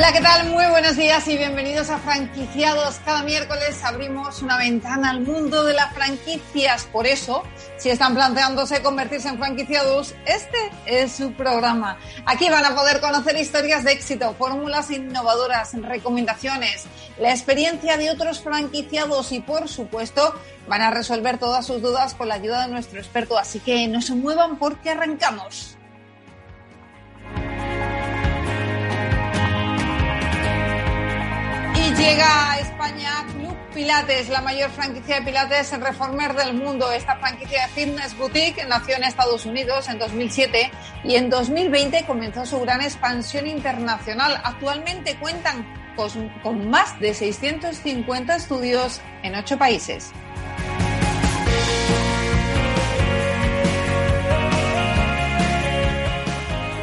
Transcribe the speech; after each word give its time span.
Hola, 0.00 0.14
¿qué 0.14 0.22
tal? 0.22 0.48
Muy 0.48 0.64
buenos 0.64 0.96
días 0.96 1.28
y 1.28 1.36
bienvenidos 1.36 1.90
a 1.90 1.98
Franquiciados. 1.98 2.98
Cada 3.04 3.22
miércoles 3.22 3.84
abrimos 3.84 4.40
una 4.40 4.56
ventana 4.56 5.10
al 5.10 5.20
mundo 5.20 5.62
de 5.62 5.74
las 5.74 5.92
franquicias. 5.92 6.84
Por 6.84 7.06
eso, 7.06 7.42
si 7.76 7.90
están 7.90 8.14
planteándose 8.14 8.80
convertirse 8.80 9.28
en 9.28 9.36
franquiciados, 9.36 10.14
este 10.24 10.56
es 10.86 11.12
su 11.12 11.34
programa. 11.34 11.98
Aquí 12.24 12.48
van 12.48 12.64
a 12.64 12.74
poder 12.74 13.02
conocer 13.02 13.36
historias 13.36 13.84
de 13.84 13.92
éxito, 13.92 14.34
fórmulas 14.38 14.90
innovadoras, 14.90 15.74
recomendaciones, 15.74 16.86
la 17.18 17.32
experiencia 17.32 17.98
de 17.98 18.10
otros 18.10 18.40
franquiciados 18.40 19.32
y, 19.32 19.40
por 19.40 19.68
supuesto, 19.68 20.34
van 20.66 20.80
a 20.80 20.90
resolver 20.90 21.36
todas 21.36 21.66
sus 21.66 21.82
dudas 21.82 22.14
con 22.14 22.28
la 22.28 22.36
ayuda 22.36 22.62
de 22.62 22.72
nuestro 22.72 23.00
experto. 23.00 23.36
Así 23.36 23.60
que 23.60 23.86
no 23.86 24.00
se 24.00 24.14
muevan 24.14 24.56
porque 24.56 24.88
arrancamos. 24.88 25.76
Llega 32.00 32.52
a 32.52 32.58
España 32.58 33.26
Club 33.34 33.56
Pilates, 33.74 34.30
la 34.30 34.40
mayor 34.40 34.70
franquicia 34.70 35.16
de 35.16 35.22
Pilates 35.22 35.72
en 35.74 35.82
Reformer 35.82 36.34
del 36.34 36.54
mundo. 36.54 36.90
Esta 36.90 37.16
franquicia 37.16 37.66
de 37.66 37.68
Fitness 37.68 38.16
Boutique 38.16 38.64
nació 38.66 38.96
en 38.96 39.04
Estados 39.04 39.44
Unidos 39.44 39.86
en 39.88 39.98
2007 39.98 40.70
y 41.04 41.16
en 41.16 41.28
2020 41.28 42.06
comenzó 42.06 42.46
su 42.46 42.58
gran 42.60 42.80
expansión 42.80 43.46
internacional. 43.46 44.40
Actualmente 44.44 45.16
cuentan 45.16 45.66
con, 46.42 46.70
más 46.70 46.98
de 47.00 47.12
650 47.12 48.34
estudios 48.34 49.02
en 49.22 49.34
ocho 49.34 49.58
países. 49.58 50.10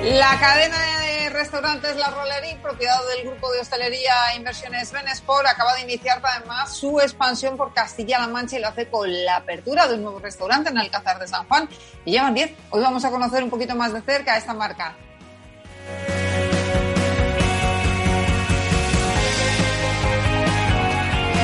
La 0.04 0.40
cadena 0.40 0.78
de 0.80 0.97
restaurantes 1.30 1.96
La 1.96 2.10
Rollería, 2.10 2.62
propiedad 2.62 3.00
del 3.16 3.28
grupo 3.28 3.52
de 3.52 3.60
hostelería 3.60 4.14
e 4.34 4.38
Inversiones 4.38 4.92
Benesport, 4.92 5.48
acaba 5.48 5.74
de 5.76 5.82
iniciar 5.82 6.22
además 6.24 6.76
su 6.76 7.00
expansión 7.00 7.58
por 7.58 7.74
Castilla-La 7.74 8.28
Mancha 8.28 8.58
y 8.58 8.62
lo 8.62 8.68
hace 8.68 8.88
con 8.88 9.12
la 9.26 9.38
apertura 9.38 9.88
de 9.88 9.96
un 9.96 10.04
nuevo 10.04 10.20
restaurante 10.20 10.70
en 10.70 10.78
Alcázar 10.78 11.20
de 11.20 11.28
San 11.28 11.48
Juan. 11.48 11.70
Y 12.06 12.12
llevan 12.12 12.34
10. 12.34 12.52
Hoy 12.70 12.82
vamos 12.82 13.04
a 13.06 13.10
conocer 13.10 13.44
un 13.44 13.50
poquito 13.50 13.76
más 13.76 13.94
de 13.94 14.02
cerca 14.02 14.38
esta 14.38 14.54
marca. 14.54 14.96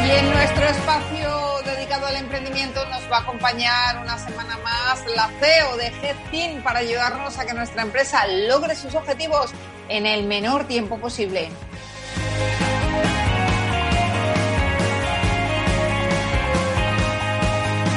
Y 0.05 0.11
en 0.11 0.31
nuestro 0.31 0.65
espacio 0.65 1.22
emprendimiento 2.23 2.83
nos 2.85 3.03
va 3.11 3.17
a 3.17 3.21
acompañar 3.21 3.97
una 4.01 4.17
semana 4.17 4.57
más 4.63 5.03
la 5.15 5.29
CEO 5.39 5.77
de 5.77 5.91
GETIN 5.91 6.63
para 6.63 6.79
ayudarnos 6.79 7.37
a 7.37 7.45
que 7.45 7.53
nuestra 7.53 7.81
empresa 7.83 8.25
logre 8.27 8.75
sus 8.75 8.95
objetivos 8.95 9.51
en 9.89 10.05
el 10.05 10.25
menor 10.25 10.65
tiempo 10.65 10.97
posible. 10.97 11.49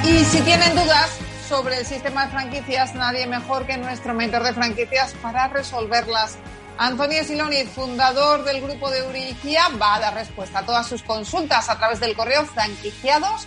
Y 0.04 0.25
si 0.25 0.41
tienen 0.42 0.75
dudas 0.75 1.19
sobre 1.48 1.78
el 1.78 1.86
sistema 1.86 2.26
de 2.26 2.32
franquicias, 2.32 2.94
nadie 2.94 3.26
mejor 3.26 3.66
que 3.66 3.76
nuestro 3.76 4.15
mentor 4.15 4.42
de 4.42 4.53
franquicias 4.53 5.15
para 5.22 5.48
resolverlas. 5.48 6.36
Antonio 6.78 7.25
Siloniz, 7.25 7.70
fundador 7.70 8.44
del 8.44 8.60
grupo 8.60 8.91
de 8.91 8.98
Euricia, 8.98 9.69
va 9.81 9.94
a 9.94 10.00
dar 10.00 10.15
respuesta 10.15 10.59
a 10.59 10.66
todas 10.66 10.86
sus 10.86 11.03
consultas 11.03 11.70
a 11.70 11.78
través 11.78 12.00
del 12.00 12.15
correo 12.15 12.44
franquiciados 12.44 13.47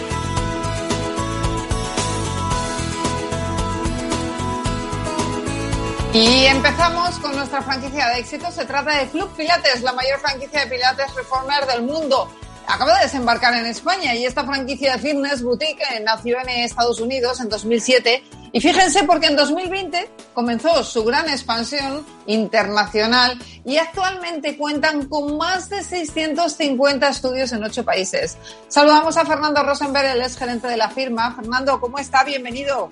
Y 6.13 6.45
empezamos 6.45 7.17
con 7.19 7.33
nuestra 7.37 7.61
franquicia 7.61 8.09
de 8.09 8.19
éxito. 8.19 8.51
Se 8.51 8.65
trata 8.65 8.97
de 8.97 9.07
Club 9.07 9.29
Pilates, 9.37 9.81
la 9.81 9.93
mayor 9.93 10.19
franquicia 10.19 10.59
de 10.59 10.67
Pilates 10.67 11.15
Reformer 11.15 11.65
del 11.65 11.83
mundo. 11.83 12.29
Acaba 12.67 12.97
de 12.97 13.03
desembarcar 13.03 13.53
en 13.53 13.65
España 13.65 14.13
y 14.13 14.25
esta 14.25 14.43
franquicia 14.43 14.93
de 14.93 14.99
fitness 14.99 15.41
boutique 15.41 15.81
nació 16.03 16.37
en 16.41 16.49
Estados 16.49 16.99
Unidos 16.99 17.39
en 17.39 17.47
2007. 17.47 18.23
Y 18.51 18.59
fíjense 18.59 19.05
porque 19.05 19.27
en 19.27 19.37
2020 19.37 20.09
comenzó 20.33 20.83
su 20.83 21.05
gran 21.05 21.29
expansión 21.29 22.05
internacional 22.25 23.39
y 23.63 23.77
actualmente 23.77 24.57
cuentan 24.57 25.07
con 25.07 25.37
más 25.37 25.69
de 25.69 25.81
650 25.81 27.07
estudios 27.07 27.53
en 27.53 27.63
ocho 27.63 27.85
países. 27.85 28.37
Saludamos 28.67 29.15
a 29.15 29.25
Fernando 29.25 29.63
Rosenberg, 29.63 30.07
el 30.07 30.21
ex 30.23 30.35
gerente 30.35 30.67
de 30.67 30.75
la 30.75 30.89
firma. 30.89 31.33
Fernando, 31.33 31.79
¿cómo 31.79 31.99
está? 31.99 32.25
Bienvenido. 32.25 32.89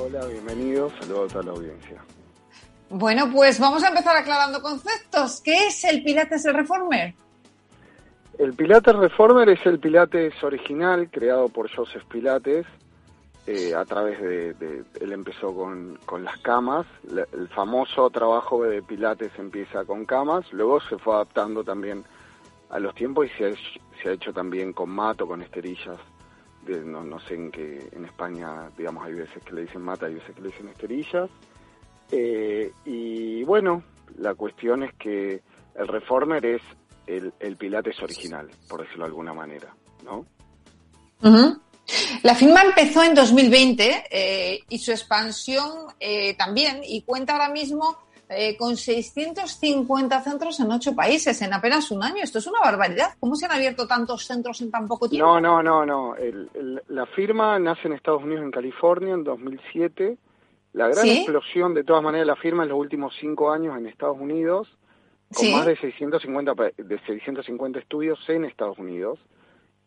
Hola, 0.00 0.26
bienvenidos, 0.26 0.92
saludos 1.00 1.30
a 1.30 1.32
toda 1.34 1.44
la 1.44 1.52
audiencia. 1.52 2.04
Bueno, 2.90 3.30
pues 3.32 3.60
vamos 3.60 3.82
a 3.84 3.88
empezar 3.88 4.16
aclarando 4.16 4.60
conceptos. 4.60 5.40
¿Qué 5.40 5.68
es 5.68 5.84
el 5.84 6.02
Pilates 6.02 6.44
el 6.46 6.54
Reformer? 6.54 7.14
El 8.38 8.54
Pilates 8.54 8.94
Reformer 8.94 9.48
es 9.48 9.64
el 9.66 9.78
Pilates 9.78 10.34
original 10.42 11.08
creado 11.10 11.48
por 11.48 11.70
Joseph 11.74 12.02
Pilates. 12.10 12.66
Eh, 13.46 13.74
a 13.74 13.84
través 13.84 14.20
de, 14.20 14.84
él 15.00 15.12
empezó 15.12 15.54
con, 15.54 16.24
las 16.24 16.38
camas, 16.38 16.86
el 17.04 17.48
famoso 17.48 18.08
trabajo 18.10 18.64
de 18.64 18.82
Pilates 18.82 19.32
empieza 19.38 19.84
con 19.84 20.06
camas, 20.06 20.50
luego 20.50 20.80
se 20.80 20.96
fue 20.96 21.14
adaptando 21.14 21.62
también 21.62 22.04
a 22.70 22.78
los 22.78 22.94
tiempos 22.94 23.26
y 23.26 23.28
se 23.36 23.48
ha, 23.48 23.52
se 24.02 24.08
ha 24.08 24.12
hecho 24.12 24.32
también 24.32 24.72
con 24.72 24.88
mato, 24.88 25.26
con 25.26 25.42
esterillas 25.42 25.98
no, 26.84 27.02
no 27.02 27.20
sé 27.20 27.34
en 27.34 27.50
qué, 27.50 27.88
en 27.92 28.04
España, 28.04 28.70
digamos, 28.76 29.04
hay 29.04 29.14
veces 29.14 29.42
que 29.44 29.52
le 29.52 29.62
dicen 29.62 29.82
mata, 29.82 30.06
hay 30.06 30.14
veces 30.14 30.34
que 30.34 30.42
le 30.42 30.48
dicen 30.48 30.68
esterillas. 30.68 31.30
Eh, 32.10 32.72
y 32.84 33.42
bueno, 33.44 33.82
la 34.18 34.34
cuestión 34.34 34.82
es 34.82 34.94
que 34.94 35.42
el 35.74 35.88
Reformer 35.88 36.44
es 36.44 36.62
el, 37.06 37.32
el 37.40 37.56
Pilates 37.56 38.00
original, 38.02 38.50
por 38.68 38.82
decirlo 38.82 39.04
de 39.04 39.08
alguna 39.08 39.32
manera, 39.32 39.74
¿no? 40.04 40.26
La 42.22 42.34
firma 42.34 42.62
empezó 42.62 43.02
en 43.02 43.14
2020 43.14 44.04
eh, 44.10 44.60
y 44.68 44.78
su 44.78 44.90
expansión 44.90 45.70
eh, 46.00 46.34
también 46.34 46.80
y 46.82 47.02
cuenta 47.02 47.34
ahora 47.34 47.48
mismo 47.48 47.96
eh, 48.28 48.56
con 48.56 48.76
650 48.76 50.20
centros 50.22 50.58
en 50.60 50.72
ocho 50.72 50.94
países 50.94 51.40
en 51.42 51.52
apenas 51.52 51.90
un 51.90 52.02
año. 52.02 52.22
Esto 52.22 52.38
es 52.38 52.46
una 52.46 52.60
barbaridad. 52.60 53.14
¿Cómo 53.20 53.36
se 53.36 53.46
han 53.46 53.52
abierto 53.52 53.86
tantos 53.86 54.26
centros 54.26 54.60
en 54.60 54.70
tan 54.70 54.88
poco 54.88 55.08
tiempo? 55.08 55.26
No, 55.26 55.40
no, 55.40 55.62
no, 55.62 55.84
no. 55.84 56.14
la 56.88 57.06
firma 57.06 57.58
nace 57.58 57.88
en 57.88 57.94
Estados 57.94 58.22
Unidos, 58.22 58.44
en 58.44 58.50
California, 58.50 59.14
en 59.14 59.24
2007. 59.24 60.18
La 60.72 60.88
gran 60.88 61.06
explosión, 61.06 61.72
de 61.72 61.84
todas 61.84 62.02
maneras, 62.02 62.26
la 62.26 62.36
firma 62.36 62.64
en 62.64 62.70
los 62.70 62.78
últimos 62.78 63.14
cinco 63.20 63.52
años 63.52 63.78
en 63.78 63.86
Estados 63.86 64.18
Unidos, 64.18 64.68
con 65.32 65.52
más 65.52 65.66
de 65.66 65.76
650, 65.76 66.54
de 66.78 66.98
650 67.06 67.78
estudios 67.78 68.18
en 68.28 68.44
Estados 68.44 68.78
Unidos. 68.78 69.20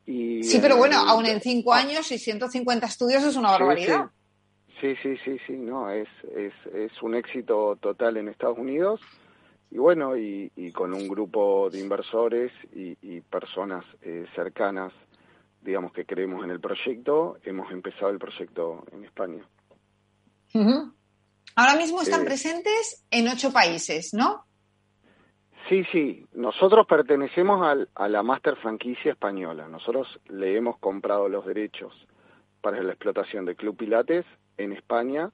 Y 0.06 0.44
sí, 0.44 0.60
pero 0.62 0.78
bueno, 0.78 0.98
aún 0.98 1.26
en 1.26 1.42
cinco 1.42 1.74
ah. 1.74 1.80
años 1.80 2.10
y 2.14 2.18
150 2.18 2.86
estudios 2.86 3.24
es 3.26 3.36
una 3.36 3.52
barbaridad. 3.52 4.10
Sí, 4.82 4.96
sí, 5.02 5.18
sí, 5.26 5.38
sí, 5.48 5.54
no, 5.54 5.90
es, 5.90 6.08
es, 6.36 6.54
es 6.74 7.02
un 7.02 7.16
éxito 7.16 7.78
total 7.82 8.18
en 8.18 8.28
Estados 8.28 8.60
Unidos 8.60 9.02
y 9.72 9.78
bueno, 9.80 10.16
y, 10.16 10.72
con 10.74 10.94
un 10.94 11.08
grupo 11.08 11.70
de 11.70 11.80
inversores 11.80 12.52
y, 12.74 13.22
personas 13.22 13.84
eh, 14.02 14.26
cercanas, 14.36 14.94
digamos, 15.62 15.92
que 15.92 16.06
creemos 16.06 16.44
en 16.46 16.52
el 16.52 16.60
proyecto, 16.60 17.38
hemos 17.44 17.72
empezado 17.72 18.10
el 18.10 18.20
proyecto 18.20 18.86
en 18.92 19.04
España. 19.04 19.44
Ahora 21.56 21.76
mismo 21.76 22.02
están 22.02 22.24
presentes 22.24 23.06
en 23.12 23.28
ocho 23.28 23.52
países, 23.52 24.14
¿no? 24.14 24.46
Sí, 25.68 25.84
sí. 25.92 26.26
Nosotros 26.34 26.88
pertenecemos 26.88 27.62
al, 27.68 27.90
a 27.96 28.08
la 28.08 28.24
Master 28.24 28.56
Franquicia 28.56 29.12
Española. 29.12 29.68
Nosotros 29.68 30.08
le 30.30 30.56
hemos 30.56 30.78
comprado 30.78 31.28
los 31.28 31.46
derechos 31.46 31.94
para 32.62 32.82
la 32.82 32.94
explotación 32.94 33.44
de 33.44 33.56
Club 33.56 33.76
Pilates 33.76 34.26
en 34.58 34.74
España 34.74 35.30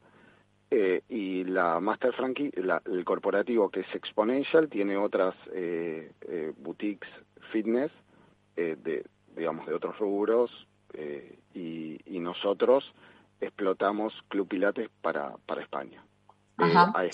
eh, 0.72 1.02
y 1.10 1.44
la 1.44 1.80
Master 1.80 2.14
Franquicia, 2.14 2.82
el 2.86 3.06
corporativo 3.06 3.70
que 3.70 3.82
es 3.82 3.96
Exponential, 3.96 4.70
tiene 4.70 4.98
otras 4.98 5.36
eh, 5.54 6.12
eh, 6.22 6.54
boutiques 6.58 7.10
fitness 7.52 7.92
de, 8.56 9.04
digamos, 9.36 9.66
de 9.66 9.74
otros 9.74 9.98
rubros 9.98 10.52
y, 11.54 12.00
y 12.06 12.20
nosotros 12.20 12.94
explotamos 13.42 14.14
Club 14.28 14.48
Pilates 14.48 14.90
para, 15.02 15.34
para 15.46 15.62
España. 15.62 16.04
Eh, 16.60 17.10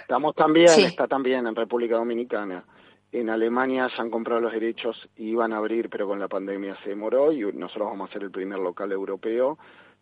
estamos 0.00 0.34
también, 0.34 0.68
está 0.80 1.06
también 1.06 1.46
en 1.46 1.54
República 1.54 1.96
Dominicana. 1.96 2.64
En 3.12 3.28
Alemania 3.28 3.88
se 3.94 4.00
han 4.00 4.10
comprado 4.10 4.40
los 4.40 4.52
derechos 4.52 5.08
y 5.16 5.30
iban 5.30 5.52
a 5.52 5.58
abrir, 5.58 5.90
pero 5.90 6.06
con 6.06 6.18
la 6.18 6.28
pandemia 6.28 6.76
se 6.82 6.90
demoró 6.90 7.32
y 7.32 7.40
nosotros 7.52 7.88
vamos 7.88 8.08
a 8.08 8.12
ser 8.12 8.22
el 8.22 8.30
primer 8.30 8.58
local 8.58 8.92
europeo. 8.92 9.58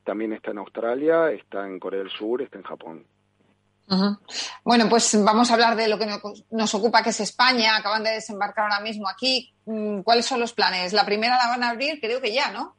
También 0.09 0.33
está 0.33 0.53
en 0.53 0.59
Australia, 0.59 1.31
está 1.33 1.67
en 1.67 1.79
Corea 1.79 2.01
del 2.01 2.09
Sur, 2.09 2.41
está 2.41 2.57
en 2.57 2.65
Japón. 2.65 3.05
Bueno, 4.65 4.89
pues 4.89 5.23
vamos 5.23 5.51
a 5.51 5.53
hablar 5.53 5.77
de 5.77 5.87
lo 5.87 5.99
que 5.99 6.07
nos 6.51 6.75
ocupa, 6.75 7.03
que 7.03 7.11
es 7.11 7.21
España. 7.21 7.77
Acaban 7.77 8.03
de 8.03 8.13
desembarcar 8.13 8.65
ahora 8.65 8.81
mismo 8.81 9.07
aquí. 9.07 9.53
Mm, 9.67 10.01
¿Cuáles 10.01 10.25
son 10.25 10.41
los 10.41 10.55
planes? 10.55 10.95
La 10.95 11.05
primera 11.05 11.37
la 11.37 11.49
van 11.49 11.63
a 11.63 11.69
abrir, 11.69 12.01
creo 12.01 12.23
que 12.23 12.33
ya, 12.33 12.51
¿no? 12.53 12.75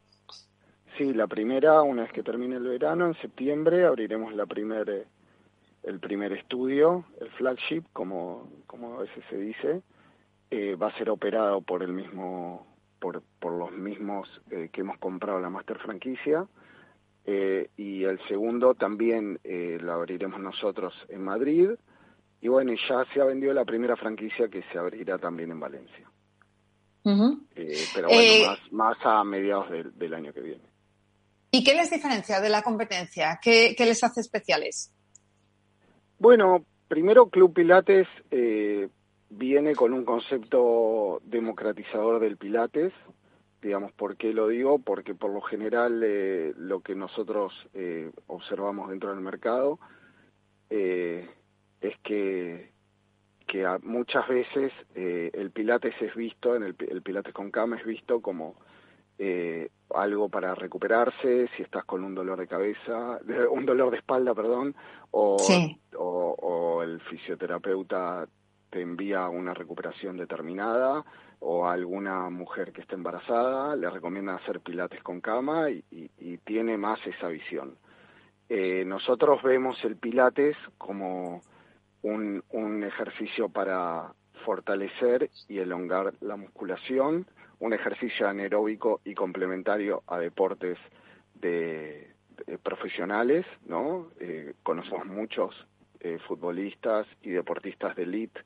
Sí, 0.97 1.13
la 1.13 1.27
primera, 1.27 1.83
una 1.83 2.01
vez 2.01 2.11
que 2.13 2.23
termine 2.23 2.55
el 2.55 2.67
verano, 2.67 3.05
en 3.05 3.21
septiembre, 3.21 3.85
abriremos 3.85 4.33
la 4.33 4.47
primera 4.47 4.91
el 5.83 5.99
primer 5.99 6.33
estudio, 6.33 7.05
el 7.21 7.29
flagship, 7.33 7.83
como, 7.93 8.49
como 8.65 8.95
a 8.95 9.01
veces 9.03 9.23
se 9.29 9.37
dice, 9.37 9.83
eh, 10.49 10.73
va 10.73 10.87
a 10.87 10.97
ser 10.97 11.11
operado 11.11 11.61
por 11.61 11.83
el 11.83 11.93
mismo, 11.93 12.65
por, 12.99 13.21
por 13.39 13.53
los 13.53 13.71
mismos 13.71 14.27
eh, 14.49 14.69
que 14.73 14.81
hemos 14.81 14.97
comprado 14.97 15.39
la 15.39 15.51
master 15.51 15.77
franquicia. 15.77 16.47
Eh, 17.31 17.69
y 17.77 18.03
el 18.05 18.19
segundo 18.27 18.73
también 18.73 19.39
lo 19.43 19.93
abriremos 19.93 20.39
nosotros 20.39 20.95
en 21.09 21.23
Madrid. 21.23 21.69
Y 22.41 22.47
bueno, 22.47 22.73
ya 22.89 23.05
se 23.13 23.21
ha 23.21 23.25
vendido 23.25 23.53
la 23.53 23.65
primera 23.65 23.95
franquicia 23.95 24.47
que 24.47 24.63
se 24.71 24.79
abrirá 24.79 25.19
también 25.19 25.51
en 25.51 25.59
Valencia. 25.59 26.09
pero 27.03 28.07
bueno, 28.07 28.47
más, 28.47 28.71
más 28.71 28.97
a 29.03 29.23
mediados 29.23 29.67
del 29.95 30.13
año 30.13 30.33
que 30.33 30.41
viene. 30.41 30.63
¿Y 31.51 31.63
qué 31.63 31.75
les 31.75 31.91
diferencia 31.91 32.39
de 32.39 32.49
la 32.49 32.63
competencia? 32.63 33.39
¿Qué, 33.41 33.75
qué 33.77 33.85
les 33.85 34.03
hace 34.03 34.21
especiales? 34.21 34.91
Bueno, 36.17 36.65
primero 36.87 37.29
Club 37.29 37.53
Pilates 37.53 38.07
eh, 38.31 38.89
viene 39.29 39.75
con 39.75 39.93
un 39.93 40.03
concepto 40.03 41.21
democratizador 41.23 42.19
del 42.19 42.37
Pilates. 42.37 42.91
Digamos, 43.61 43.91
¿por 43.91 44.15
qué 44.15 44.33
lo 44.33 44.47
digo? 44.47 44.79
Porque 44.79 45.13
por 45.13 45.31
lo 45.31 45.41
general 45.41 46.01
eh, 46.03 46.53
lo 46.57 46.81
que 46.81 46.95
nosotros 46.95 47.53
eh, 47.73 48.11
observamos 48.27 48.89
dentro 48.89 49.09
del 49.09 49.19
mercado 49.19 49.79
es 50.69 51.97
que, 52.03 52.69
que 53.47 53.67
muchas 53.81 54.27
veces 54.27 54.71
el 54.93 55.49
Pilates 55.49 55.95
es 55.99 56.13
visto, 56.13 56.55
en 56.55 56.61
el, 56.61 56.75
el 56.77 57.01
Pilates 57.01 57.33
con 57.33 57.49
cama 57.49 57.77
es 57.77 57.85
visto 57.85 58.21
como 58.21 58.55
eh, 59.21 59.69
algo 59.93 60.29
para 60.29 60.55
recuperarse, 60.55 61.49
si 61.57 61.63
estás 61.63 61.83
con 61.83 62.05
un 62.05 62.15
dolor 62.15 62.39
de 62.39 62.47
cabeza, 62.47 63.19
un 63.51 63.65
dolor 63.65 63.91
de 63.91 63.97
espalda, 63.97 64.33
perdón, 64.33 64.73
o, 65.11 65.35
o, 65.97 66.83
el 66.83 67.01
fisioterapeuta 67.01 68.25
te 68.69 68.81
envía 68.81 69.27
una 69.29 69.53
recuperación 69.53 70.17
determinada, 70.17 71.03
o 71.39 71.65
a 71.65 71.73
alguna 71.73 72.29
mujer 72.29 72.71
que 72.73 72.81
esté 72.81 72.95
embarazada 72.95 73.75
le 73.75 73.89
recomienda 73.89 74.35
hacer 74.35 74.59
pilates 74.59 75.01
con 75.01 75.21
cama 75.21 75.69
y, 75.69 75.83
tiene 76.45 76.77
más 76.77 76.99
esa 77.05 77.27
visión. 77.27 77.75
Eh, 78.49 78.83
nosotros 78.85 79.43
vemos 79.43 79.83
el 79.83 79.95
pilates 79.95 80.57
como 80.77 81.41
un, 82.01 82.43
un 82.49 82.83
ejercicio 82.83 83.49
para 83.49 84.13
fortalecer 84.43 85.29
y 85.47 85.59
elongar 85.59 86.13
la 86.21 86.35
musculación, 86.35 87.27
un 87.59 87.73
ejercicio 87.73 88.27
anaeróbico 88.27 89.01
y 89.03 89.13
complementario 89.13 90.01
a 90.07 90.17
deportes 90.17 90.77
de, 91.35 92.09
profesionales, 92.63 93.45
¿no? 93.65 94.07
Eh, 94.19 94.53
conocemos 94.63 95.05
muchos 95.05 95.53
eh, 95.99 96.17
futbolistas 96.27 97.07
y 97.21 97.29
deportistas 97.29 97.95
de 97.95 98.03
elite 98.03 98.41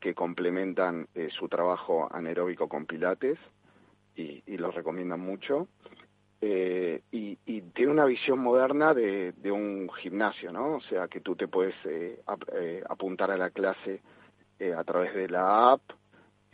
que 0.00 0.14
complementan 0.14 1.08
eh, 1.14 1.28
su 1.30 1.48
trabajo 1.48 2.08
anaeróbico 2.12 2.68
con 2.68 2.86
pilates 2.86 3.38
y, 4.16 4.42
y 4.46 4.56
los 4.58 4.74
recomiendan 4.74 5.20
mucho. 5.20 5.68
y, 6.40 7.36
tiene 7.74 7.92
una 7.92 8.04
visión 8.04 8.38
moderna 8.38 8.92
de, 8.92 9.32
un 9.50 9.88
gimnasio, 10.00 10.52
¿no? 10.52 10.76
O 10.76 10.80
sea, 10.82 11.08
que 11.08 11.20
tú 11.20 11.34
te 11.36 11.48
puedes 11.48 11.74
apuntar 12.88 13.30
a 13.30 13.36
la 13.36 13.50
clase 13.50 14.02
a 14.76 14.84
través 14.84 15.14
de 15.14 15.28
la 15.28 15.72
app 15.72 15.82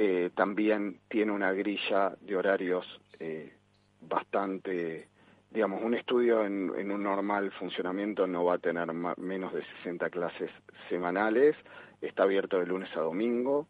eh, 0.00 0.30
también 0.36 1.00
tiene 1.08 1.32
una 1.32 1.50
grilla 1.50 2.14
de 2.20 2.36
horarios 2.36 2.86
eh, 3.18 3.52
bastante, 4.00 5.08
digamos, 5.50 5.82
un 5.82 5.94
estudio 5.94 6.44
en, 6.44 6.70
un 6.90 7.02
normal 7.02 7.50
funcionamiento 7.52 8.26
no 8.26 8.44
va 8.44 8.54
a 8.54 8.58
tener 8.58 8.92
menos 8.92 9.52
de 9.54 9.62
60 9.78 10.10
clases 10.10 10.50
semanales, 10.88 11.56
está 12.00 12.24
abierto 12.24 12.58
de 12.58 12.66
lunes 12.66 12.94
a 12.96 13.00
domingo. 13.00 13.66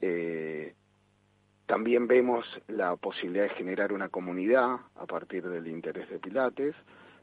Eh, 0.00 0.74
también 1.66 2.06
vemos 2.06 2.46
la 2.68 2.96
posibilidad 2.96 3.44
de 3.44 3.54
generar 3.54 3.92
una 3.92 4.08
comunidad 4.08 4.76
a 4.94 5.06
partir 5.06 5.46
del 5.48 5.66
interés 5.66 6.08
de 6.08 6.18
Pilates 6.18 6.74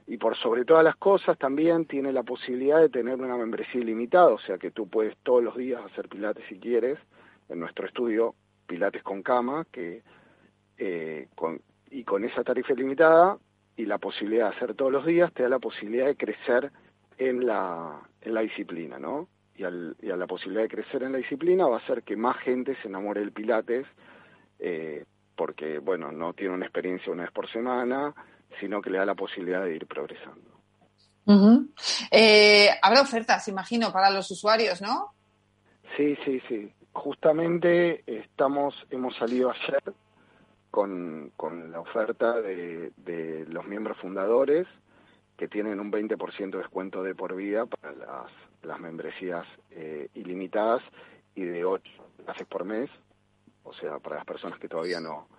y 0.07 0.17
por 0.17 0.35
sobre 0.37 0.65
todas 0.65 0.83
las 0.83 0.97
cosas 0.97 1.37
también 1.37 1.85
tiene 1.85 2.11
la 2.11 2.21
posibilidad 2.21 2.79
de 2.79 2.89
tener 2.89 3.19
una 3.19 3.37
membresía 3.37 3.81
ilimitada, 3.81 4.27
o 4.27 4.39
sea 4.39 4.57
que 4.59 4.69
tú 4.69 4.87
puedes 4.87 5.17
todos 5.23 5.43
los 5.43 5.55
días 5.55 5.81
hacer 5.83 6.09
Pilates 6.09 6.45
si 6.47 6.59
quieres 6.59 6.99
en 7.49 7.59
nuestro 7.59 7.87
estudio 7.87 8.35
Pilates 8.67 9.01
con 9.01 9.23
cama, 9.23 9.65
que 9.71 10.03
eh, 10.77 11.27
con, 11.35 11.61
y 11.89 12.03
con 12.03 12.23
esa 12.25 12.43
tarifa 12.43 12.73
limitada 12.73 13.37
y 13.77 13.86
la 13.86 13.98
posibilidad 13.98 14.50
de 14.50 14.55
hacer 14.55 14.75
todos 14.75 14.91
los 14.91 15.05
días, 15.05 15.34
te 15.34 15.44
da 15.44 15.50
la 15.50 15.60
posibilidad 15.60 16.05
de 16.05 16.15
crecer 16.15 16.72
en 17.17 17.46
la, 17.46 18.01
en 18.22 18.34
la 18.34 18.41
disciplina, 18.41 19.00
¿no? 19.00 19.27
Y, 19.55 19.63
al, 19.63 19.96
y 20.01 20.12
a 20.12 20.15
la 20.15 20.27
posibilidad 20.27 20.63
de 20.63 20.70
crecer 20.70 21.03
en 21.03 21.13
la 21.13 21.17
disciplina 21.17 21.67
va 21.67 21.77
a 21.77 21.79
hacer 21.79 22.03
que 22.03 22.15
más 22.15 22.38
gente 22.38 22.75
se 22.82 22.88
enamore 22.88 23.22
del 23.22 23.32
Pilates, 23.32 23.86
eh, 24.60 25.05
porque, 25.36 25.79
bueno, 25.79 26.12
no 26.12 26.34
tiene 26.34 26.53
una 26.53 26.65
experiencia 26.65 27.12
una 27.12 27.24
vez 27.24 27.32
por 27.32 27.50
semana, 27.50 28.13
sino 28.60 28.82
que 28.82 28.89
le 28.89 28.98
da 28.98 29.05
la 29.05 29.15
posibilidad 29.15 29.63
de 29.63 29.75
ir 29.75 29.86
progresando. 29.88 30.51
Eh, 32.12 32.70
habrá 32.82 33.01
ofertas, 33.01 33.48
imagino, 33.48 33.91
para 33.91 34.12
los 34.12 34.29
usuarios, 34.32 34.82
¿no? 34.82 35.13
Sí, 35.98 36.15
sí, 36.24 36.41
sí 36.48 36.72
justamente 36.96 38.03
estamos, 38.08 38.74
hemos 38.89 39.15
salido 39.17 39.51
ayer 39.51 39.84
con, 40.75 41.32
con 41.38 41.72
la 41.72 41.79
oferta 41.79 42.41
de, 42.41 42.91
los 43.48 43.65
miembros 43.65 43.98
fundadores 43.98 44.67
que 45.38 45.48
tienen 45.48 45.79
un 45.79 45.89
20% 45.89 46.51
de 46.51 46.58
descuento 46.58 47.01
de 47.01 47.15
por 47.15 47.34
vida 47.34 47.65
para 47.65 47.94
las, 47.94 48.32
las 48.62 48.77
membresías 48.82 49.48
eh, 49.72 50.10
ilimitadas 50.15 50.82
y 51.34 51.46
de 51.46 51.63
ocho 51.63 51.89
clases 52.25 52.46
por 52.48 52.65
mes, 52.65 52.89
o 53.63 53.72
sea, 53.72 54.00
para 54.00 54.17
las 54.17 54.25
personas 54.25 54.60
que 54.60 54.67
todavía 54.67 55.00
no, 55.00 55.29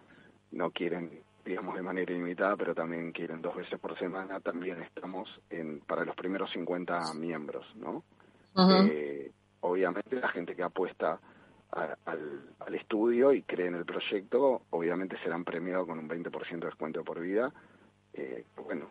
no 0.53 0.71
quieren, 0.71 1.21
digamos, 1.45 1.77
de 1.77 1.83
manera 1.83 2.11
ilimitada, 2.11 2.57
pero 2.57 2.75
también 2.75 3.13
quieren 3.13 3.43
dos 3.43 3.57
veces 3.57 3.79
por 3.79 3.99
semana, 3.99 4.41
también 4.41 4.81
estamos 4.81 5.29
en 5.51 5.81
para 5.81 6.07
los 6.07 6.17
primeros 6.17 6.51
50 6.53 7.13
miembros, 7.13 7.67
¿no? 7.77 8.05
Eh, 8.91 9.31
obviamente 9.61 10.17
la 10.19 10.31
gente 10.31 10.57
que 10.57 10.63
apuesta 10.63 11.21
al, 11.77 12.75
estudio 12.75 13.33
y 13.33 13.43
cree 13.43 13.69
en 13.69 13.75
el 13.75 13.85
proyecto, 13.85 14.63
obviamente 14.71 15.19
serán 15.23 15.45
premiados 15.45 15.87
con 15.87 15.99
un 15.99 16.09
20% 16.09 16.59
de 16.59 16.67
descuento 16.67 17.05
por 17.05 17.21
vida, 17.21 17.53
eh, 18.13 18.45
bueno, 18.65 18.89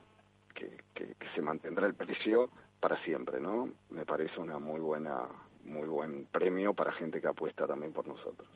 que, 0.54 0.78
que, 0.94 1.16
se 1.34 1.42
mantendrá 1.42 1.86
el 1.88 1.94
precio 1.94 2.50
para 2.80 3.02
siempre, 3.04 3.40
¿no? 3.40 3.70
Me 3.90 4.06
parece 4.06 4.40
una 4.40 4.60
muy 4.60 4.80
buena, 4.80 5.24
muy 5.66 5.88
buen 5.88 6.26
premio 6.28 6.74
para 6.74 6.94
gente 6.94 7.20
que 7.20 7.28
apuesta 7.28 7.68
también 7.68 7.92
por 7.92 8.08
nosotros. 8.08 8.48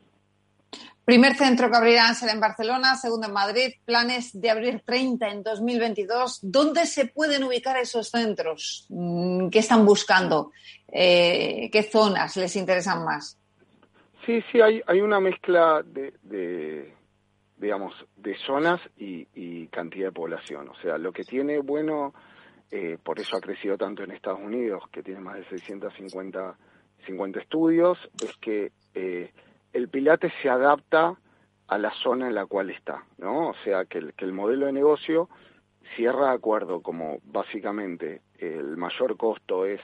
Primer 1.09 1.35
centro 1.35 1.71
que 1.71 1.77
abrirá 1.77 2.13
será 2.13 2.33
en 2.33 2.39
Barcelona, 2.39 2.95
segundo 2.95 3.25
en 3.25 3.33
Madrid, 3.33 3.73
planes 3.83 4.29
de 4.31 4.51
abrir 4.51 4.83
30 4.85 5.27
en 5.27 5.41
2022. 5.41 6.37
¿Dónde 6.43 6.85
se 6.85 7.05
pueden 7.05 7.43
ubicar 7.43 7.77
esos 7.77 8.11
centros? 8.11 8.85
Mm, 8.89 9.49
¿Qué 9.49 9.57
están 9.57 9.87
buscando? 9.87 10.51
Eh, 10.87 11.67
¿Qué 11.71 11.81
zonas 11.81 12.37
les 12.37 12.55
interesan 12.55 13.03
más? 13.03 13.38
Sí, 14.25 14.43
sí, 14.51 14.61
hay, 14.61 14.81
hay 14.85 15.01
una 15.01 15.19
mezcla 15.19 15.83
de, 15.83 16.93
digamos, 17.57 17.93
de 18.17 18.35
zonas 18.45 18.81
y, 18.97 19.67
cantidad 19.67 20.07
de 20.07 20.11
población. 20.11 20.69
O 20.69 20.75
sea, 20.75 20.97
lo 20.97 21.11
que 21.11 21.23
tiene 21.23 21.59
bueno, 21.59 22.13
eh, 22.71 22.97
por 23.01 23.19
eso 23.19 23.37
ha 23.37 23.41
crecido 23.41 23.77
tanto 23.77 24.03
en 24.03 24.11
Estados 24.11 24.39
Unidos, 24.39 24.83
que 24.91 25.03
tiene 25.03 25.21
más 25.21 25.35
de 25.35 25.45
650 25.45 26.57
50 27.05 27.39
estudios, 27.39 27.97
es 28.21 28.35
que 28.37 28.71
eh, 28.93 29.31
el 29.73 29.89
Pilates 29.89 30.33
se 30.41 30.49
adapta 30.49 31.15
a 31.67 31.77
la 31.77 31.91
zona 32.03 32.27
en 32.27 32.35
la 32.35 32.45
cual 32.45 32.69
está, 32.71 33.05
¿no? 33.17 33.49
O 33.49 33.55
sea, 33.63 33.85
que 33.85 33.99
el, 33.99 34.13
que 34.13 34.25
el 34.25 34.33
modelo 34.33 34.65
de 34.65 34.73
negocio 34.73 35.29
cierra 35.95 36.29
de 36.29 36.35
acuerdo 36.35 36.81
como 36.81 37.19
básicamente 37.23 38.21
el 38.37 38.77
mayor 38.77 39.17
costo 39.17 39.65
es 39.65 39.81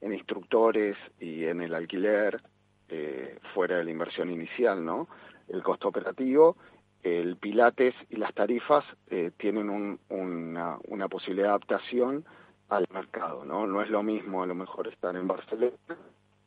en 0.00 0.12
instructores 0.12 0.96
y 1.18 1.44
en 1.44 1.62
el 1.62 1.74
alquiler, 1.74 2.40
eh, 2.88 3.38
fuera 3.54 3.76
de 3.76 3.84
la 3.84 3.90
inversión 3.90 4.30
inicial, 4.30 4.84
¿no? 4.84 5.08
El 5.48 5.62
costo 5.62 5.88
operativo, 5.88 6.56
el 7.02 7.36
Pilates 7.36 7.94
y 8.10 8.16
las 8.16 8.34
tarifas 8.34 8.84
eh, 9.10 9.30
tienen 9.36 9.70
una, 9.70 10.78
una 10.88 11.08
posibilidad 11.08 11.48
de 11.48 11.50
adaptación 11.50 12.24
al 12.68 12.86
mercado, 12.92 13.44
¿no? 13.44 13.66
No 13.66 13.82
es 13.82 13.88
lo 13.88 14.02
mismo 14.02 14.42
a 14.42 14.46
lo 14.46 14.54
mejor 14.54 14.88
estar 14.88 15.16
en 15.16 15.26
Barcelona 15.26 15.76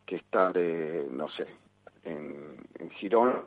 que 0.05 0.17
estar, 0.17 0.51
eh, 0.55 1.07
no 1.10 1.29
sé, 1.29 1.48
en, 2.03 2.58
en 2.79 2.89
Girón, 2.91 3.43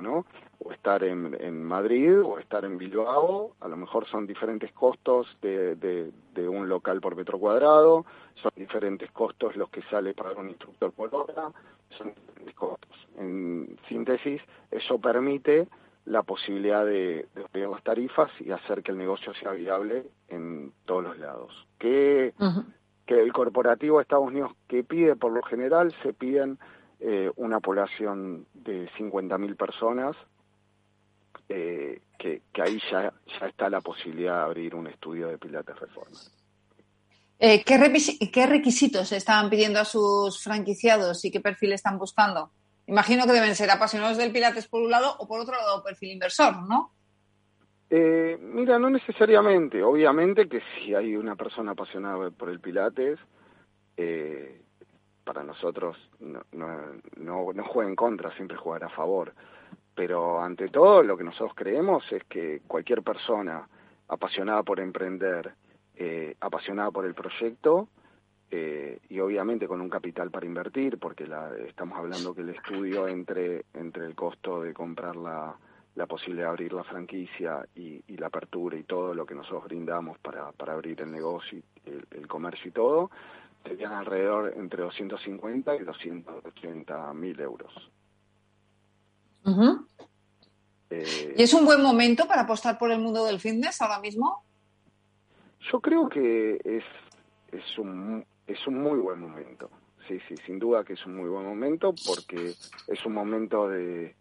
¿no? 0.00 0.24
O 0.58 0.72
estar 0.72 1.04
en, 1.04 1.36
en, 1.40 1.62
Madrid 1.62 2.20
o 2.22 2.38
estar 2.38 2.64
en 2.64 2.78
Bilbao, 2.78 3.52
a 3.60 3.68
lo 3.68 3.76
mejor 3.76 4.06
son 4.06 4.26
diferentes 4.26 4.72
costos 4.72 5.26
de, 5.42 5.76
de, 5.76 6.48
un 6.48 6.68
local 6.68 7.00
por 7.00 7.16
metro 7.16 7.38
cuadrado, 7.38 8.06
son 8.42 8.52
diferentes 8.56 9.10
costos 9.10 9.56
los 9.56 9.68
que 9.70 9.82
sale 9.82 10.14
para 10.14 10.32
un 10.32 10.48
instructor 10.48 10.92
por 10.92 11.14
hora, 11.14 11.50
son 11.98 12.14
diferentes 12.14 12.54
costos. 12.54 13.08
En 13.18 13.76
síntesis, 13.88 14.40
eso 14.70 14.98
permite 14.98 15.68
la 16.06 16.22
posibilidad 16.22 16.84
de, 16.84 17.26
de 17.52 17.66
las 17.66 17.82
tarifas 17.82 18.30
y 18.40 18.50
hacer 18.50 18.82
que 18.82 18.92
el 18.92 18.98
negocio 18.98 19.32
sea 19.34 19.52
viable 19.52 20.04
en 20.28 20.72
todos 20.84 21.02
los 21.04 21.18
lados. 21.18 21.66
Que, 21.78 22.34
que 23.06 23.20
el 23.20 23.32
corporativo 23.32 23.98
de 23.98 24.02
Estados 24.02 24.26
Unidos 24.26 24.52
que 24.68 24.84
pide 24.84 25.16
por 25.16 25.32
lo 25.32 25.42
general 25.42 25.94
se 26.02 26.12
piden 26.12 26.58
eh, 27.06 27.30
una 27.36 27.60
población 27.60 28.46
de 28.54 28.88
50.000 28.92 29.56
personas, 29.56 30.16
eh, 31.50 32.00
que, 32.18 32.40
ahí 32.62 32.80
ya, 32.90 33.12
ya 33.38 33.46
está 33.46 33.68
la 33.68 33.82
posibilidad 33.82 34.38
de 34.38 34.44
abrir 34.44 34.74
un 34.74 34.86
estudio 34.86 35.28
de 35.28 35.36
Pilates 35.36 35.78
Reforma. 35.78 36.18
Eh, 37.38 37.62
¿qué, 37.62 38.30
¿Qué 38.32 38.46
requisitos 38.46 39.12
estaban 39.12 39.50
pidiendo 39.50 39.80
a 39.80 39.84
sus 39.84 40.42
franquiciados 40.42 41.22
y 41.26 41.30
qué 41.30 41.40
perfil 41.40 41.74
están 41.74 41.98
buscando? 41.98 42.50
Imagino 42.86 43.26
que 43.26 43.32
deben 43.32 43.54
ser 43.54 43.70
apasionados 43.70 44.16
del 44.16 44.32
Pilates 44.32 44.66
por 44.66 44.80
un 44.80 44.90
lado 44.90 45.14
o 45.18 45.28
por 45.28 45.40
otro 45.40 45.54
lado 45.54 45.82
perfil 45.82 46.12
inversor, 46.12 46.56
¿no? 46.66 46.90
mira, 47.90 48.78
no 48.78 48.88
necesariamente. 48.88 49.82
Obviamente 49.82 50.48
que 50.48 50.62
si 50.74 50.94
hay 50.94 51.14
una 51.16 51.36
persona 51.36 51.72
apasionada 51.72 52.30
por 52.30 52.48
el 52.48 52.60
Pilates, 52.60 53.20
eh, 53.98 54.63
para 55.24 55.42
nosotros 55.42 55.96
no, 56.20 56.42
no, 56.52 57.52
no, 57.52 57.64
juega 57.64 57.88
en 57.88 57.96
contra, 57.96 58.30
siempre 58.36 58.56
jugar 58.56 58.84
a 58.84 58.88
favor. 58.90 59.32
Pero 59.94 60.40
ante 60.40 60.68
todo 60.68 61.02
lo 61.02 61.16
que 61.16 61.24
nosotros 61.24 61.52
creemos 61.54 62.04
es 62.12 62.24
que 62.24 62.62
cualquier 62.66 63.02
persona 63.02 63.66
apasionada 64.08 64.62
por 64.62 64.80
emprender, 64.80 65.54
eh, 65.96 66.36
apasionada 66.40 66.90
por 66.90 67.06
el 67.06 67.14
proyecto 67.14 67.88
eh, 68.50 68.98
y 69.08 69.20
obviamente 69.20 69.66
con 69.66 69.80
un 69.80 69.88
capital 69.88 70.30
para 70.30 70.46
invertir, 70.46 70.98
porque 70.98 71.26
la, 71.26 71.50
estamos 71.66 71.98
hablando 71.98 72.34
que 72.34 72.42
el 72.42 72.50
estudio 72.50 73.08
entre, 73.08 73.64
entre 73.72 74.06
el 74.06 74.14
costo 74.14 74.62
de 74.62 74.74
comprar 74.74 75.16
la, 75.16 75.56
la 75.94 76.06
posibilidad 76.06 76.46
de 76.46 76.50
abrir 76.50 76.72
la 76.72 76.84
franquicia 76.84 77.66
y, 77.74 78.02
la 78.16 78.26
apertura 78.26 78.76
y 78.76 78.84
todo 78.84 79.14
lo 79.14 79.26
que 79.26 79.34
nosotros 79.34 79.64
brindamos 79.64 80.18
para, 80.18 80.52
para 80.52 80.72
abrir 80.72 81.00
el 81.00 81.10
negocio, 81.10 81.60
el, 81.84 82.04
el 82.10 82.26
comercio 82.26 82.68
y 82.68 82.72
todo, 82.72 83.10
serían 83.64 83.92
alrededor 83.92 84.54
entre 84.56 84.82
250 84.82 85.76
y 85.76 85.78
280 85.80 87.14
mil 87.14 87.40
euros. 87.40 87.72
Eh, 90.90 91.34
¿Y 91.36 91.42
es 91.42 91.52
un 91.54 91.64
buen 91.64 91.82
momento 91.82 92.26
para 92.28 92.42
apostar 92.42 92.78
por 92.78 92.90
el 92.92 93.00
mundo 93.00 93.24
del 93.24 93.40
fitness 93.40 93.80
ahora 93.82 94.00
mismo? 94.00 94.44
Yo 95.72 95.80
creo 95.80 96.08
que 96.08 96.60
es, 96.62 96.84
es, 97.52 97.78
un, 97.78 98.24
es 98.46 98.66
un 98.66 98.82
muy 98.82 98.98
buen 98.98 99.20
momento. 99.20 99.70
Sí, 100.06 100.18
sí, 100.28 100.34
sin 100.46 100.58
duda 100.58 100.84
que 100.84 100.92
es 100.92 101.06
un 101.06 101.16
muy 101.16 101.28
buen 101.28 101.44
momento 101.44 101.94
porque 102.06 102.52
es 102.86 103.06
un 103.06 103.14
momento 103.14 103.68
de 103.68 104.14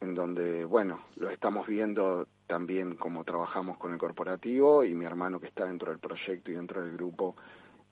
en 0.00 0.14
donde, 0.14 0.64
bueno, 0.64 1.00
lo 1.16 1.30
estamos 1.30 1.66
viendo 1.66 2.28
también 2.46 2.96
como 2.96 3.24
trabajamos 3.24 3.78
con 3.78 3.92
el 3.92 3.98
corporativo 3.98 4.84
y 4.84 4.94
mi 4.94 5.04
hermano 5.04 5.40
que 5.40 5.46
está 5.46 5.64
dentro 5.64 5.90
del 5.90 5.98
proyecto 5.98 6.50
y 6.50 6.54
dentro 6.54 6.82
del 6.82 6.92
grupo 6.92 7.34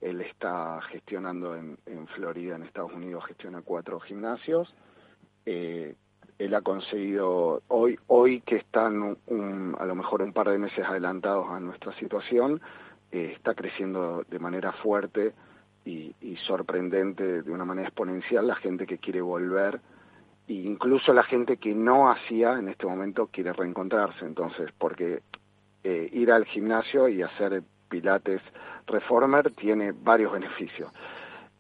él 0.05 0.21
está 0.21 0.81
gestionando 0.91 1.57
en, 1.57 1.79
Florida, 2.15 2.57
en 2.57 2.63
Estados 2.63 2.93
Unidos, 2.93 3.25
gestiona 3.25 3.63
cuatro 3.63 3.99
gimnasios. 4.01 4.73
Eh, 5.47 5.95
él 6.39 6.55
ha 6.55 6.61
conseguido, 6.61 7.63
hoy, 7.69 7.99
hoy 8.09 8.43
que 8.43 8.57
están 8.57 9.17
a 9.79 9.87
lo 9.87 9.95
mejor 9.95 10.21
un 10.21 10.35
par 10.35 10.51
de 10.51 10.59
meses 10.59 10.85
adelantados 10.85 11.47
a 11.49 11.59
nuestra 11.59 11.95
situación, 11.95 12.61
eh, 13.13 13.33
está 13.35 13.55
creciendo 13.55 14.25
de 14.29 14.39
manera 14.39 14.73
fuerte 14.73 15.33
y, 15.87 16.15
sorprendente, 16.47 17.43
de 17.43 17.51
una 17.51 17.65
manera 17.65 17.89
exponencial, 17.89 18.47
la 18.47 18.57
gente 18.57 18.87
que 18.87 18.99
quiere 18.99 19.23
volver 19.23 19.81
e 20.49 20.53
incluso 20.53 21.15
la 21.15 21.23
gente 21.23 21.57
que 21.57 21.75
no 21.75 22.11
hacía 22.11 22.59
en 22.59 22.69
este 22.69 22.85
momento 22.87 23.29
quiere 23.29 23.55
reencontrarse. 23.55 24.27
Entonces, 24.27 24.71
porque 24.77 25.23
eh, 25.83 26.11
ir 26.13 26.31
al 26.31 26.45
gimnasio 26.45 27.09
y 27.09 27.23
hacer 27.23 27.63
Pilates 27.95 28.43
Reformer 28.89 29.53
tiene 29.53 29.93
varios 29.93 30.33
beneficios. 30.33 30.91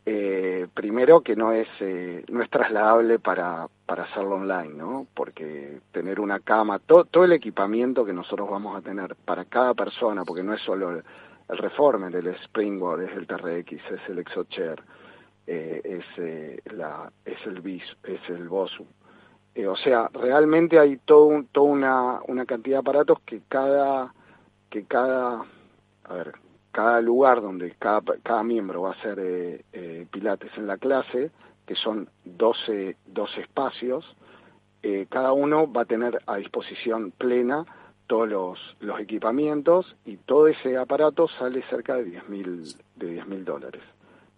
Eh, 0.04 0.66
primero 0.74 1.20
que 1.20 1.36
no 1.36 1.52
es 1.52 1.68
eh, 1.78 2.24
no 2.28 2.42
es 2.42 2.50
trasladable 2.50 3.20
para, 3.20 3.68
para 3.86 4.02
hacerlo 4.02 4.34
online, 4.34 4.74
¿no? 4.74 5.06
Porque 5.14 5.78
tener 5.92 6.18
una 6.18 6.40
cama, 6.40 6.80
todo 6.80 7.24
el 7.24 7.32
equipamiento 7.32 8.04
que 8.04 8.12
nosotros 8.12 8.50
vamos 8.50 8.76
a 8.76 8.82
tener 8.82 9.14
para 9.14 9.44
cada 9.44 9.74
persona, 9.74 10.24
porque 10.24 10.42
no 10.42 10.52
es 10.54 10.60
solo 10.62 10.90
el, 10.90 11.04
Reformer, 11.46 12.14
el 12.16 12.26
Springboard, 12.26 13.02
es 13.02 13.12
el 13.12 13.26
TRX, 13.28 13.72
es 13.72 14.08
el 14.08 14.18
ExoChair, 14.18 14.82
eh, 15.46 16.00
es 16.00 16.74
la 16.74 17.12
es 17.24 17.46
el 17.46 17.60
BIS, 17.60 17.84
es 18.02 18.28
el 18.28 18.48
BOSU. 18.48 18.84
o 19.68 19.76
sea, 19.76 20.10
realmente 20.12 20.80
hay 20.80 20.96
todo 20.96 21.44
toda 21.52 21.66
una, 21.66 22.20
una 22.26 22.44
cantidad 22.44 22.78
de 22.78 22.80
aparatos 22.80 23.20
que 23.20 23.40
cada 23.48 24.12
que 24.68 24.84
cada 24.84 25.44
a 26.04 26.14
ver, 26.14 26.32
cada 26.72 27.00
lugar 27.00 27.40
donde 27.40 27.72
cada, 27.78 28.02
cada 28.22 28.42
miembro 28.42 28.82
va 28.82 28.90
a 28.90 28.92
hacer 28.92 29.18
eh, 29.20 29.64
eh, 29.72 30.06
pilates 30.10 30.50
en 30.56 30.66
la 30.66 30.76
clase, 30.76 31.30
que 31.66 31.74
son 31.74 32.08
12, 32.24 32.96
12 33.06 33.40
espacios, 33.40 34.04
eh, 34.82 35.06
cada 35.08 35.32
uno 35.32 35.72
va 35.72 35.82
a 35.82 35.86
tener 35.86 36.20
a 36.26 36.36
disposición 36.36 37.12
plena 37.12 37.64
todos 38.06 38.28
los, 38.28 38.76
los 38.80 39.00
equipamientos 39.00 39.96
y 40.04 40.16
todo 40.18 40.48
ese 40.48 40.76
aparato 40.76 41.26
sale 41.28 41.62
cerca 41.70 41.94
de 41.96 42.06
10.000 42.06 42.76
de 42.96 43.06
10 43.06 43.26
mil 43.28 43.44
dólares. 43.44 43.82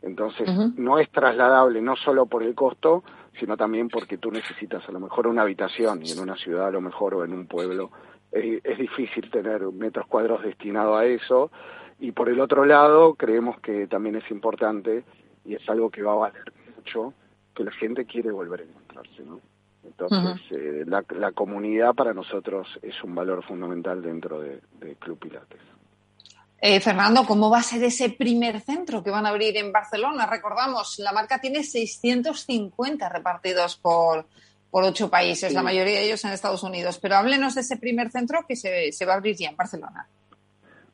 Entonces, 0.03 0.49
no 0.77 1.01
es 1.01 1.11
trasladable 1.11 1.81
no 1.81 1.97
solo 1.97 2.27
por 2.27 2.45
el 2.45 2.55
costo, 2.55 3.03
sino 3.41 3.57
también 3.57 3.89
porque 3.89 4.19
tú 4.19 4.31
necesitas 4.31 4.89
a 4.89 4.93
lo 4.93 5.01
mejor 5.01 5.27
una 5.27 5.43
habitación 5.43 6.01
y 6.05 6.13
en 6.13 6.21
una 6.21 6.37
ciudad 6.37 6.69
a 6.69 6.71
lo 6.71 6.81
mejor 6.81 7.15
o 7.15 7.25
en 7.25 7.33
un 7.33 7.47
pueblo 7.47 7.91
es, 8.33 8.79
difícil 8.79 9.31
tener 9.31 9.63
metros 9.73 10.07
cuadrados 10.07 10.45
destinados 10.45 10.99
a 10.99 11.05
eso. 11.05 11.51
Y 11.99 12.13
por 12.13 12.29
el 12.29 12.41
otro 12.41 12.65
lado, 12.65 13.15
creemos 13.15 13.59
que 13.61 13.87
también 13.87 14.17
es 14.17 14.31
importante 14.31 15.05
y 15.45 15.55
es 15.55 15.69
algo 15.69 15.91
que 15.91 16.03
va 16.03 16.13
a 16.13 16.17
valer 16.17 16.53
mucho, 16.77 17.15
que 17.55 17.65
la 17.65 17.73
gente 17.73 18.05
quiere 18.05 18.31
volver 18.31 18.61
a 18.61 18.65
encontrarse, 18.65 19.23
¿no? 19.23 19.41
Entonces, 19.85 20.41
eh, 20.51 20.85
la, 20.87 21.05
la, 21.17 21.31
comunidad 21.31 21.95
para 21.95 22.13
nosotros 22.13 22.67
es 22.83 23.03
un 23.05 23.15
valor 23.15 23.45
fundamental 23.45 24.03
dentro 24.03 24.41
de, 24.41 24.61
de 24.81 24.97
Club 24.97 25.19
Pilates. 25.19 25.61
Eh, 26.59 26.81
Fernando, 26.81 27.25
¿cómo 27.25 27.51
va 27.51 27.59
a 27.59 27.63
ser 27.63 27.85
ese 27.85 28.11
primer 28.11 28.61
centro 28.61 29.03
que 29.03 29.11
van 29.11 29.27
a 29.27 29.29
abrir 29.29 29.57
en 29.57 29.73
Barcelona? 29.73 30.27
Recordamos, 30.27 30.99
la 30.99 31.13
marca 31.13 31.41
tiene 31.41 31.63
650 31.63 33.09
repartidos 33.09 33.77
por, 33.77 34.27
por 34.71 34.85
ocho 34.85 35.11
países, 35.11 35.53
la 35.53 35.63
mayoría 35.63 35.95
de 35.95 36.07
ellos 36.07 36.25
en 36.25 36.33
Estados 36.33 36.63
Unidos. 36.63 36.99
Pero 36.99 37.17
háblenos 37.17 37.55
de 37.55 37.63
ese 37.63 37.77
primer 37.77 38.11
centro 38.11 38.41
que 38.47 38.57
se, 38.57 38.93
se 38.93 39.07
va 39.07 39.15
a 39.15 39.17
abrir 39.17 39.37
ya 39.37 39.51
en 39.51 39.57
Barcelona. 39.57 40.09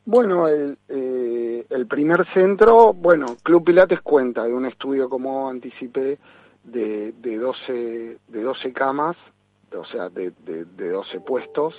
Bueno, 0.05 0.49
el, 0.49 0.79
eh, 0.89 1.65
el 1.71 1.87
primer 1.87 2.27
centro, 2.35 2.93
bueno, 2.93 3.37
Club 3.43 3.65
Pilates 3.65 4.01
cuenta 4.01 4.45
de 4.45 4.53
un 4.53 4.67
estudio, 4.67 5.09
como 5.09 5.49
anticipé, 5.49 6.19
de, 6.65 7.13
de, 7.13 7.39
12, 7.39 8.19
de 8.27 8.43
12 8.43 8.73
camas, 8.73 9.17
o 9.77 9.85
sea, 9.85 10.09
de, 10.09 10.33
de, 10.45 10.65
de 10.65 10.89
12 10.91 11.21
puestos, 11.21 11.75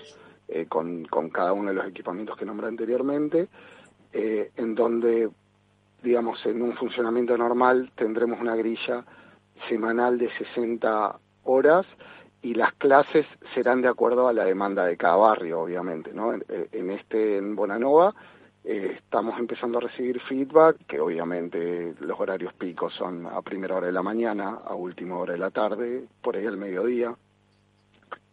eh, 0.47 0.65
con, 0.67 1.05
con 1.05 1.29
cada 1.29 1.53
uno 1.53 1.69
de 1.69 1.75
los 1.75 1.87
equipamientos 1.87 2.37
que 2.37 2.45
nombré 2.45 2.67
anteriormente, 2.67 3.47
eh, 4.11 4.51
en 4.55 4.75
donde, 4.75 5.29
digamos, 6.01 6.45
en 6.45 6.61
un 6.61 6.73
funcionamiento 6.75 7.37
normal 7.37 7.91
tendremos 7.95 8.39
una 8.39 8.55
grilla 8.55 9.03
semanal 9.67 10.17
de 10.17 10.29
60 10.37 11.19
horas 11.43 11.85
y 12.41 12.53
las 12.55 12.73
clases 12.73 13.25
serán 13.53 13.81
de 13.81 13.87
acuerdo 13.87 14.27
a 14.27 14.33
la 14.33 14.43
demanda 14.43 14.85
de 14.85 14.97
cada 14.97 15.15
barrio, 15.15 15.61
obviamente, 15.61 16.11
¿no? 16.13 16.33
En, 16.33 16.43
en 16.49 16.89
este, 16.91 17.37
en 17.37 17.55
Bonanova, 17.55 18.13
eh, 18.65 18.95
estamos 18.97 19.37
empezando 19.39 19.77
a 19.77 19.81
recibir 19.81 20.21
feedback, 20.21 20.77
que 20.87 20.99
obviamente 20.99 21.95
los 21.99 22.17
horarios 22.17 22.53
picos 22.53 22.93
son 22.93 23.25
a 23.25 23.41
primera 23.41 23.75
hora 23.75 23.87
de 23.87 23.91
la 23.91 24.03
mañana, 24.03 24.59
a 24.65 24.73
última 24.73 25.17
hora 25.17 25.33
de 25.33 25.39
la 25.39 25.51
tarde, 25.51 26.05
por 26.21 26.37
ahí 26.37 26.45
al 26.45 26.55
mediodía. 26.55 27.13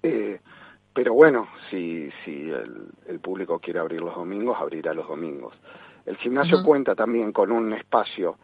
Eh, 0.02 0.40
pero 0.94 1.14
bueno, 1.14 1.48
si, 1.68 2.10
si 2.24 2.48
el, 2.48 2.88
el, 3.06 3.18
público 3.18 3.58
quiere 3.58 3.80
abrir 3.80 4.00
los 4.02 4.14
domingos, 4.14 4.56
abrirá 4.60 4.94
los 4.94 5.08
domingos. 5.08 5.54
El 6.06 6.16
gimnasio 6.16 6.58
uh 6.58 6.60
-huh. 6.60 6.64
cuenta 6.64 6.94
también 6.94 7.32
con 7.32 7.50
un 7.50 7.72
espacio 7.72 8.36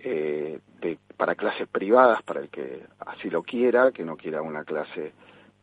eh, 0.00 0.60
de, 0.80 0.98
para 1.16 1.34
clases 1.34 1.68
privadas, 1.68 2.22
para 2.22 2.40
el 2.40 2.48
que 2.48 2.84
así 3.06 3.30
lo 3.30 3.42
quiera, 3.42 3.92
que 3.92 4.04
no 4.04 4.16
quiera 4.16 4.42
una 4.42 4.64
clase 4.64 5.12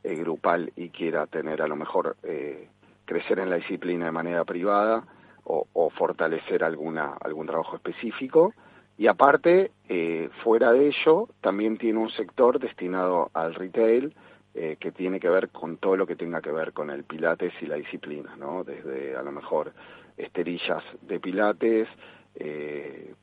eh, 0.03 0.15
grupal 0.15 0.71
y 0.75 0.89
quiera 0.89 1.27
tener 1.27 1.61
a 1.61 1.67
lo 1.67 1.75
mejor 1.75 2.17
eh, 2.23 2.67
crecer 3.05 3.39
en 3.39 3.49
la 3.49 3.57
disciplina 3.57 4.05
de 4.05 4.11
manera 4.11 4.43
privada 4.45 5.03
o, 5.45 5.89
fortalecer 5.89 6.63
alguna, 6.63 7.17
algún 7.19 7.47
trabajo 7.47 7.75
específico. 7.75 8.53
Y 8.97 9.07
aparte, 9.07 9.71
eh, 9.89 10.29
fuera 10.43 10.71
de 10.71 10.87
ello, 10.87 11.27
también 11.41 11.77
tiene 11.77 11.99
un 11.99 12.09
sector 12.11 12.59
destinado 12.59 13.29
al 13.33 13.53
retail, 13.53 14.15
eh, 14.55 14.77
que 14.79 14.91
tiene 14.91 15.19
que 15.19 15.29
ver 15.29 15.49
con 15.49 15.77
todo 15.77 15.97
lo 15.97 16.05
que 16.05 16.15
tenga 16.15 16.39
que 16.39 16.51
ver 16.51 16.73
con 16.73 16.91
el 16.91 17.03
pilates 17.03 17.53
y 17.61 17.65
la 17.65 17.75
disciplina, 17.75 18.35
¿no? 18.35 18.63
Desde 18.63 19.15
a 19.15 19.23
lo 19.23 19.31
mejor 19.31 19.73
esterillas 20.15 20.83
de 21.01 21.19
pilates, 21.19 21.87
eh, 22.35 23.15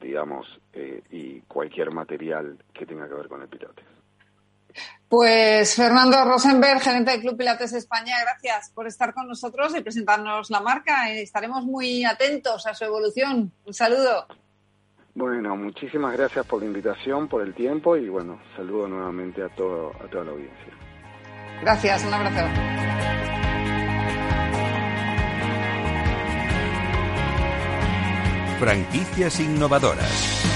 digamos, 0.00 0.46
eh, 0.72 1.02
y 1.10 1.40
cualquier 1.42 1.92
material 1.92 2.56
que 2.72 2.86
tenga 2.86 3.08
que 3.08 3.14
ver 3.14 3.28
con 3.28 3.42
el 3.42 3.48
pilates. 3.48 3.84
Pues 5.08 5.74
Fernando 5.74 6.24
Rosenberg, 6.24 6.80
gerente 6.80 7.12
del 7.12 7.20
Club 7.20 7.36
Pilates 7.36 7.72
España, 7.72 8.16
gracias 8.20 8.70
por 8.74 8.86
estar 8.86 9.14
con 9.14 9.28
nosotros 9.28 9.74
y 9.76 9.80
presentarnos 9.80 10.50
la 10.50 10.60
marca. 10.60 11.10
Estaremos 11.10 11.64
muy 11.64 12.04
atentos 12.04 12.66
a 12.66 12.74
su 12.74 12.84
evolución. 12.84 13.52
Un 13.64 13.74
saludo. 13.74 14.26
Bueno, 15.14 15.56
muchísimas 15.56 16.14
gracias 16.16 16.44
por 16.44 16.60
la 16.60 16.66
invitación, 16.66 17.28
por 17.28 17.42
el 17.42 17.54
tiempo 17.54 17.96
y 17.96 18.08
bueno, 18.08 18.38
saludo 18.54 18.86
nuevamente 18.88 19.42
a, 19.42 19.48
todo, 19.48 19.92
a 20.04 20.10
toda 20.10 20.24
la 20.24 20.32
audiencia. 20.32 20.72
Gracias, 21.62 22.04
un 22.04 22.12
abrazo. 22.12 23.15
Franquicias 28.58 29.38
innovadoras. 29.38 30.55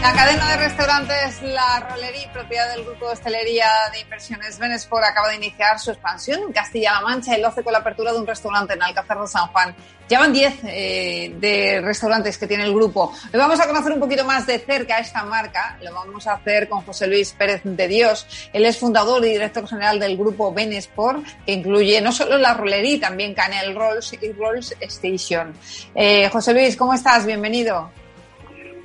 La 0.00 0.12
cadena 0.12 0.50
de 0.50 0.56
restaurantes 0.58 1.42
La 1.42 1.80
Rolería, 1.90 2.32
propiedad 2.32 2.72
del 2.72 2.84
grupo 2.84 3.06
de 3.06 3.14
hostelería 3.14 3.66
de 3.92 4.00
inversiones 4.00 4.56
Benesport, 4.56 5.04
acaba 5.04 5.28
de 5.28 5.36
iniciar 5.36 5.78
su 5.80 5.90
expansión 5.90 6.40
en 6.40 6.52
Castilla-La 6.52 7.00
Mancha 7.00 7.36
y 7.36 7.42
lo 7.42 7.52
con 7.52 7.72
la 7.72 7.80
apertura 7.80 8.12
de 8.12 8.18
un 8.18 8.26
restaurante 8.26 8.74
en 8.74 8.82
Alcázar 8.82 9.20
de 9.20 9.26
San 9.26 9.48
Juan. 9.48 9.74
Ya 10.08 10.20
van 10.20 10.32
10 10.32 10.60
eh, 10.64 11.34
de 11.38 11.80
restaurantes 11.82 12.38
que 12.38 12.46
tiene 12.46 12.62
el 12.62 12.72
grupo. 12.72 13.12
Le 13.32 13.38
vamos 13.38 13.58
a 13.58 13.66
conocer 13.66 13.92
un 13.92 13.98
poquito 13.98 14.24
más 14.24 14.46
de 14.46 14.60
cerca 14.60 14.98
esta 15.00 15.24
marca. 15.24 15.76
Lo 15.82 15.92
vamos 15.92 16.28
a 16.28 16.34
hacer 16.34 16.68
con 16.68 16.82
José 16.82 17.08
Luis 17.08 17.32
Pérez 17.32 17.62
de 17.64 17.88
Dios. 17.88 18.48
Él 18.52 18.64
es 18.64 18.78
fundador 18.78 19.24
y 19.26 19.30
director 19.30 19.66
general 19.66 19.98
del 19.98 20.16
grupo 20.16 20.54
Benesport, 20.54 21.26
que 21.44 21.52
incluye 21.52 22.00
no 22.00 22.12
solo 22.12 22.38
La 22.38 22.54
Rolería, 22.54 23.00
también 23.00 23.34
Canel 23.34 23.74
Rolls 23.74 24.12
y 24.12 24.32
Rolls 24.32 24.76
Station. 24.80 25.52
Eh, 25.94 26.28
José 26.30 26.54
Luis, 26.54 26.76
¿cómo 26.76 26.94
estás? 26.94 27.26
Bienvenido. 27.26 27.90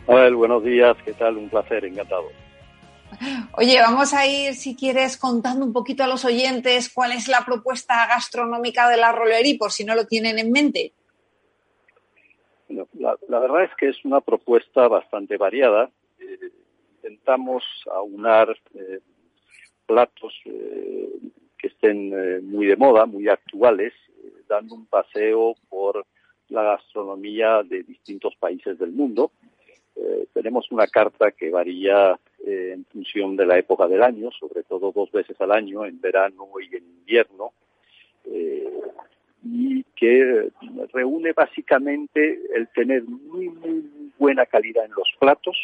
Abel, 0.07 0.35
buenos 0.35 0.63
días, 0.63 0.97
¿qué 1.05 1.13
tal? 1.13 1.37
Un 1.37 1.49
placer, 1.49 1.85
encantado. 1.85 2.29
Oye, 3.57 3.79
vamos 3.79 4.13
a 4.13 4.27
ir, 4.27 4.53
si 4.53 4.75
quieres, 4.75 5.17
contando 5.17 5.65
un 5.65 5.71
poquito 5.71 6.03
a 6.03 6.07
los 6.07 6.25
oyentes 6.25 6.91
cuál 6.93 7.13
es 7.13 7.29
la 7.29 7.45
propuesta 7.45 8.05
gastronómica 8.07 8.89
de 8.89 8.97
la 8.97 9.13
Rolería, 9.13 9.55
por 9.57 9.71
si 9.71 9.85
no 9.85 9.95
lo 9.95 10.05
tienen 10.05 10.39
en 10.39 10.51
mente. 10.51 10.91
Bueno, 12.67 12.87
la, 12.99 13.15
la, 13.29 13.39
verdad 13.39 13.63
es 13.63 13.71
que 13.77 13.89
es 13.89 14.03
una 14.03 14.19
propuesta 14.19 14.87
bastante 14.89 15.37
variada. 15.37 15.89
Eh, 16.19 16.49
intentamos 16.95 17.63
aunar 17.89 18.57
eh, 18.73 18.99
platos 19.85 20.33
eh, 20.45 21.09
que 21.57 21.67
estén 21.67 22.49
muy 22.49 22.65
de 22.65 22.75
moda, 22.75 23.05
muy 23.05 23.29
actuales, 23.29 23.93
dando 24.49 24.75
un 24.75 24.85
paseo 24.85 25.55
por 25.69 26.05
la 26.49 26.63
gastronomía 26.63 27.63
de 27.63 27.83
distintos 27.83 28.35
países 28.35 28.77
del 28.77 28.91
mundo 28.91 29.31
eh, 29.95 30.27
tenemos 30.33 30.71
una 30.71 30.87
carta 30.87 31.31
que 31.31 31.49
varía 31.49 32.17
eh, 32.45 32.71
en 32.73 32.85
función 32.85 33.35
de 33.35 33.45
la 33.45 33.57
época 33.57 33.87
del 33.87 34.01
año, 34.01 34.31
sobre 34.31 34.63
todo 34.63 34.91
dos 34.91 35.11
veces 35.11 35.39
al 35.39 35.51
año, 35.51 35.85
en 35.85 36.01
verano 36.01 36.47
y 36.59 36.75
en 36.75 36.83
invierno, 36.83 37.51
eh, 38.25 38.81
y 39.43 39.83
que 39.95 40.49
reúne 40.91 41.33
básicamente 41.33 42.39
el 42.55 42.67
tener 42.69 43.03
muy, 43.03 43.49
muy 43.49 44.11
buena 44.17 44.45
calidad 44.45 44.85
en 44.85 44.91
los 44.91 45.09
platos, 45.19 45.57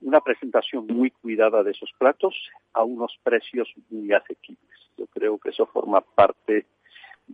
una 0.00 0.20
presentación 0.20 0.86
muy 0.86 1.10
cuidada 1.10 1.64
de 1.64 1.72
esos 1.72 1.92
platos 1.98 2.32
a 2.74 2.84
unos 2.84 3.18
precios 3.24 3.68
muy 3.90 4.12
asequibles. 4.12 4.78
Yo 4.96 5.06
creo 5.06 5.36
que 5.36 5.50
eso 5.50 5.66
forma 5.66 6.00
parte 6.00 6.64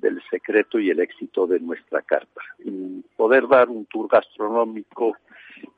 del 0.01 0.21
secreto 0.31 0.79
y 0.79 0.91
el 0.91 1.01
éxito 1.01 1.47
de 1.47 1.61
nuestra 1.61 2.03
carta. 2.03 2.41
Poder 3.17 3.49
dar 3.49 3.69
un 3.69 3.87
tour 3.87 4.09
gastronómico 4.09 5.17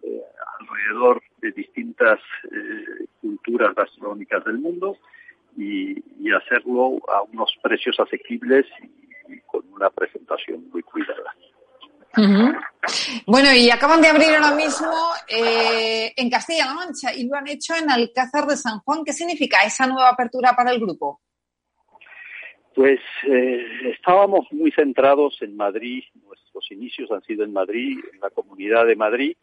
eh, 0.02 0.22
alrededor 0.60 1.22
de 1.40 1.52
distintas 1.52 2.20
eh, 2.44 3.06
culturas 3.20 3.74
gastronómicas 3.74 4.44
del 4.44 4.58
mundo 4.58 4.96
y, 5.56 6.02
hacerlo 6.30 6.98
a 7.08 7.22
unos 7.22 7.52
precios 7.60 7.98
asequibles 7.98 8.64
y, 9.28 9.40
con 9.40 9.62
una 9.72 9.90
presentación 9.90 10.70
muy 10.70 10.80
cuidada. 10.82 11.34
Bueno, 13.26 13.52
y 13.52 13.68
acaban 13.68 14.00
de 14.00 14.08
abrir 14.08 14.34
ahora 14.34 14.54
mismo 14.54 14.92
eh, 15.28 16.12
en 16.16 16.30
Castilla-La 16.30 16.74
Mancha 16.74 17.14
y 17.14 17.26
lo 17.26 17.36
han 17.36 17.48
hecho 17.48 17.74
en 17.74 17.90
Alcázar 17.90 18.46
de 18.46 18.56
San 18.56 18.78
Juan. 18.80 19.04
¿Qué 19.04 19.12
significa 19.12 19.62
esa 19.64 19.86
nueva 19.86 20.10
apertura 20.10 20.54
para 20.54 20.70
el 20.70 20.80
grupo? 20.80 21.20
Pues 22.80 23.00
eh, 23.28 23.92
estábamos 23.92 24.50
muy 24.52 24.72
centrados 24.72 25.36
en 25.42 25.54
Madrid, 25.54 26.02
nuestros 26.26 26.70
inicios 26.70 27.10
han 27.12 27.22
sido 27.24 27.44
en 27.44 27.52
Madrid, 27.52 27.98
en 28.10 28.20
la 28.20 28.30
comunidad 28.30 28.86
de 28.86 28.96
Madrid, 28.96 29.36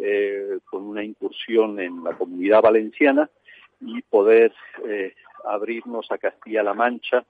eh, 0.00 0.58
con 0.68 0.82
una 0.82 1.04
incursión 1.04 1.78
en 1.78 2.02
la 2.02 2.18
comunidad 2.18 2.60
valenciana 2.60 3.30
y 3.80 4.02
poder 4.02 4.52
eh, 4.84 5.14
abrirnos 5.44 6.10
a 6.10 6.18
Castilla-La 6.18 6.74
Mancha 6.74 7.24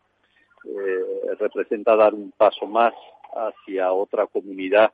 eh, 0.65 1.35
representa 1.39 1.97
dar 1.97 2.15
un 2.15 2.31
paso 2.31 2.67
más 2.67 2.95
hacia 3.35 3.93
otra 3.93 4.27
comunidad 4.29 4.91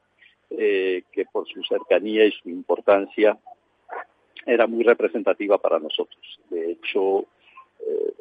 eh, 0.50 1.04
que 1.12 1.24
por 1.26 1.46
su 1.46 1.62
cercanía 1.62 2.24
y 2.24 2.32
su 2.32 2.48
importancia 2.48 3.38
era 4.44 4.66
muy 4.66 4.82
representativa 4.82 5.58
para 5.58 5.78
nosotros. 5.78 6.40
De 6.50 6.72
hecho, 6.72 7.28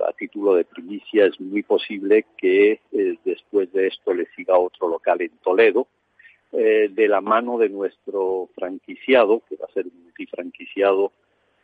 a 0.08 0.14
título 0.14 0.56
de 0.56 0.66
primicia 0.66 1.26
es 1.26 1.40
muy 1.40 1.64
posible 1.64 2.26
que 2.38 2.80
eh, 2.92 3.18
después 3.24 3.72
de 3.74 3.88
esto 3.88 4.14
le 4.14 4.26
siga 4.36 4.58
otro 4.58 4.88
local 4.88 5.22
en 5.22 5.32
Toledo, 5.44 5.88
eh, 6.52 6.90
de 6.92 7.08
la 7.08 7.22
mano 7.22 7.58
de 7.58 7.70
nuestro 7.70 8.50
franquiciado, 8.56 9.42
que 9.50 9.58
va 9.58 9.66
a 9.66 9.74
ser 9.74 9.88
un 9.88 10.04
multifranquiciado 10.04 11.12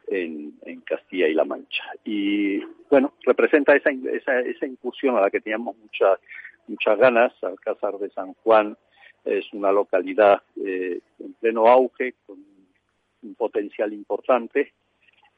en, 0.08 0.54
Castilla 0.86 1.28
y 1.28 1.34
La 1.34 1.46
Mancha. 1.46 1.84
Y 2.04 2.60
bueno, 2.90 3.14
representa 3.22 3.76
esa, 3.76 3.90
esa, 3.90 4.42
esa 4.42 4.66
incursión 4.68 5.16
a 5.16 5.22
la 5.22 5.30
que 5.30 5.40
teníamos 5.40 5.78
muchas 5.78 6.20
muchas 6.68 6.98
ganas. 6.98 7.34
Alcázar 7.42 7.98
de 7.98 8.10
San 8.10 8.34
Juan 8.44 8.78
es 9.24 9.46
una 9.54 9.72
localidad 9.72 10.42
eh, 10.64 11.00
en 11.20 11.34
pleno 11.34 11.68
auge, 11.68 12.16
con 12.26 12.44
un 13.24 13.36
potencial 13.36 13.94
importante 13.94 14.74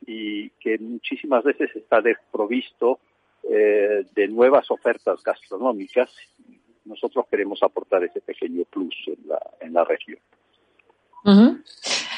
y 0.06 0.50
que 0.52 0.78
muchísimas 0.78 1.44
veces 1.44 1.76
está 1.76 2.02
desprovisto 2.02 3.00
eh, 3.48 4.06
de 4.16 4.28
nuevas 4.28 4.70
ofertas 4.72 5.22
gastronómicas. 5.24 6.10
Nosotros 6.86 7.26
queremos 7.30 7.62
aportar 7.62 8.04
ese 8.04 8.22
pequeño 8.22 8.64
plus 8.66 8.96
en 9.08 9.28
la, 9.28 9.40
en 9.60 9.74
la 9.74 9.84
región. 9.84 10.20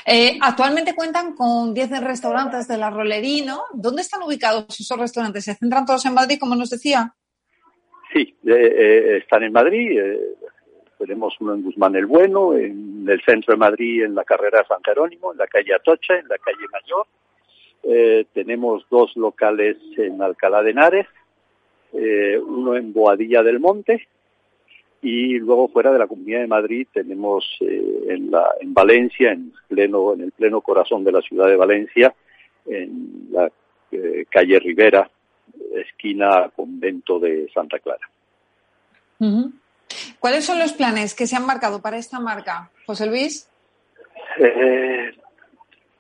Eh, 0.06 0.38
actualmente 0.42 0.96
cuentan 0.96 1.34
con 1.36 1.74
10 1.74 2.02
restaurantes 2.02 2.68
de 2.68 2.78
la 2.78 2.90
Rolerino. 2.90 3.64
¿Dónde 3.74 4.02
están 4.02 4.24
ubicados 4.24 4.80
esos 4.80 4.98
restaurantes? 4.98 5.46
¿Se 5.46 5.56
centran 5.56 5.86
todos 5.86 6.06
en 6.06 6.14
Madrid, 6.14 6.38
como 6.40 6.56
nos 6.56 6.70
decía? 6.70 7.14
Sí, 8.14 8.36
eh, 8.46 9.18
están 9.22 9.44
en 9.44 9.52
Madrid. 9.52 10.00
tenemos 10.98 11.36
uno 11.40 11.56
en 11.56 11.64
Guzmán 11.64 11.96
el 11.96 12.06
Bueno, 12.06 12.54
en 12.56 13.06
el 13.08 13.22
centro 13.24 13.54
de 13.54 13.58
Madrid, 13.58 14.04
en 14.04 14.16
la 14.16 14.24
carrera 14.24 14.66
San 14.68 14.82
Jerónimo, 14.84 15.34
en 15.34 15.40
la 15.40 15.48
calle 15.48 15.76
Atocha, 15.76 16.18
en 16.18 16.28
la 16.28 16.38
calle 16.38 16.66
Mayor. 16.72 17.06
Tenemos 18.34 18.86
dos 18.90 19.16
locales 19.16 19.78
en 19.98 20.22
Alcalá 20.22 20.62
de 20.62 20.72
Henares 20.72 21.08
eh, 21.94 22.38
uno 22.38 22.76
en 22.76 22.92
Boadilla 22.92 23.42
del 23.44 23.60
Monte 23.60 24.08
y 25.02 25.40
luego 25.40 25.70
fuera 25.70 25.92
de 25.92 26.00
la 26.00 26.08
Comunidad 26.08 26.42
de 26.42 26.48
Madrid 26.48 26.88
tenemos 26.94 27.46
eh, 27.62 28.06
en, 28.10 28.30
la, 28.30 28.56
en 28.60 28.74
Valencia, 28.74 29.32
en, 29.32 29.54
pleno, 29.68 30.14
en 30.14 30.22
el 30.22 30.32
pleno 30.32 30.62
corazón 30.62 31.04
de 31.04 31.14
la 31.14 31.22
ciudad 31.22 31.48
de 31.48 31.56
Valencia, 31.56 32.14
en 32.66 33.30
la 33.32 33.50
eh, 33.92 34.26
calle 34.30 34.60
Rivera, 34.60 35.10
esquina 35.74 36.52
convento 36.56 37.20
de 37.20 37.50
Santa 37.54 37.80
Clara. 37.80 38.08
¿Cuáles 40.20 40.46
son 40.46 40.60
los 40.60 40.74
planes 40.74 41.16
que 41.16 41.26
se 41.26 41.36
han 41.36 41.46
marcado 41.46 41.82
para 41.82 41.98
esta 41.98 42.20
marca, 42.20 42.70
José 42.86 43.08
Luis? 43.08 43.50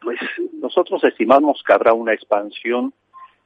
Pues 0.07 0.21
nosotros 0.53 1.03
estimamos 1.03 1.61
que 1.67 1.73
habrá 1.73 1.91
una 1.91 2.13
expansión 2.13 2.93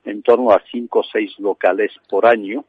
en 0.06 0.22
torno 0.22 0.52
a 0.52 0.62
cinco 0.72 1.00
o 1.00 1.04
seis 1.04 1.34
locales 1.40 1.92
por 2.08 2.28
año 2.28 2.64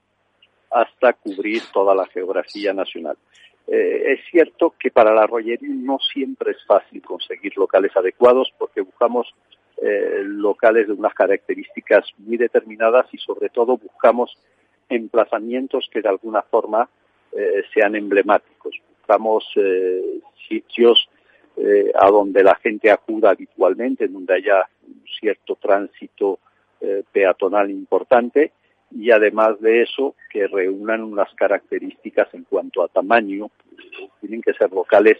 hasta 0.70 1.12
cubrir 1.12 1.60
toda 1.74 1.94
la 1.94 2.06
geografía 2.06 2.72
nacional. 2.72 3.18
Eh, 3.66 4.14
es 4.14 4.20
cierto 4.30 4.74
que 4.78 4.90
para 4.90 5.12
la 5.12 5.26
rollería 5.26 5.68
no 5.68 5.98
siempre 5.98 6.52
es 6.52 6.64
fácil 6.64 7.02
conseguir 7.02 7.54
locales 7.58 7.94
adecuados 7.94 8.50
porque 8.58 8.80
buscamos 8.80 9.34
eh, 9.82 10.22
locales 10.24 10.86
de 10.86 10.94
unas 10.94 11.12
características 11.12 12.06
muy 12.16 12.38
determinadas 12.38 13.12
y 13.12 13.18
sobre 13.18 13.50
todo 13.50 13.76
buscamos 13.76 14.34
emplazamientos 14.88 15.86
que 15.92 16.00
de 16.00 16.08
alguna 16.08 16.40
forma 16.40 16.88
eh, 17.32 17.62
sean 17.74 17.94
emblemáticos. 17.94 18.74
Buscamos 19.00 19.44
sitios 20.48 21.10
a 21.94 22.10
donde 22.10 22.42
la 22.42 22.54
gente 22.56 22.90
acuda 22.90 23.30
habitualmente, 23.30 24.04
en 24.04 24.14
donde 24.14 24.34
haya 24.34 24.68
un 24.86 25.02
cierto 25.20 25.56
tránsito 25.56 26.38
eh, 26.80 27.04
peatonal 27.12 27.70
importante 27.70 28.52
y 28.90 29.12
además 29.12 29.60
de 29.60 29.82
eso 29.82 30.16
que 30.30 30.48
reúnan 30.48 31.02
unas 31.02 31.32
características 31.34 32.34
en 32.34 32.42
cuanto 32.42 32.82
a 32.82 32.88
tamaño, 32.88 33.50
tienen 34.20 34.42
que 34.42 34.52
ser 34.54 34.72
locales 34.72 35.18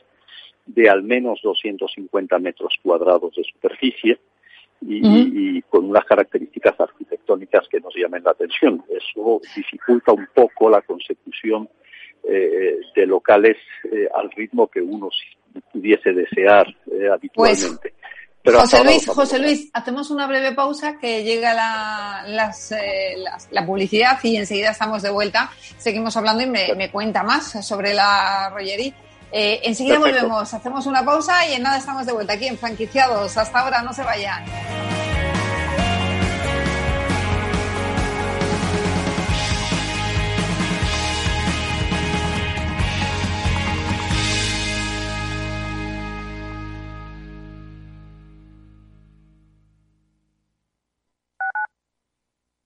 de 0.67 0.91
al 0.91 1.05
menos 1.05 1.41
250 1.43 2.39
metros 2.41 2.75
cuadrados 2.83 3.35
de 3.37 3.45
superficie 3.45 4.19
y, 4.81 5.63
con 5.63 5.89
unas 5.89 6.05
características 6.05 6.79
arquitectónicas 6.81 7.69
que 7.69 7.81
nos 7.81 7.95
llamen 7.95 8.25
la 8.25 8.33
atención. 8.33 8.83
Eso 8.89 9.41
dificulta 9.55 10.13
un 10.13 10.27
poco 10.35 10.69
la 10.69 10.83
consecución 10.83 11.69
eh, 12.25 12.81
de 12.95 13.07
locales 13.07 13.57
eh, 13.91 14.09
al 14.15 14.31
ritmo 14.31 14.69
que 14.69 14.81
uno 14.81 15.11
pudiese 15.73 16.13
desear 16.13 16.67
habitualmente. 17.13 17.95
Pues, 18.43 18.57
José 18.57 18.83
Luis, 18.83 19.07
José 19.07 19.39
Luis, 19.39 19.71
hacemos 19.73 20.11
una 20.11 20.27
breve 20.27 20.53
pausa 20.53 20.99
que 20.99 21.23
llega 21.23 21.55
la, 21.55 22.51
eh, 22.73 23.15
la 23.51 23.67
publicidad 23.67 24.19
y 24.23 24.37
enseguida 24.37 24.71
estamos 24.71 25.03
de 25.03 25.11
vuelta. 25.11 25.51
Seguimos 25.79 26.17
hablando 26.17 26.43
y 26.43 26.47
me, 26.47 26.91
cuenta 26.91 27.23
más 27.23 27.65
sobre 27.65 27.95
la 27.95 28.51
rollería. 28.51 28.95
Eh, 29.31 29.61
enseguida 29.63 29.99
volvemos, 29.99 30.53
hacemos 30.53 30.87
una 30.87 31.05
pausa 31.05 31.47
y 31.47 31.55
en 31.55 31.63
nada 31.63 31.79
estamos 31.79 32.05
de 32.05 32.13
vuelta 32.13 32.33
aquí 32.33 32.49
en 32.49 32.59
Franquiciados. 32.59 33.37
Hasta 33.37 33.61
ahora, 33.61 33.83
no 33.83 33.93
se 33.93 34.03
vayan. 34.03 34.45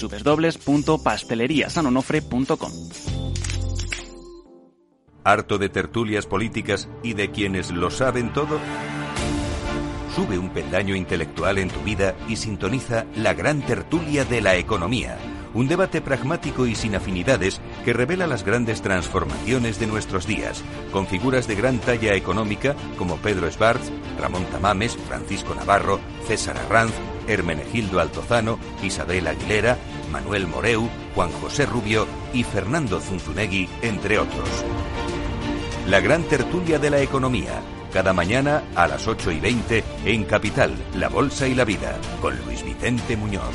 www.pasteleriasanonofre.com. 0.00 2.72
¿Harto 5.24 5.58
de 5.58 5.68
tertulias 5.68 6.26
políticas 6.26 6.88
y 7.02 7.14
de 7.14 7.32
quienes 7.32 7.72
lo 7.72 7.90
saben 7.90 8.32
todo? 8.32 8.60
Sube 10.14 10.38
un 10.38 10.50
peldaño 10.50 10.94
intelectual 10.94 11.58
en 11.58 11.68
tu 11.68 11.80
vida 11.80 12.14
y 12.28 12.36
sintoniza 12.36 13.06
la 13.16 13.34
gran 13.34 13.60
tertulia 13.60 14.24
de 14.24 14.40
la 14.40 14.54
economía. 14.56 15.18
Un 15.52 15.68
debate 15.68 16.00
pragmático 16.00 16.66
y 16.66 16.74
sin 16.74 16.94
afinidades 16.94 17.60
que 17.84 17.92
revela 17.92 18.26
las 18.26 18.42
grandes 18.44 18.80
transformaciones 18.82 19.78
de 19.80 19.88
nuestros 19.88 20.26
días, 20.26 20.62
con 20.92 21.06
figuras 21.06 21.46
de 21.48 21.56
gran 21.56 21.80
talla 21.80 22.14
económica 22.14 22.76
como 22.96 23.16
Pedro 23.16 23.48
Esbarz, 23.48 23.90
Ramón 24.20 24.44
Tamames, 24.46 24.96
Francisco 25.08 25.54
Navarro, 25.54 26.00
César 26.26 26.56
Arranz, 26.56 26.94
Hermenegildo 27.26 28.00
Altozano, 28.00 28.58
Isabel 28.82 29.26
Aguilera, 29.26 29.78
Manuel 30.10 30.46
Moreu, 30.46 30.88
Juan 31.14 31.30
José 31.32 31.66
Rubio 31.66 32.06
y 32.32 32.44
Fernando 32.44 33.00
Zunzunegui, 33.00 33.68
entre 33.82 34.18
otros. 34.18 34.48
La 35.88 36.00
gran 36.00 36.24
tertulia 36.24 36.78
de 36.78 36.90
la 36.90 37.00
economía, 37.00 37.60
cada 37.92 38.12
mañana 38.12 38.64
a 38.74 38.88
las 38.88 39.06
8 39.06 39.30
y 39.30 39.40
20 39.40 39.84
en 40.04 40.24
Capital, 40.24 40.74
La 40.94 41.08
Bolsa 41.08 41.46
y 41.46 41.54
la 41.54 41.64
Vida, 41.64 41.96
con 42.20 42.36
Luis 42.44 42.64
Vicente 42.64 43.16
Muñoz. 43.16 43.54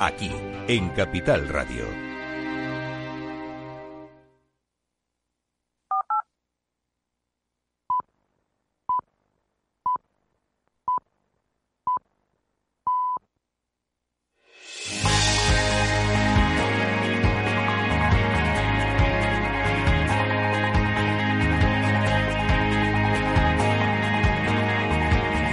aquí, 0.00 0.30
en 0.68 0.88
Capital 0.90 1.48
Radio. 1.48 1.84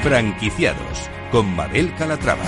Franquiciados 0.03 1.09
con 1.31 1.55
Mabel 1.55 1.93
Calatrava. 1.93 2.43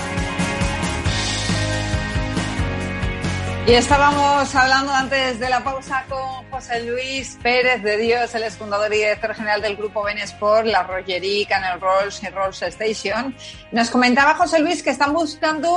Y 3.66 3.72
estábamos 3.76 4.54
hablando 4.56 4.92
antes 4.92 5.40
de 5.40 5.50
la 5.50 5.64
pausa 5.64 6.06
con 6.10 6.20
José 6.52 6.84
Luis 6.84 7.40
Pérez 7.42 7.82
de 7.82 7.96
Dios, 7.96 8.36
el 8.36 8.44
fundador 8.52 8.94
y 8.94 8.98
director 8.98 9.34
general 9.34 9.62
del 9.62 9.78
grupo 9.78 10.04
Benesport, 10.04 10.66
la 10.66 10.84
Rogerie, 10.84 11.46
Canel 11.46 11.80
Rolls 11.80 12.22
y 12.24 12.28
Rolls 12.28 12.62
Station. 12.62 13.34
Nos 13.72 13.90
comentaba 13.90 14.34
José 14.34 14.60
Luis 14.60 14.84
que 14.84 14.90
están 14.90 15.14
buscando 15.14 15.70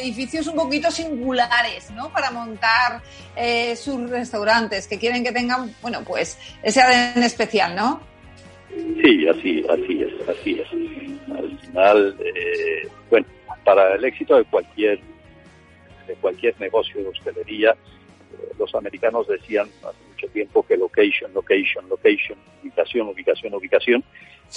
edificios 0.00 0.46
un 0.46 0.54
poquito 0.54 0.88
singulares, 0.92 1.90
¿no? 1.90 2.12
Para 2.12 2.30
montar 2.30 3.02
eh, 3.34 3.74
sus 3.74 4.08
restaurantes, 4.08 4.86
que 4.86 4.96
quieren 4.96 5.24
que 5.24 5.32
tengan, 5.32 5.74
bueno, 5.82 6.02
pues 6.06 6.38
ese 6.62 6.80
ADN 6.80 7.24
especial, 7.24 7.74
¿no? 7.74 8.00
Sí, 9.02 9.26
así, 9.26 9.66
así 9.68 10.00
es, 10.00 10.28
así 10.28 10.60
es. 10.60 11.36
Al 11.36 11.58
final, 11.58 12.16
eh, 12.20 12.88
bueno, 13.10 13.26
para 13.64 13.96
el 13.96 14.04
éxito 14.04 14.36
de 14.36 14.44
cualquier 14.44 15.00
cualquier 16.24 16.58
negocio 16.58 17.02
de 17.02 17.08
hostelería. 17.08 17.72
Eh, 17.72 18.52
los 18.58 18.74
americanos 18.74 19.28
decían 19.28 19.68
hace 19.86 19.98
mucho 20.10 20.26
tiempo 20.28 20.62
que 20.66 20.74
location, 20.74 21.34
location, 21.34 21.86
location, 21.86 22.38
ubicación, 22.62 23.08
ubicación, 23.08 23.54
ubicación. 23.54 24.04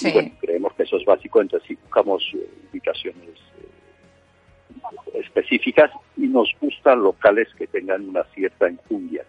Y 0.00 0.12
bueno, 0.12 0.30
creemos 0.40 0.72
que 0.72 0.84
eso 0.84 0.96
es 0.96 1.04
básico, 1.04 1.42
entonces 1.42 1.68
si 1.68 1.74
buscamos 1.74 2.22
eh, 2.32 2.48
ubicaciones 2.72 3.36
eh, 3.60 5.20
específicas 5.20 5.90
y 6.16 6.28
nos 6.28 6.48
gustan 6.58 7.02
locales 7.02 7.48
que 7.58 7.66
tengan 7.66 8.08
una 8.08 8.24
cierta 8.34 8.66
enjundia. 8.66 9.26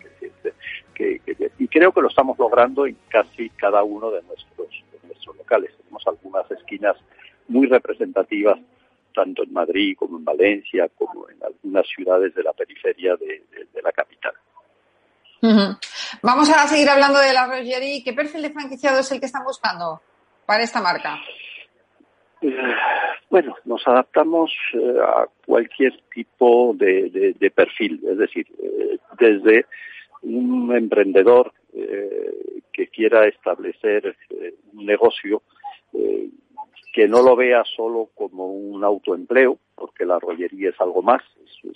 Que, 0.93 1.21
y 1.57 1.67
creo 1.67 1.91
que 1.91 2.01
lo 2.01 2.07
estamos 2.07 2.39
logrando 2.39 2.85
en 2.85 2.95
casi 3.09 3.49
cada 3.49 3.83
uno 3.83 4.11
de 4.11 4.21
nuestros, 4.23 4.69
de 4.93 5.07
nuestros 5.07 5.35
locales. 5.35 5.71
Tenemos 5.77 6.07
algunas 6.07 6.49
esquinas 6.51 6.95
muy 7.49 7.67
representativas 7.67 8.59
tanto 9.13 9.43
en 9.43 9.53
Madrid 9.53 9.95
como 9.97 10.17
en 10.17 10.25
Valencia, 10.25 10.89
como 10.97 11.29
en 11.29 11.37
algunas 11.43 11.87
ciudades 11.87 12.33
de 12.35 12.43
la 12.43 12.53
periferia 12.53 13.15
de, 13.15 13.43
la 13.81 13.91
capital. 13.91 14.33
Vamos 16.21 16.49
a 16.49 16.67
seguir 16.67 16.89
hablando 16.89 17.19
de 17.19 17.33
la 17.33 17.47
Rogerie. 17.47 18.03
¿Qué 18.03 18.13
perfil 18.13 18.41
de 18.41 18.49
franquiciado 18.49 18.99
es 18.99 19.11
el 19.11 19.19
que 19.19 19.25
están 19.25 19.45
buscando 19.45 20.01
para 20.45 20.63
esta 20.63 20.81
marca? 20.81 21.19
Eh, 22.41 22.55
bueno, 23.29 23.55
nos 23.65 23.85
adaptamos 23.87 24.51
eh, 24.73 24.95
a 25.01 25.27
cualquier 25.45 26.01
tipo 26.13 26.73
de, 26.75 27.51
perfil, 27.53 28.01
es 28.09 28.17
decir, 28.17 28.47
eh, 28.61 28.97
desde 29.17 29.65
un 30.21 30.75
emprendedor 30.75 31.53
que 32.73 32.87
quiera 32.87 33.27
establecer 33.27 34.15
un 34.73 34.85
negocio 34.85 35.43
que 36.91 37.07
no 37.07 37.21
lo 37.21 37.35
vea 37.35 37.63
solo 37.75 38.09
como 38.15 38.51
un 38.51 38.83
autoempleo, 38.83 39.57
porque 39.75 40.05
la 40.05 40.19
rollería 40.19 40.69
es 40.69 40.81
algo 40.81 41.01
más, 41.01 41.21
es, 41.63 41.75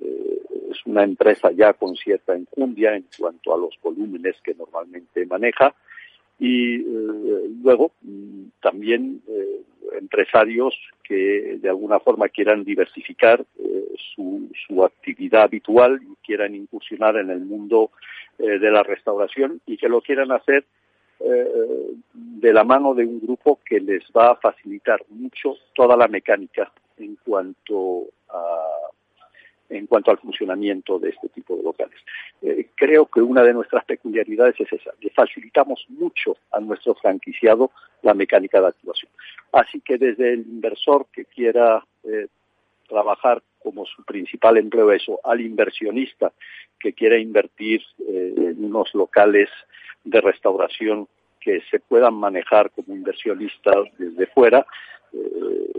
eh, 0.00 0.40
una 0.86 1.02
empresa 1.04 1.50
ya 1.52 1.72
con 1.74 1.94
cierta 1.96 2.34
enjundia 2.34 2.94
en 2.94 3.04
cuanto 3.18 3.54
a 3.54 3.58
los 3.58 3.74
volúmenes 3.82 4.36
que 4.42 4.54
normalmente 4.54 5.26
maneja, 5.26 5.74
y 6.38 6.76
eh, 6.76 7.50
luego 7.62 7.92
mm, 8.02 8.44
también 8.62 9.20
eh, 9.28 9.62
empresarios 9.98 10.74
que 11.02 11.58
de 11.60 11.68
alguna 11.68 11.98
forma 11.98 12.28
quieran 12.28 12.64
diversificar 12.64 13.44
su, 14.14 14.48
su, 14.66 14.84
actividad 14.84 15.42
habitual 15.42 16.00
y 16.02 16.14
quieran 16.24 16.54
incursionar 16.54 17.16
en 17.16 17.30
el 17.30 17.40
mundo 17.40 17.90
de 18.38 18.70
la 18.70 18.84
restauración 18.84 19.60
y 19.66 19.76
que 19.76 19.88
lo 19.88 20.00
quieran 20.00 20.30
hacer 20.30 20.64
eh, 21.20 21.92
de 22.12 22.52
la 22.52 22.64
mano 22.64 22.94
de 22.94 23.04
un 23.04 23.20
grupo 23.20 23.60
que 23.64 23.80
les 23.80 24.02
va 24.16 24.32
a 24.32 24.36
facilitar 24.36 25.00
mucho 25.10 25.56
toda 25.74 25.96
la 25.96 26.08
mecánica 26.08 26.72
en 26.98 27.16
cuanto 27.24 28.04
a 28.28 28.70
en 29.70 29.86
cuanto 29.86 30.10
al 30.10 30.18
funcionamiento 30.18 30.98
de 30.98 31.10
este 31.10 31.28
tipo 31.28 31.56
de 31.56 31.62
locales. 31.62 31.96
Eh, 32.42 32.70
creo 32.74 33.06
que 33.06 33.20
una 33.20 33.42
de 33.42 33.54
nuestras 33.54 33.84
peculiaridades 33.84 34.56
es 34.58 34.72
esa, 34.72 34.90
facilitamos 35.14 35.86
mucho 35.88 36.36
a 36.50 36.60
nuestro 36.60 36.94
franquiciado 36.96 37.70
la 38.02 38.12
mecánica 38.12 38.60
de 38.60 38.66
actuación. 38.66 39.10
Así 39.52 39.80
que 39.80 39.96
desde 39.96 40.32
el 40.32 40.40
inversor 40.40 41.06
que 41.12 41.24
quiera 41.24 41.84
eh, 42.02 42.26
trabajar 42.90 43.42
como 43.62 43.86
su 43.86 44.02
principal 44.04 44.58
empleo 44.58 44.92
eso, 44.92 45.20
al 45.24 45.40
inversionista 45.40 46.32
que 46.78 46.92
quiera 46.92 47.18
invertir 47.18 47.82
en 47.98 48.64
unos 48.64 48.92
locales 48.94 49.48
de 50.04 50.20
restauración 50.20 51.06
que 51.40 51.62
se 51.70 51.80
puedan 51.80 52.14
manejar 52.14 52.70
como 52.70 52.94
inversionistas 52.94 53.76
desde 53.98 54.26
fuera, 54.26 54.66
eh, 55.12 55.72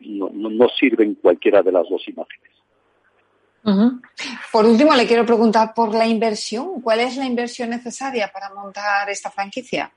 no, 0.00 0.28
no, 0.30 0.68
sirven 0.68 1.14
cualquiera 1.14 1.62
de 1.62 1.72
las 1.72 1.88
dos 1.88 2.06
imágenes. 2.08 2.50
Por 4.52 4.66
último, 4.66 4.94
le 4.94 5.06
quiero 5.06 5.24
preguntar 5.24 5.72
por 5.74 5.94
la 5.94 6.06
inversión. 6.06 6.82
¿Cuál 6.82 7.00
es 7.00 7.16
la 7.16 7.24
inversión 7.24 7.70
necesaria 7.70 8.30
para 8.32 8.52
montar 8.52 9.08
esta 9.08 9.30
franquicia? 9.30 9.90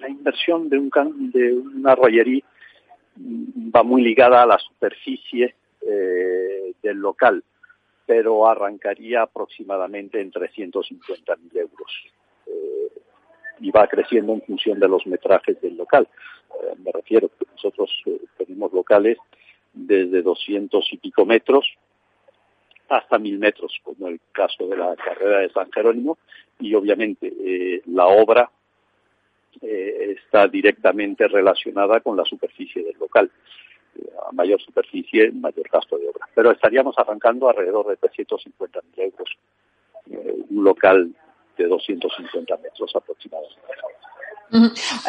La 0.00 0.08
inversión 0.08 0.68
de, 0.68 0.78
un, 0.78 0.90
de 1.32 1.52
una 1.52 1.94
rollería 1.94 2.42
va 3.16 3.82
muy 3.82 4.02
ligada 4.02 4.42
a 4.42 4.46
la 4.46 4.58
superficie 4.58 5.54
eh, 5.86 6.72
del 6.82 6.98
local 6.98 7.42
pero 8.04 8.48
arrancaría 8.48 9.22
aproximadamente 9.22 10.20
en 10.20 10.32
350.000 10.32 11.56
euros 11.56 12.04
eh, 12.46 13.00
y 13.60 13.70
va 13.70 13.86
creciendo 13.86 14.32
en 14.32 14.42
función 14.42 14.80
de 14.80 14.88
los 14.88 15.06
metrajes 15.06 15.60
del 15.62 15.76
local. 15.76 16.08
Eh, 16.50 16.74
me 16.84 16.90
refiero 16.90 17.30
nosotros 17.52 17.90
tenemos 18.36 18.72
locales 18.72 19.18
desde 19.72 20.20
200 20.20 20.92
y 20.92 20.96
pico 20.98 21.24
metros 21.24 21.66
hasta 22.88 23.18
1000 23.18 23.38
metros, 23.38 23.72
como 23.84 24.08
el 24.08 24.20
caso 24.32 24.66
de 24.66 24.76
la 24.76 24.94
carrera 24.96 25.38
de 25.38 25.50
San 25.50 25.70
Jerónimo, 25.70 26.18
y 26.58 26.74
obviamente 26.74 27.80
la 27.86 28.06
obra 28.08 28.50
está 29.60 30.48
directamente 30.48 31.28
relacionada 31.28 32.00
con 32.00 32.16
la 32.16 32.24
superficie 32.24 32.82
del 32.82 32.96
local 32.98 33.30
a 34.28 34.32
mayor 34.32 34.60
superficie, 34.60 35.30
mayor 35.32 35.68
gasto 35.70 35.98
de 35.98 36.08
obra. 36.08 36.28
Pero 36.34 36.50
estaríamos 36.50 36.94
arrancando 36.98 37.48
alrededor 37.48 37.88
de 37.88 37.98
350.000 37.98 38.80
euros, 38.96 39.28
eh, 40.10 40.34
un 40.50 40.64
local 40.64 41.14
de 41.56 41.66
250 41.66 42.56
metros 42.58 42.90
aproximadamente. 42.94 43.60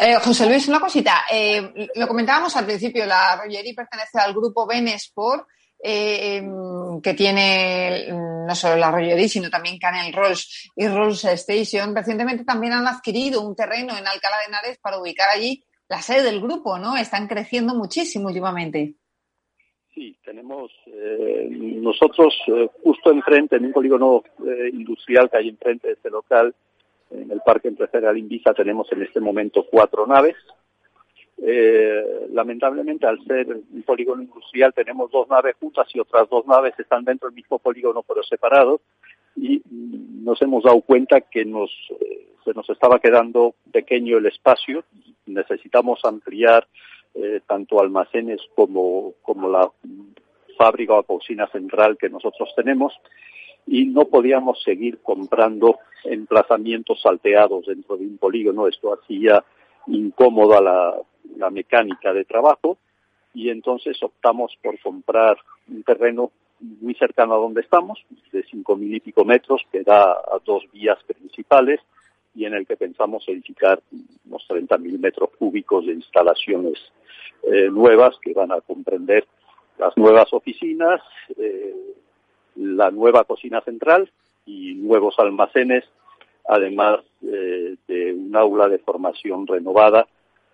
Eh, 0.00 0.16
José 0.22 0.46
Luis, 0.48 0.68
una 0.68 0.80
cosita. 0.80 1.24
Eh, 1.30 1.88
lo 1.94 2.06
comentábamos 2.06 2.56
al 2.56 2.64
principio, 2.64 3.04
la 3.04 3.36
Rollería 3.36 3.74
pertenece 3.76 4.18
al 4.18 4.32
grupo 4.32 4.66
Benesport, 4.66 5.46
em, 5.84 7.00
que 7.02 7.12
tiene 7.14 8.08
no 8.10 8.54
solo 8.54 8.76
la 8.76 8.90
Rollería, 8.90 9.28
sino 9.28 9.50
también 9.50 9.78
Canel 9.78 10.12
Rolls 10.12 10.70
y 10.74 10.88
Rolls 10.88 11.24
Station. 11.24 11.94
Recientemente 11.94 12.44
también 12.44 12.72
han 12.72 12.86
adquirido 12.86 13.42
un 13.42 13.54
terreno 13.54 13.96
en 13.96 14.06
Alcalá 14.06 14.38
de 14.38 14.46
Henares 14.48 14.78
para 14.78 14.98
ubicar 14.98 15.28
allí 15.28 15.62
la 15.88 16.00
sede 16.00 16.22
del 16.22 16.40
grupo, 16.40 16.78
¿no? 16.78 16.96
Están 16.96 17.26
creciendo 17.26 17.74
muchísimo 17.74 18.28
últimamente. 18.28 18.94
Sí, 19.94 20.16
tenemos 20.24 20.72
eh, 20.86 21.48
nosotros 21.50 22.34
eh, 22.48 22.68
justo 22.82 23.12
enfrente, 23.12 23.56
en 23.56 23.66
un 23.66 23.72
polígono 23.72 24.24
eh, 24.44 24.70
industrial 24.72 25.30
que 25.30 25.36
hay 25.36 25.48
enfrente 25.50 25.86
de 25.88 25.94
este 25.94 26.10
local, 26.10 26.54
en 27.10 27.30
el 27.30 27.40
Parque 27.42 27.68
Empresarial 27.68 28.18
Invisa, 28.18 28.54
tenemos 28.54 28.90
en 28.90 29.02
este 29.02 29.20
momento 29.20 29.66
cuatro 29.70 30.06
naves. 30.06 30.34
Lamentablemente, 31.38 33.06
al 33.06 33.22
ser 33.24 33.48
un 33.48 33.82
polígono 33.82 34.22
industrial, 34.22 34.72
tenemos 34.74 35.10
dos 35.10 35.28
naves 35.28 35.56
juntas 35.60 35.86
y 35.94 36.00
otras 36.00 36.28
dos 36.28 36.46
naves 36.46 36.74
están 36.78 37.04
dentro 37.04 37.28
del 37.28 37.36
mismo 37.36 37.58
polígono 37.58 38.02
pero 38.02 38.22
separados. 38.22 38.80
Y 39.36 39.62
nos 39.70 40.40
hemos 40.42 40.62
dado 40.62 40.80
cuenta 40.80 41.20
que 41.20 41.44
nos, 41.44 41.70
se 42.44 42.52
nos 42.52 42.68
estaba 42.70 42.98
quedando 42.98 43.54
pequeño 43.72 44.18
el 44.18 44.26
espacio. 44.26 44.84
Necesitamos 45.26 46.00
ampliar 46.04 46.66
eh, 47.14 47.40
tanto 47.46 47.80
almacenes 47.80 48.40
como, 48.54 49.14
como 49.22 49.48
la 49.48 49.70
fábrica 50.56 50.94
o 50.94 51.02
cocina 51.02 51.46
central 51.48 51.96
que 51.98 52.08
nosotros 52.08 52.52
tenemos. 52.54 52.92
Y 53.66 53.86
no 53.86 54.04
podíamos 54.06 54.62
seguir 54.62 54.98
comprando 55.02 55.78
emplazamientos 56.04 57.00
salteados 57.00 57.66
dentro 57.66 57.96
de 57.96 58.04
un 58.06 58.18
polígono. 58.18 58.68
Esto 58.68 58.92
hacía 58.92 59.44
incómoda 59.86 60.60
la, 60.60 60.94
la 61.36 61.50
mecánica 61.50 62.12
de 62.12 62.24
trabajo 62.24 62.78
y 63.32 63.50
entonces 63.50 64.00
optamos 64.02 64.56
por 64.62 64.78
comprar 64.80 65.36
un 65.68 65.82
terreno 65.82 66.30
muy 66.60 66.94
cercano 66.94 67.34
a 67.34 67.38
donde 67.38 67.60
estamos, 67.60 68.04
de 68.32 68.42
cinco 68.44 68.76
mil 68.76 68.94
y 68.94 69.00
pico 69.00 69.24
metros, 69.24 69.62
que 69.70 69.82
da 69.82 70.12
a 70.12 70.38
dos 70.44 70.64
vías 70.72 70.98
principales, 71.04 71.80
y 72.34 72.44
en 72.46 72.54
el 72.54 72.66
que 72.66 72.76
pensamos 72.76 73.24
edificar 73.28 73.80
unos 74.26 74.46
30.000 74.48 74.98
metros 74.98 75.30
cúbicos 75.38 75.86
de 75.86 75.92
instalaciones 75.92 76.78
eh, 77.44 77.68
nuevas 77.70 78.16
que 78.20 78.32
van 78.32 78.50
a 78.50 78.60
comprender 78.60 79.26
las 79.78 79.96
nuevas 79.96 80.32
oficinas, 80.32 81.00
eh, 81.36 81.74
la 82.56 82.90
nueva 82.90 83.24
cocina 83.24 83.60
central 83.60 84.10
y 84.46 84.74
nuevos 84.74 85.14
almacenes, 85.18 85.84
además 86.48 87.00
eh, 87.22 87.76
de 87.86 88.12
un 88.12 88.34
aula 88.36 88.68
de 88.68 88.78
formación 88.78 89.46
renovada 89.46 90.06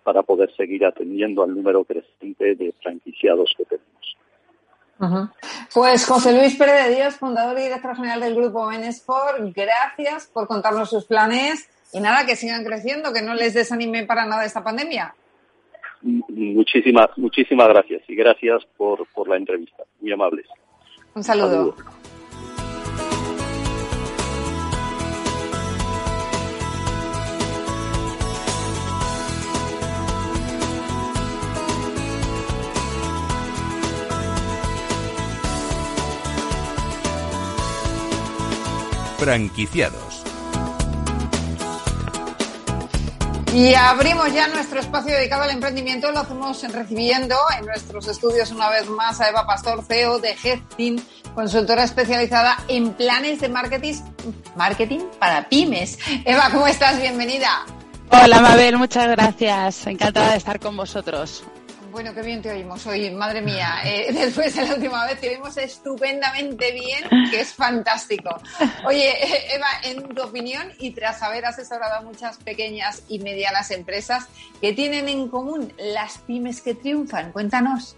para 0.03 0.23
poder 0.23 0.53
seguir 0.55 0.85
atendiendo 0.85 1.43
al 1.43 1.53
número 1.53 1.83
creciente 1.83 2.55
de 2.55 2.73
franquiciados 2.81 3.53
que 3.57 3.65
tenemos. 3.65 3.91
Pues 5.73 6.05
José 6.05 6.37
Luis 6.37 6.55
Pérez 6.55 6.87
de 6.87 6.95
Dios, 6.95 7.15
fundador 7.15 7.57
y 7.57 7.63
director 7.63 7.95
general 7.95 8.19
del 8.19 8.35
grupo 8.35 8.71
Enesport, 8.71 9.39
gracias 9.55 10.29
por 10.31 10.47
contarnos 10.47 10.91
sus 10.91 11.05
planes 11.05 11.67
y 11.91 11.99
nada, 11.99 12.25
que 12.25 12.35
sigan 12.35 12.63
creciendo, 12.63 13.11
que 13.11 13.21
no 13.21 13.33
les 13.33 13.53
desanime 13.53 14.05
para 14.05 14.25
nada 14.25 14.45
esta 14.45 14.63
pandemia. 14.63 15.13
Muchísimas, 16.01 17.09
muchísimas 17.17 17.67
gracias 17.67 18.03
y 18.07 18.15
gracias 18.15 18.63
por, 18.77 19.05
por 19.07 19.27
la 19.27 19.37
entrevista. 19.37 19.83
Muy 19.99 20.11
amables. 20.11 20.45
Un 21.15 21.23
saludo. 21.23 21.75
Franquiciados. 39.21 40.23
Y 43.53 43.75
abrimos 43.75 44.33
ya 44.33 44.47
nuestro 44.47 44.79
espacio 44.79 45.13
dedicado 45.13 45.43
al 45.43 45.51
emprendimiento. 45.51 46.11
Lo 46.11 46.21
hacemos 46.21 46.63
recibiendo 46.73 47.35
en 47.55 47.67
nuestros 47.67 48.07
estudios 48.07 48.49
una 48.49 48.71
vez 48.71 48.89
más 48.89 49.21
a 49.21 49.29
Eva 49.29 49.45
Pastor, 49.45 49.83
CEO 49.87 50.17
de 50.17 50.35
Headteam, 50.43 51.05
consultora 51.35 51.83
especializada 51.83 52.57
en 52.67 52.93
planes 52.93 53.39
de 53.41 53.49
marketing, 53.49 53.93
marketing 54.55 55.01
para 55.19 55.47
pymes. 55.47 55.99
Eva, 56.25 56.49
¿cómo 56.51 56.65
estás? 56.65 56.99
Bienvenida. 56.99 57.63
Hola, 58.09 58.41
Mabel, 58.41 58.79
muchas 58.79 59.07
gracias. 59.07 59.85
Encantada 59.85 60.31
de 60.31 60.37
estar 60.37 60.59
con 60.59 60.75
vosotros. 60.75 61.43
Bueno, 61.91 62.13
qué 62.13 62.21
bien 62.21 62.41
te 62.41 62.49
oímos 62.49 62.87
hoy, 62.87 63.09
madre 63.11 63.41
mía. 63.41 63.81
Eh, 63.83 64.07
después 64.13 64.55
de 64.55 64.65
la 64.65 64.75
última 64.75 65.05
vez 65.05 65.19
te 65.19 65.29
oímos 65.29 65.57
estupendamente 65.57 66.71
bien, 66.71 67.29
que 67.29 67.41
es 67.41 67.53
fantástico. 67.53 68.29
Oye, 68.85 69.09
eh, 69.09 69.55
Eva, 69.55 69.67
en 69.83 70.07
tu 70.15 70.23
opinión 70.23 70.71
y 70.79 70.91
tras 70.91 71.21
haber 71.21 71.45
asesorado 71.45 71.95
a 71.95 72.01
muchas 72.01 72.37
pequeñas 72.37 73.03
y 73.09 73.19
medianas 73.19 73.71
empresas, 73.71 74.27
¿qué 74.61 74.71
tienen 74.71 75.09
en 75.09 75.27
común 75.27 75.73
las 75.77 76.19
pymes 76.19 76.61
que 76.61 76.75
triunfan? 76.75 77.33
Cuéntanos. 77.33 77.97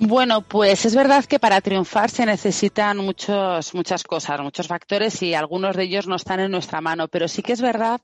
Bueno, 0.00 0.42
pues 0.42 0.84
es 0.84 0.94
verdad 0.94 1.24
que 1.24 1.40
para 1.40 1.60
triunfar 1.60 2.08
se 2.08 2.24
necesitan 2.24 2.98
muchos, 2.98 3.74
muchas 3.74 4.04
cosas, 4.04 4.40
muchos 4.40 4.68
factores 4.68 5.20
y 5.22 5.34
algunos 5.34 5.74
de 5.74 5.82
ellos 5.82 6.06
no 6.06 6.14
están 6.14 6.38
en 6.38 6.52
nuestra 6.52 6.80
mano, 6.80 7.08
pero 7.08 7.26
sí 7.26 7.42
que 7.42 7.52
es 7.52 7.60
verdad 7.60 8.00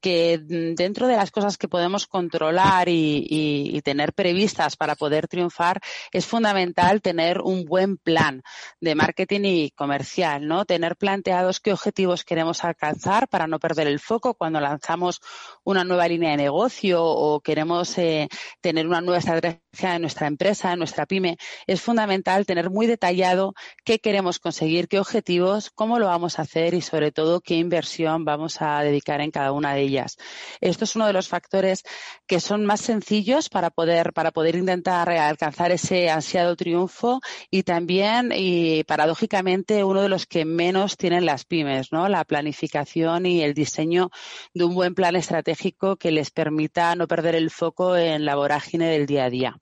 que 0.00 0.38
dentro 0.38 1.06
de 1.06 1.16
las 1.16 1.30
cosas 1.30 1.58
que 1.58 1.68
podemos 1.68 2.06
controlar 2.06 2.88
y, 2.88 3.80
tener 3.84 4.14
previstas 4.14 4.76
para 4.76 4.94
poder 4.94 5.28
triunfar 5.28 5.80
es 6.12 6.24
fundamental 6.24 7.02
tener 7.02 7.40
un 7.42 7.64
buen 7.64 7.98
plan 7.98 8.42
de 8.80 8.94
marketing 8.94 9.40
y 9.44 9.70
comercial, 9.72 10.46
¿no? 10.46 10.64
Tener 10.64 10.96
planteados 10.96 11.60
qué 11.60 11.72
objetivos 11.72 12.24
queremos 12.24 12.64
alcanzar 12.64 13.28
para 13.28 13.46
no 13.46 13.58
perder 13.58 13.86
el 13.86 14.00
foco 14.00 14.34
cuando 14.34 14.60
lanzamos 14.60 15.20
una 15.64 15.82
nueva 15.84 16.06
línea 16.06 16.30
de 16.30 16.36
negocio 16.36 17.02
o 17.02 17.40
queremos 17.40 17.96
eh, 17.98 18.28
tener 18.60 18.86
una 18.86 19.00
nueva 19.00 19.18
estrategia 19.18 19.60
en 19.96 20.02
nuestra 20.02 20.26
empresa, 20.26 20.72
en 20.72 20.78
nuestra 20.78 21.06
pyme 21.06 21.38
es 21.66 21.80
fundamental 21.80 22.46
tener 22.46 22.70
muy 22.70 22.86
detallado 22.86 23.54
qué 23.84 23.98
queremos 23.98 24.38
conseguir, 24.38 24.88
qué 24.88 24.98
objetivos, 24.98 25.70
cómo 25.70 25.98
lo 25.98 26.06
vamos 26.06 26.38
a 26.38 26.42
hacer 26.42 26.74
y 26.74 26.80
sobre 26.80 27.12
todo 27.12 27.40
qué 27.40 27.54
inversión 27.54 28.24
vamos 28.24 28.60
a 28.60 28.82
dedicar 28.82 29.20
en 29.20 29.30
cada 29.30 29.52
una 29.52 29.74
de 29.74 29.82
ellas. 29.82 30.16
Esto 30.60 30.84
es 30.84 30.94
uno 30.96 31.06
de 31.06 31.12
los 31.12 31.28
factores 31.28 31.82
que 32.26 32.40
son 32.40 32.66
más 32.66 32.80
sencillos 32.80 33.48
para 33.48 33.70
poder, 33.70 34.12
para 34.12 34.30
poder 34.30 34.56
intentar 34.56 35.08
alcanzar 35.10 35.72
ese 35.72 36.10
ansiado 36.10 36.56
triunfo 36.56 37.20
y 37.50 37.62
también, 37.62 38.32
y 38.34 38.84
paradójicamente, 38.84 39.82
uno 39.82 40.02
de 40.02 40.08
los 40.08 40.26
que 40.26 40.44
menos 40.44 40.96
tienen 40.96 41.24
las 41.24 41.44
pymes, 41.44 41.90
¿no? 41.90 42.08
La 42.08 42.24
planificación 42.24 43.26
y 43.26 43.42
el 43.42 43.54
diseño 43.54 44.10
de 44.52 44.64
un 44.64 44.74
buen 44.74 44.94
plan 44.94 45.16
estratégico 45.16 45.53
que 45.98 46.10
les 46.10 46.30
permita 46.30 46.94
no 46.94 47.06
perder 47.06 47.34
el 47.34 47.50
foco 47.50 47.96
en 47.96 48.24
la 48.24 48.36
vorágine 48.36 48.88
del 48.88 49.06
día 49.06 49.24
a 49.24 49.30
día. 49.30 49.60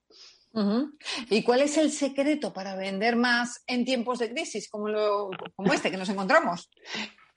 ¿Y 1.31 1.43
cuál 1.43 1.63
es 1.63 1.79
el 1.79 1.91
secreto 1.91 2.53
para 2.53 2.77
vender 2.77 3.17
más 3.17 3.63
en 3.67 3.85
tiempos 3.85 4.19
de 4.19 4.31
crisis 4.31 4.69
como, 4.69 4.89
este 5.73 5.91
que 5.91 5.97
nos 5.97 6.09
encontramos? 6.09 6.71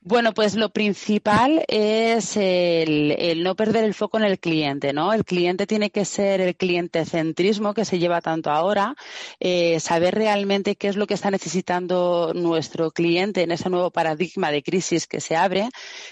Bueno, 0.08 0.36
pues 0.36 0.54
lo 0.54 0.70
principal 0.70 1.66
es 1.68 2.38
el, 2.38 3.42
no 3.42 3.56
perder 3.56 3.86
el 3.86 3.96
foco 3.96 4.18
en 4.18 4.26
el 4.26 4.38
cliente, 4.38 4.94
¿no? 4.94 5.12
El 5.14 5.26
cliente 5.26 5.66
tiene 5.66 5.90
que 5.90 6.06
ser 6.06 6.42
el 6.42 6.56
cliente 6.56 7.04
centrismo 7.06 7.74
que 7.74 7.86
se 7.86 7.98
lleva 7.98 8.22
tanto 8.22 8.52
ahora, 8.52 8.96
eh, 9.40 9.80
saber 9.80 10.14
realmente 10.14 10.76
qué 10.76 10.90
es 10.90 10.96
lo 10.96 11.08
que 11.08 11.16
está 11.16 11.32
necesitando 11.32 12.34
nuestro 12.36 12.92
cliente 12.92 13.42
en 13.42 13.50
ese 13.50 13.68
nuevo 13.72 13.90
paradigma 13.90 14.52
de 14.52 14.62
crisis 14.62 15.08
que 15.08 15.20
se 15.22 15.36
abre, 15.36 15.70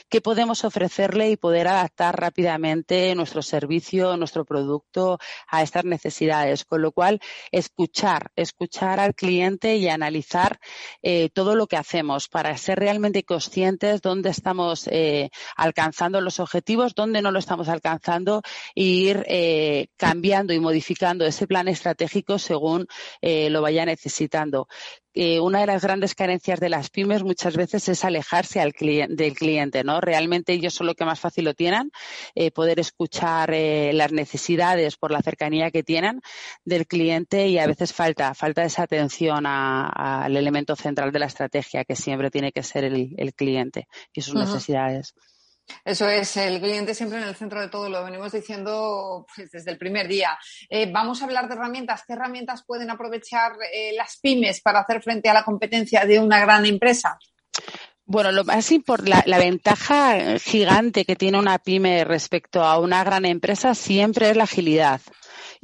qué 0.09 0.21
podemos 0.21 0.63
ofrecerle 0.63 1.29
y 1.29 1.37
poder 1.37 1.67
adaptar 1.67 2.19
rápidamente 2.19 3.13
nuestro 3.13 3.43
servicio, 3.43 4.17
nuestro 4.17 4.43
producto 4.43 5.19
a 5.47 5.61
estas 5.61 5.85
necesidades. 5.85 6.65
Con 6.65 6.81
lo 6.81 6.93
cual, 6.93 7.19
escuchar, 7.51 8.31
escuchar 8.35 8.99
al 8.99 9.13
cliente 9.13 9.75
y 9.75 9.87
analizar 9.87 10.59
eh, 11.03 11.29
todo 11.31 11.53
lo 11.53 11.67
que 11.67 11.77
hacemos 11.77 12.27
para 12.27 12.57
ser 12.57 12.79
realmente 12.79 13.21
conscientes 13.21 13.82
dónde 14.01 14.29
estamos 14.29 14.87
eh, 14.87 15.29
alcanzando 15.55 16.21
los 16.21 16.39
objetivos, 16.39 16.95
dónde 16.95 17.21
no 17.21 17.31
lo 17.31 17.39
estamos 17.39 17.67
alcanzando 17.69 18.41
e 18.75 18.83
ir 18.83 19.25
eh, 19.27 19.87
cambiando 19.97 20.53
y 20.53 20.59
modificando 20.59 21.25
ese 21.25 21.47
plan 21.47 21.67
estratégico 21.67 22.39
según 22.39 22.87
eh, 23.21 23.49
lo 23.49 23.61
vaya 23.61 23.85
necesitando. 23.85 24.67
Una 25.15 25.59
de 25.59 25.67
las 25.67 25.83
grandes 25.83 26.15
carencias 26.15 26.59
de 26.59 26.69
las 26.69 26.89
pymes 26.89 27.23
muchas 27.23 27.55
veces 27.55 27.87
es 27.89 28.03
alejarse 28.03 28.59
al 28.59 28.71
del 28.71 29.35
cliente, 29.35 29.83
¿no? 29.83 30.01
Realmente 30.01 30.53
ellos 30.53 30.73
son 30.73 30.87
lo 30.87 30.95
que 30.95 31.05
más 31.05 31.19
fácil 31.19 31.45
lo 31.45 31.53
tienen, 31.53 31.91
poder 32.53 32.79
escuchar 32.79 33.53
las 33.53 34.11
necesidades 34.11 34.97
por 34.97 35.11
la 35.11 35.21
cercanía 35.21 35.71
que 35.71 35.83
tienen 35.83 36.21
del 36.65 36.87
cliente 36.87 37.47
y 37.47 37.59
a 37.59 37.67
veces 37.67 37.93
falta, 37.93 38.33
falta 38.33 38.63
esa 38.63 38.83
atención 38.83 39.45
al 39.45 40.35
elemento 40.35 40.75
central 40.75 41.11
de 41.11 41.19
la 41.19 41.27
estrategia 41.27 41.85
que 41.85 41.95
siempre 41.95 42.31
tiene 42.31 42.51
que 42.51 42.63
ser 42.63 42.83
el 42.83 43.33
cliente 43.35 43.87
y 44.13 44.21
sus 44.21 44.35
necesidades. 44.35 45.13
Eso 45.85 46.07
es, 46.07 46.37
el 46.37 46.59
cliente 46.59 46.93
siempre 46.93 47.19
en 47.19 47.25
el 47.25 47.35
centro 47.35 47.59
de 47.61 47.69
todo, 47.69 47.89
lo 47.89 48.03
venimos 48.03 48.31
diciendo 48.31 49.25
pues, 49.35 49.51
desde 49.51 49.71
el 49.71 49.77
primer 49.77 50.07
día. 50.07 50.37
Eh, 50.69 50.91
vamos 50.91 51.21
a 51.21 51.25
hablar 51.25 51.47
de 51.47 51.55
herramientas. 51.55 52.03
¿Qué 52.05 52.13
herramientas 52.13 52.63
pueden 52.65 52.89
aprovechar 52.89 53.53
eh, 53.73 53.93
las 53.95 54.17
pymes 54.17 54.61
para 54.61 54.81
hacer 54.81 55.01
frente 55.01 55.29
a 55.29 55.33
la 55.33 55.43
competencia 55.43 56.05
de 56.05 56.19
una 56.19 56.39
gran 56.39 56.65
empresa? 56.65 57.17
Bueno, 58.05 58.31
lo 58.31 58.43
más 58.43 58.71
importante, 58.71 59.29
la, 59.29 59.37
ventaja 59.37 60.37
gigante 60.37 61.05
que 61.05 61.15
tiene 61.15 61.39
una 61.39 61.57
pyme 61.59 62.03
respecto 62.03 62.63
a 62.63 62.77
una 62.77 63.03
gran 63.03 63.25
empresa 63.25 63.75
siempre 63.75 64.29
es 64.29 64.35
la 64.35 64.43
agilidad 64.43 64.99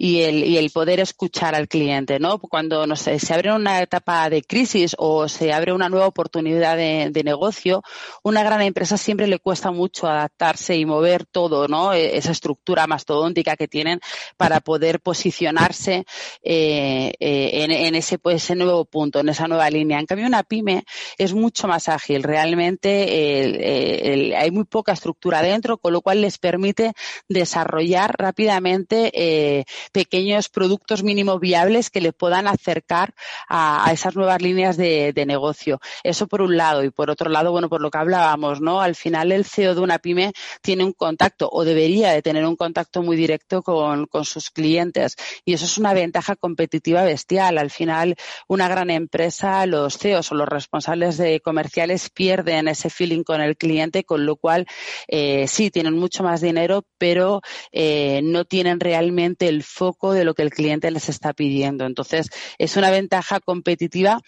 y 0.01 0.21
el, 0.21 0.45
y 0.45 0.57
el 0.57 0.69
poder 0.69 1.01
escuchar 1.01 1.55
al 1.55 1.67
cliente, 1.67 2.19
¿no? 2.19 2.39
Cuando, 2.39 2.88
no 2.88 2.95
sé, 2.95 3.19
se 3.19 3.33
abre 3.33 3.53
una 3.53 3.81
etapa 3.81 4.29
de 4.29 4.43
crisis 4.43 4.95
o 4.97 5.27
se 5.27 5.51
abre 5.51 5.73
una 5.73 5.89
nueva 5.89 6.07
oportunidad 6.07 6.77
de, 6.77 7.21
negocio, 7.25 7.83
una 8.23 8.41
gran 8.41 8.62
empresa 8.62 8.97
siempre 8.97 9.27
le 9.27 9.39
cuesta 9.39 9.71
mucho 9.71 10.07
adaptarse 10.07 10.78
y 10.78 10.86
mover 10.86 11.26
todo, 11.26 11.67
¿no? 11.67 11.91
E, 11.91 12.15
esa 12.15 12.32
estructura 12.32 12.88
mastodóntica 12.88 13.57
que 13.57 13.67
tienen 13.67 13.99
para 14.38 14.61
poder 14.61 15.01
posicionarse 15.01 16.05
eh, 16.43 17.11
eh, 17.19 17.65
en, 17.65 17.93
ese, 17.93 18.19
pues, 18.19 18.38
ese 18.38 18.55
nuevo 18.55 18.86
punto, 18.86 19.19
en 19.19 19.28
esa 19.28 19.49
nueva 19.49 19.69
línea. 19.69 19.99
En 19.99 20.05
cambio, 20.05 20.28
una 20.28 20.43
pyme 20.43 20.86
es 21.17 21.34
mucho 21.34 21.67
más 21.67 21.89
ágil. 21.89 22.24
Realmente 22.24 24.34
hay 24.38 24.51
muy 24.51 24.63
poca 24.63 24.93
estructura 24.93 25.41
dentro, 25.41 25.78
con 25.78 25.91
lo 25.91 25.99
cual 25.99 26.21
les 26.21 26.38
permite 26.38 26.93
desarrollar 27.28 28.15
rápidamente 28.17 29.11
eh, 29.13 29.65
pequeños 29.91 30.49
productos 30.49 31.03
mínimo 31.03 31.39
viables 31.39 31.89
que 31.89 32.01
le 32.01 32.13
puedan 32.13 32.47
acercar 32.47 33.13
a, 33.47 33.89
esas 33.91 34.15
nuevas 34.15 34.41
líneas 34.41 34.77
de, 34.77 35.13
negocio. 35.27 35.79
Eso 36.03 36.27
por 36.27 36.41
un 36.41 36.57
lado. 36.57 36.83
Y 36.83 36.91
por 36.91 37.09
otro 37.09 37.29
lado, 37.29 37.51
bueno, 37.51 37.69
por 37.69 37.81
lo 37.81 37.91
que 37.91 37.97
hablábamos, 37.97 38.61
¿no? 38.61 38.81
Al 38.81 38.95
final 38.95 39.31
el 39.31 39.45
CEO 39.45 39.75
de 39.75 39.81
una 39.81 39.99
pyme 39.99 40.31
tiene 40.61 40.83
un 40.83 40.93
contacto 40.93 41.49
o 41.51 41.65
debería 41.65 42.11
de 42.11 42.21
tener 42.21 42.45
un 42.45 42.55
contacto 42.55 43.03
muy 43.03 43.17
directo 43.17 43.61
con, 43.61 44.07
sus 44.23 44.49
clientes. 44.49 45.15
Y 45.45 45.53
eso 45.53 45.65
es 45.65 45.77
una 45.77 45.93
ventaja 45.93 46.35
competitiva 46.35 47.03
bestial. 47.03 47.57
Al 47.57 47.69
final, 47.69 48.15
una 48.47 48.67
gran 48.67 48.89
empresa, 48.89 49.65
los 49.65 49.97
CEOs 49.97 50.31
o 50.31 50.35
los 50.35 50.47
responsables 50.47 51.17
de 51.17 51.39
comerciales 51.41 52.09
pierden 52.09 52.67
ese 52.67 52.89
feeling 52.89 53.23
con 53.23 53.41
el 53.41 53.57
cliente, 53.57 54.03
con 54.03 54.25
lo 54.25 54.35
cual 54.35 54.65
eh, 55.07 55.47
sí 55.47 55.71
tienen 55.71 55.97
mucho 55.97 56.23
más 56.23 56.41
dinero, 56.41 56.85
pero 56.97 57.41
eh, 57.71 58.21
no 58.23 58.45
tienen 58.45 58.79
realmente 58.79 59.47
el 59.47 59.63
foco 59.80 60.11
de 60.11 60.25
lo 60.25 60.34
que 60.34 60.41
el 60.41 60.49
cliente 60.49 60.91
les 60.91 61.07
está 61.07 61.32
pidiendo. 61.32 61.86
Entonces, 61.86 62.30
es 62.57 62.75
una 62.75 62.91
ventaja 62.91 63.39
competitiva 63.39 64.19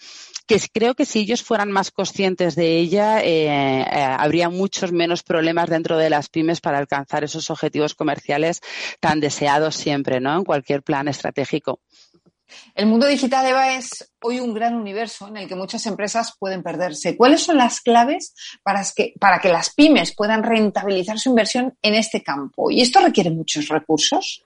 que 0.46 0.58
creo 0.72 0.94
que 0.94 1.04
si 1.04 1.20
ellos 1.20 1.42
fueran 1.42 1.70
más 1.70 1.90
conscientes 1.90 2.54
de 2.56 2.78
ella, 2.78 3.22
eh, 3.22 3.94
habría 4.18 4.48
muchos 4.48 4.92
menos 4.92 5.22
problemas 5.22 5.68
dentro 5.68 5.98
de 5.98 6.08
las 6.08 6.30
pymes 6.30 6.62
para 6.62 6.78
alcanzar 6.78 7.22
esos 7.22 7.50
objetivos 7.50 7.94
comerciales 7.94 8.60
tan 8.98 9.20
deseados 9.20 9.76
siempre, 9.76 10.20
¿no? 10.20 10.38
En 10.38 10.44
cualquier 10.44 10.82
plan 10.82 11.06
estratégico. 11.06 11.80
El 12.74 12.86
mundo 12.86 13.06
digital, 13.06 13.46
Eva, 13.46 13.74
es 13.76 14.10
hoy 14.22 14.40
un 14.40 14.54
gran 14.54 14.74
universo 14.74 15.28
en 15.28 15.36
el 15.36 15.48
que 15.48 15.54
muchas 15.54 15.84
empresas 15.86 16.34
pueden 16.38 16.62
perderse. 16.62 17.16
¿Cuáles 17.16 17.42
son 17.42 17.56
las 17.56 17.80
claves 17.80 18.34
para 18.62 18.82
que, 18.94 19.14
para 19.18 19.38
que 19.38 19.48
las 19.48 19.74
pymes 19.74 20.14
puedan 20.14 20.42
rentabilizar 20.42 21.18
su 21.18 21.30
inversión 21.30 21.76
en 21.82 21.94
este 21.94 22.22
campo? 22.22 22.70
¿Y 22.70 22.80
esto 22.80 23.00
requiere 23.00 23.30
muchos 23.30 23.68
recursos? 23.68 24.42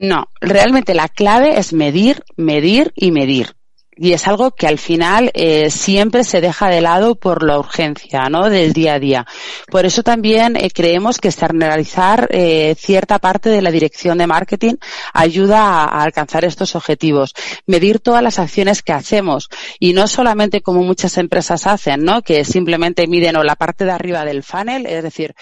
No, 0.00 0.28
realmente 0.40 0.94
la 0.94 1.08
clave 1.08 1.58
es 1.58 1.74
medir, 1.74 2.24
medir 2.36 2.90
y 2.96 3.12
medir 3.12 3.54
y 4.02 4.14
es 4.14 4.26
algo 4.26 4.52
que 4.52 4.66
al 4.66 4.78
final 4.78 5.30
eh, 5.34 5.68
siempre 5.68 6.24
se 6.24 6.40
deja 6.40 6.68
de 6.68 6.80
lado 6.80 7.16
por 7.16 7.42
la 7.42 7.58
urgencia 7.58 8.30
¿no? 8.30 8.48
del 8.48 8.72
día 8.72 8.94
a 8.94 8.98
día. 8.98 9.26
Por 9.70 9.84
eso 9.84 10.02
también 10.02 10.56
eh, 10.56 10.70
creemos 10.70 11.18
que 11.18 11.28
externalizar 11.28 12.26
eh, 12.30 12.74
cierta 12.78 13.18
parte 13.18 13.50
de 13.50 13.60
la 13.60 13.70
dirección 13.70 14.16
de 14.16 14.26
marketing 14.26 14.76
ayuda 15.12 15.84
a, 15.84 16.02
alcanzar 16.02 16.46
estos 16.46 16.74
objetivos. 16.76 17.34
Medir 17.66 18.00
todas 18.00 18.22
las 18.22 18.38
acciones 18.38 18.82
que 18.82 18.94
hacemos 18.94 19.50
y 19.78 19.92
no 19.92 20.08
solamente 20.08 20.62
como 20.62 20.82
muchas 20.82 21.18
empresas 21.18 21.66
hacen, 21.66 22.02
¿no? 22.02 22.22
que 22.22 22.46
simplemente 22.46 23.06
miden 23.06 23.36
o 23.36 23.44
la 23.44 23.54
parte 23.54 23.84
de 23.84 23.90
arriba 23.90 24.24
del 24.24 24.42
funnel, 24.42 24.86
es 24.86 25.02
decir, 25.02 25.34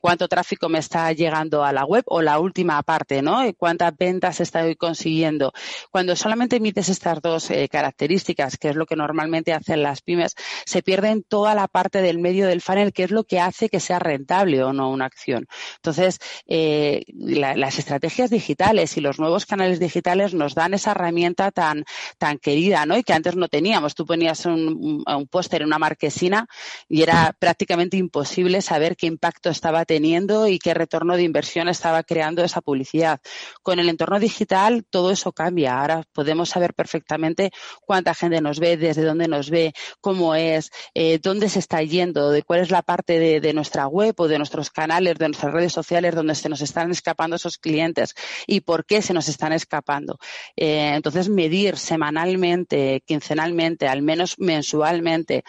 cuánto 0.00 0.26
tráfico 0.26 0.68
me 0.68 0.80
está 0.80 1.12
llegando 1.12 1.62
a 1.62 1.72
la 1.72 1.84
web 1.84 2.02
o 2.06 2.22
la 2.22 2.40
última 2.40 2.82
parte, 2.82 3.22
¿no? 3.22 3.40
cuántas 3.56 3.96
ventas 3.96 4.40
estoy 4.40 4.74
consiguiendo. 4.74 5.52
Cuando 5.92 6.16
solamente 6.16 6.58
mides 6.58 6.88
estas 6.88 7.22
dos 7.22 7.52
características, 7.70 7.99
características, 8.00 8.56
que 8.56 8.70
es 8.70 8.76
lo 8.76 8.86
que 8.86 8.96
normalmente 8.96 9.52
hacen 9.52 9.82
las 9.82 10.00
pymes, 10.00 10.34
se 10.64 10.82
pierden 10.82 11.22
toda 11.22 11.54
la 11.54 11.68
parte 11.68 12.00
del 12.00 12.18
medio 12.18 12.46
del 12.46 12.62
funnel, 12.62 12.92
que 12.92 13.04
es 13.04 13.10
lo 13.10 13.24
que 13.24 13.40
hace 13.40 13.68
que 13.68 13.80
sea 13.80 13.98
rentable 13.98 14.62
o 14.62 14.72
no 14.72 14.90
una 14.90 15.04
acción. 15.04 15.46
Entonces, 15.76 16.18
eh, 16.46 17.02
las 17.14 17.78
estrategias 17.78 18.30
digitales 18.30 18.96
y 18.96 19.00
los 19.00 19.18
nuevos 19.18 19.44
canales 19.44 19.78
digitales 19.80 20.32
nos 20.34 20.54
dan 20.54 20.74
esa 20.74 20.92
herramienta 20.92 21.50
tan, 21.50 21.84
tan 22.18 22.38
querida, 22.38 22.86
¿no? 22.86 22.96
Y 22.96 23.02
que 23.02 23.12
antes 23.12 23.36
no 23.36 23.48
teníamos. 23.48 23.94
Tú 23.94 24.06
ponías 24.06 24.46
un, 24.46 25.04
un 25.06 25.26
póster 25.28 25.62
en 25.62 25.68
una 25.68 25.78
marquesina 25.78 26.46
y 26.88 27.02
era 27.02 27.34
prácticamente 27.38 27.96
imposible 27.96 28.62
saber 28.62 28.96
qué 28.96 29.06
impacto 29.06 29.50
estaba 29.50 29.84
teniendo 29.84 30.48
y 30.48 30.58
qué 30.58 30.72
retorno 30.74 31.16
de 31.16 31.22
inversión 31.22 31.68
estaba 31.68 32.02
creando 32.02 32.42
esa 32.42 32.62
publicidad. 32.62 33.20
Con 33.62 33.78
el 33.78 33.88
entorno 33.88 34.18
digital 34.18 34.84
todo 34.88 35.10
eso 35.10 35.32
cambia. 35.32 35.80
Ahora 35.80 36.04
podemos 36.12 36.48
saber 36.48 36.74
perfectamente 36.74 37.50
cuánta 37.90 38.14
gente 38.14 38.40
nos 38.40 38.60
ve, 38.60 38.76
desde 38.76 39.02
dónde 39.02 39.26
nos 39.26 39.50
ve, 39.50 39.72
cómo 40.00 40.36
es, 40.36 40.70
eh, 40.94 41.18
dónde 41.20 41.48
se 41.48 41.58
está 41.58 41.82
yendo, 41.82 42.30
de 42.30 42.44
cuál 42.44 42.60
es 42.60 42.70
la 42.70 42.82
parte 42.82 43.40
de, 43.40 43.52
nuestra 43.52 43.88
web 43.88 44.14
o 44.16 44.28
de 44.28 44.38
nuestros 44.38 44.70
canales, 44.70 45.18
de 45.18 45.26
nuestras 45.26 45.52
redes 45.52 45.72
sociales 45.72 46.14
donde 46.14 46.36
se 46.36 46.48
nos 46.48 46.60
están 46.60 46.92
escapando 46.92 47.34
esos 47.34 47.58
clientes 47.58 48.14
y 48.46 48.60
por 48.60 48.84
qué 48.84 49.02
se 49.02 49.12
nos 49.12 49.26
están 49.26 49.52
escapando. 49.52 50.20
Eh, 50.54 50.92
entonces, 50.94 51.28
medir 51.28 51.76
semanalmente, 51.76 53.02
quincenalmente, 53.04 53.88
al 53.88 54.02
menos 54.02 54.36
mensualmente, 54.38 55.42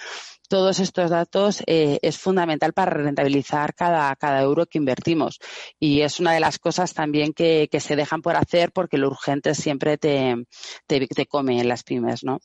todos 0.51 0.79
estos 0.79 1.09
datos 1.09 1.63
eh, 1.65 1.97
es 2.01 2.17
fundamental 2.17 2.73
para 2.73 2.91
rentabilizar 2.91 3.73
cada, 3.73 4.13
cada 4.17 4.41
euro 4.41 4.65
que 4.65 4.79
invertimos. 4.79 5.39
Y 5.79 6.01
es 6.01 6.19
una 6.19 6.33
de 6.33 6.41
las 6.41 6.59
cosas 6.59 6.93
también 6.93 7.31
que, 7.31 7.69
se 7.79 7.95
dejan 7.95 8.21
por 8.21 8.35
hacer 8.35 8.73
porque 8.73 8.97
lo 8.97 9.07
urgente 9.07 9.55
siempre 9.55 9.97
te, 9.97 10.35
te, 10.87 11.25
come 11.25 11.61
en 11.61 11.69
las 11.69 11.83
pymes, 11.83 12.25
¿no? 12.25 12.41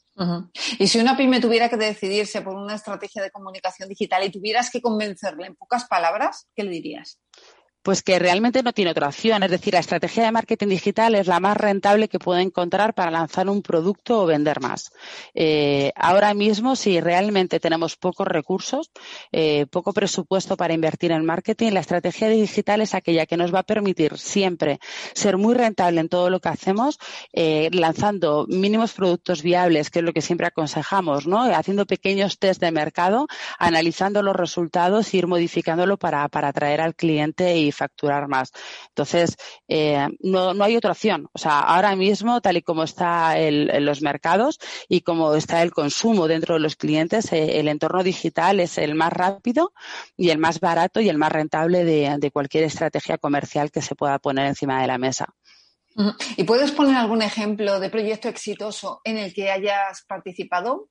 Y 0.78 0.86
si 0.86 1.00
una 1.00 1.16
pyme 1.16 1.40
tuviera 1.40 1.68
que 1.68 1.76
decidirse 1.76 2.42
por 2.42 2.54
una 2.54 2.76
estrategia 2.76 3.24
de 3.24 3.32
comunicación 3.32 3.88
digital 3.88 4.22
y 4.22 4.30
tuvieras 4.30 4.70
que 4.70 4.80
convencerle 4.80 5.48
en 5.48 5.56
pocas 5.56 5.86
palabras, 5.86 6.46
¿qué 6.54 6.62
le 6.62 6.70
dirías? 6.70 7.18
Pues 7.86 8.02
que 8.02 8.18
realmente 8.18 8.64
no 8.64 8.72
tiene 8.72 8.90
otra 8.90 9.06
opción. 9.06 9.44
Es 9.44 9.50
decir, 9.52 9.74
la 9.74 9.78
estrategia 9.78 10.24
de 10.24 10.32
marketing 10.32 10.66
digital 10.66 11.14
es 11.14 11.28
la 11.28 11.38
más 11.38 11.56
rentable 11.56 12.08
que 12.08 12.18
puede 12.18 12.42
encontrar 12.42 12.94
para 12.94 13.12
lanzar 13.12 13.48
un 13.48 13.62
producto 13.62 14.22
o 14.22 14.26
vender 14.26 14.60
más. 14.60 14.90
Eh, 15.34 15.92
ahora 15.94 16.34
mismo, 16.34 16.74
si 16.74 17.00
realmente 17.00 17.60
tenemos 17.60 17.94
pocos 17.94 18.26
recursos, 18.26 18.90
eh, 19.30 19.66
poco 19.70 19.92
presupuesto 19.92 20.56
para 20.56 20.74
invertir 20.74 21.12
en 21.12 21.24
marketing, 21.24 21.70
la 21.70 21.78
estrategia 21.78 22.28
digital 22.28 22.80
es 22.80 22.92
aquella 22.92 23.24
que 23.24 23.36
nos 23.36 23.54
va 23.54 23.60
a 23.60 23.62
permitir 23.62 24.18
siempre 24.18 24.80
ser 25.14 25.36
muy 25.36 25.54
rentable 25.54 26.00
en 26.00 26.08
todo 26.08 26.28
lo 26.28 26.40
que 26.40 26.48
hacemos, 26.48 26.98
eh, 27.32 27.70
lanzando 27.72 28.46
mínimos 28.48 28.94
productos 28.94 29.44
viables, 29.44 29.90
que 29.90 30.00
es 30.00 30.04
lo 30.04 30.12
que 30.12 30.22
siempre 30.22 30.48
aconsejamos, 30.48 31.28
¿no? 31.28 31.42
Haciendo 31.54 31.86
pequeños 31.86 32.40
test 32.40 32.60
de 32.60 32.72
mercado, 32.72 33.28
analizando 33.60 34.24
los 34.24 34.34
resultados 34.34 35.14
e 35.14 35.18
ir 35.18 35.28
modificándolo 35.28 35.98
para, 35.98 36.28
para 36.28 36.48
atraer 36.48 36.80
al 36.80 36.96
cliente 36.96 37.56
y 37.58 37.75
facturar 37.76 38.28
más. 38.28 38.52
Entonces, 38.88 39.36
eh, 39.68 40.08
no, 40.20 40.54
no, 40.54 40.64
hay 40.64 40.76
otra 40.76 40.92
opción. 40.92 41.28
O 41.32 41.38
sea, 41.38 41.60
ahora 41.60 41.94
mismo, 41.96 42.40
tal 42.40 42.56
y 42.56 42.62
como 42.62 42.82
está 42.82 43.38
el, 43.38 43.70
en 43.70 43.84
los 43.84 44.02
mercados 44.02 44.58
y 44.88 45.02
como 45.02 45.34
está 45.34 45.62
el 45.62 45.72
consumo 45.72 46.28
dentro 46.28 46.54
de 46.54 46.60
los 46.60 46.76
clientes, 46.76 47.32
eh, 47.32 47.60
el 47.60 47.68
entorno 47.68 48.02
digital 48.02 48.60
es 48.60 48.78
el 48.78 48.94
más 48.94 49.12
rápido 49.12 49.72
y 50.16 50.30
el 50.30 50.38
más 50.38 50.60
barato 50.60 51.00
y 51.00 51.08
el 51.08 51.18
más 51.18 51.32
rentable 51.32 51.84
de 51.84 52.30
cualquier 52.30 52.64
estrategia 52.64 53.18
comercial 53.18 53.70
que 53.70 53.82
se 53.82 53.94
pueda 53.94 54.18
poner 54.18 54.46
encima 54.46 54.80
de 54.80 54.86
la 54.86 54.98
mesa. 54.98 55.34
¿Y 56.36 56.44
puedes 56.44 56.72
poner 56.72 56.96
algún 56.96 57.22
ejemplo 57.22 57.80
de 57.80 57.88
proyecto 57.88 58.28
exitoso 58.28 59.00
en 59.04 59.16
el 59.16 59.32
que 59.32 59.50
hayas 59.50 60.04
participado? 60.06 60.90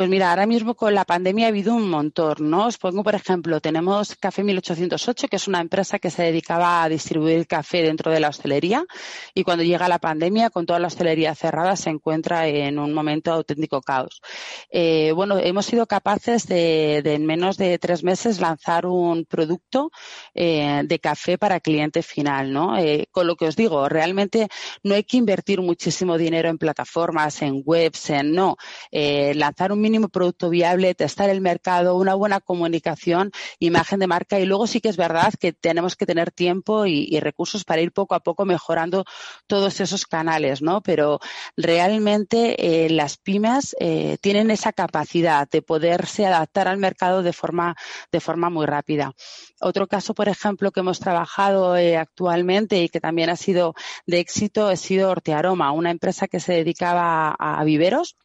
Pues 0.00 0.08
mira, 0.08 0.30
ahora 0.30 0.46
mismo 0.46 0.76
con 0.76 0.94
la 0.94 1.04
pandemia 1.04 1.44
ha 1.44 1.48
habido 1.50 1.74
un 1.74 1.90
montón, 1.90 2.36
¿no? 2.48 2.68
Os 2.68 2.78
pongo, 2.78 3.04
por 3.04 3.14
ejemplo, 3.14 3.60
tenemos 3.60 4.16
Café 4.16 4.42
1808, 4.42 5.28
que 5.28 5.36
es 5.36 5.46
una 5.46 5.60
empresa 5.60 5.98
que 5.98 6.08
se 6.08 6.22
dedicaba 6.22 6.82
a 6.82 6.88
distribuir 6.88 7.46
café 7.46 7.82
dentro 7.82 8.10
de 8.10 8.18
la 8.18 8.30
hostelería 8.30 8.86
y 9.34 9.44
cuando 9.44 9.62
llega 9.62 9.88
la 9.88 9.98
pandemia, 9.98 10.48
con 10.48 10.64
toda 10.64 10.78
la 10.78 10.86
hostelería 10.86 11.34
cerrada, 11.34 11.76
se 11.76 11.90
encuentra 11.90 12.48
en 12.48 12.78
un 12.78 12.94
momento 12.94 13.30
auténtico 13.30 13.82
caos. 13.82 14.22
Eh, 14.70 15.12
bueno, 15.14 15.36
hemos 15.36 15.66
sido 15.66 15.84
capaces 15.86 16.46
de, 16.46 17.02
en 17.04 17.26
menos 17.26 17.58
de 17.58 17.78
tres 17.78 18.02
meses 18.02 18.40
lanzar 18.40 18.86
un 18.86 19.26
producto 19.26 19.90
eh, 20.32 20.80
de 20.82 20.98
café 20.98 21.36
para 21.36 21.60
cliente 21.60 22.02
final, 22.02 22.54
¿no? 22.54 22.78
Eh, 22.78 23.06
con 23.10 23.26
lo 23.26 23.36
que 23.36 23.48
os 23.48 23.54
digo, 23.54 23.86
realmente 23.90 24.48
no 24.82 24.94
hay 24.94 25.04
que 25.04 25.18
invertir 25.18 25.60
muchísimo 25.60 26.16
dinero 26.16 26.48
en 26.48 26.56
plataformas, 26.56 27.42
en 27.42 27.62
webs, 27.66 28.08
en 28.08 28.32
no. 28.32 28.56
lanzar 28.90 29.72
un 29.72 29.89
mínimo 29.90 30.08
producto 30.08 30.50
viable, 30.50 30.94
testar 30.94 31.30
el 31.30 31.40
mercado, 31.40 31.96
una 31.96 32.14
buena 32.14 32.40
comunicación, 32.40 33.32
imagen 33.58 33.98
de 33.98 34.06
marca 34.06 34.38
y 34.38 34.46
luego 34.46 34.68
sí 34.68 34.80
que 34.80 34.88
es 34.88 34.96
verdad 34.96 35.34
que 35.38 35.52
tenemos 35.52 35.96
que 35.96 36.06
tener 36.06 36.30
tiempo 36.30 36.86
y, 36.86 37.18
recursos 37.20 37.64
para 37.64 37.82
ir 37.82 37.92
poco 37.92 38.14
a 38.14 38.20
poco 38.20 38.44
mejorando 38.46 39.04
todos 39.46 39.80
esos 39.80 40.06
canales, 40.06 40.62
¿no? 40.62 40.80
Pero 40.80 41.18
realmente 41.56 42.84
eh, 42.84 42.88
las 42.88 43.18
pymes 43.18 43.76
eh, 43.80 44.16
tienen 44.22 44.50
esa 44.50 44.72
capacidad 44.72 45.48
de 45.50 45.60
poderse 45.60 46.24
adaptar 46.24 46.68
al 46.68 46.78
mercado 46.78 47.22
de 47.22 47.32
forma, 47.32 47.76
de 48.12 48.20
forma 48.20 48.48
muy 48.48 48.64
rápida. 48.64 49.12
Otro 49.60 49.86
caso, 49.88 50.14
por 50.14 50.28
ejemplo, 50.28 50.70
que 50.70 50.80
hemos 50.80 51.00
trabajado 51.00 51.76
eh, 51.76 51.96
actualmente 51.96 52.80
y 52.80 52.88
que 52.88 53.00
también 53.00 53.28
ha 53.28 53.36
sido 53.36 53.74
de 54.06 54.20
éxito 54.20 54.68
ha 54.68 54.76
sido 54.76 55.10
Ortearoma, 55.10 55.72
una 55.72 55.90
empresa 55.90 56.28
que 56.28 56.40
se 56.40 56.52
dedicaba 56.52 57.34
a 57.38 57.64
viveros 57.64 58.16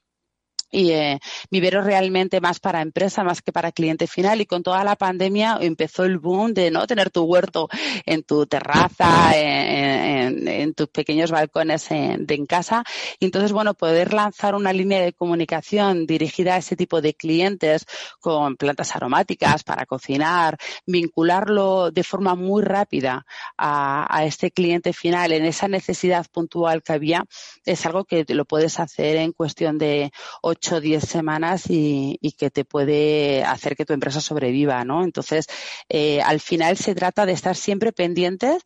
y 0.75 0.91
eh, 0.91 1.19
viveros 1.49 1.85
realmente 1.85 2.41
más 2.41 2.59
para 2.59 2.81
empresa 2.81 3.23
más 3.23 3.41
que 3.41 3.51
para 3.51 3.71
cliente 3.71 4.07
final. 4.07 4.41
Y 4.41 4.45
con 4.45 4.61
toda 4.61 4.83
la 4.83 4.95
pandemia 4.95 5.57
empezó 5.61 6.03
el 6.03 6.19
boom 6.19 6.53
de 6.53 6.69
no 6.69 6.85
tener 6.85 7.09
tu 7.09 7.23
huerto 7.23 7.69
en 8.05 8.23
tu 8.23 8.45
terraza 8.45 9.31
en, 9.35 10.73
tus 10.73 10.89
pequeños 10.89 11.31
balcones 11.31 11.89
en 11.91 12.45
casa. 12.45 12.83
Y 13.19 13.25
entonces 13.25 13.51
bueno 13.51 13.73
poder 13.73 14.13
lanzar 14.13 14.55
una 14.55 14.73
línea 14.73 15.01
de 15.01 15.13
comunicación 15.13 16.05
dirigida 16.05 16.55
a 16.55 16.57
ese 16.57 16.75
tipo 16.75 17.01
de 17.01 17.13
clientes 17.13 17.85
con 18.19 18.57
plantas 18.57 18.95
aromáticas 18.95 19.63
para 19.63 19.85
cocinar 19.85 20.57
vincularlo 20.85 21.91
de 21.91 22.03
forma 22.03 22.35
muy 22.35 22.63
rápida 22.63 23.25
a, 23.57 24.05
a 24.13 24.25
este 24.25 24.51
cliente 24.51 24.91
final 24.91 25.31
en 25.31 25.45
esa 25.45 25.67
necesidad 25.67 26.25
puntual 26.31 26.83
que 26.83 26.93
había 26.93 27.25
es 27.63 27.85
algo 27.85 28.03
que 28.03 28.25
lo 28.27 28.45
puedes 28.45 28.79
hacer 28.79 29.17
en 29.17 29.31
cuestión 29.31 29.77
de 29.77 30.11
ocho 30.41 30.64
o 30.71 30.81
10 30.81 31.03
semanas 31.03 31.65
y, 31.69 32.17
que 32.37 32.49
te 32.49 32.65
puede 32.65 33.43
hacer 33.43 33.75
que 33.75 33.85
tu 33.85 33.93
empresa 33.93 34.21
sobreviva, 34.21 34.83
¿no? 34.83 35.03
Entonces, 35.03 35.47
eh, 35.89 36.21
al 36.21 36.39
final 36.39 36.77
se 36.77 36.95
trata 36.95 37.25
de 37.25 37.33
estar 37.33 37.55
siempre 37.55 37.91
pendientes 37.91 38.63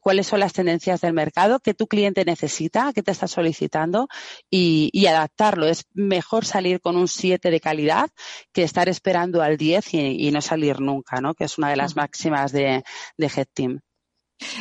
cuáles 0.00 0.26
son 0.26 0.40
las 0.40 0.52
tendencias 0.52 1.00
del 1.00 1.12
mercado, 1.12 1.60
qué 1.60 1.74
tu 1.74 1.86
cliente 1.86 2.24
necesita, 2.24 2.92
qué 2.92 3.02
te 3.02 3.12
está 3.12 3.26
solicitando 3.26 4.08
y, 4.50 5.06
adaptarlo. 5.06 5.66
Es 5.66 5.84
mejor 5.94 6.44
salir 6.44 6.80
con 6.80 6.96
un 6.96 7.06
7 7.08 7.50
de 7.50 7.60
calidad 7.60 8.10
que 8.52 8.64
estar 8.64 8.88
esperando 8.88 9.42
al 9.42 9.56
10 9.56 9.94
y, 9.94 10.30
no 10.32 10.40
salir 10.40 10.80
nunca, 10.80 11.20
¿no? 11.20 11.34
Que 11.34 11.44
es 11.44 11.58
una 11.58 11.70
de 11.70 11.76
las 11.76 11.96
máximas 11.96 12.52
de, 12.52 12.82
de 13.16 13.26
Head 13.26 13.46
Team. 13.54 13.80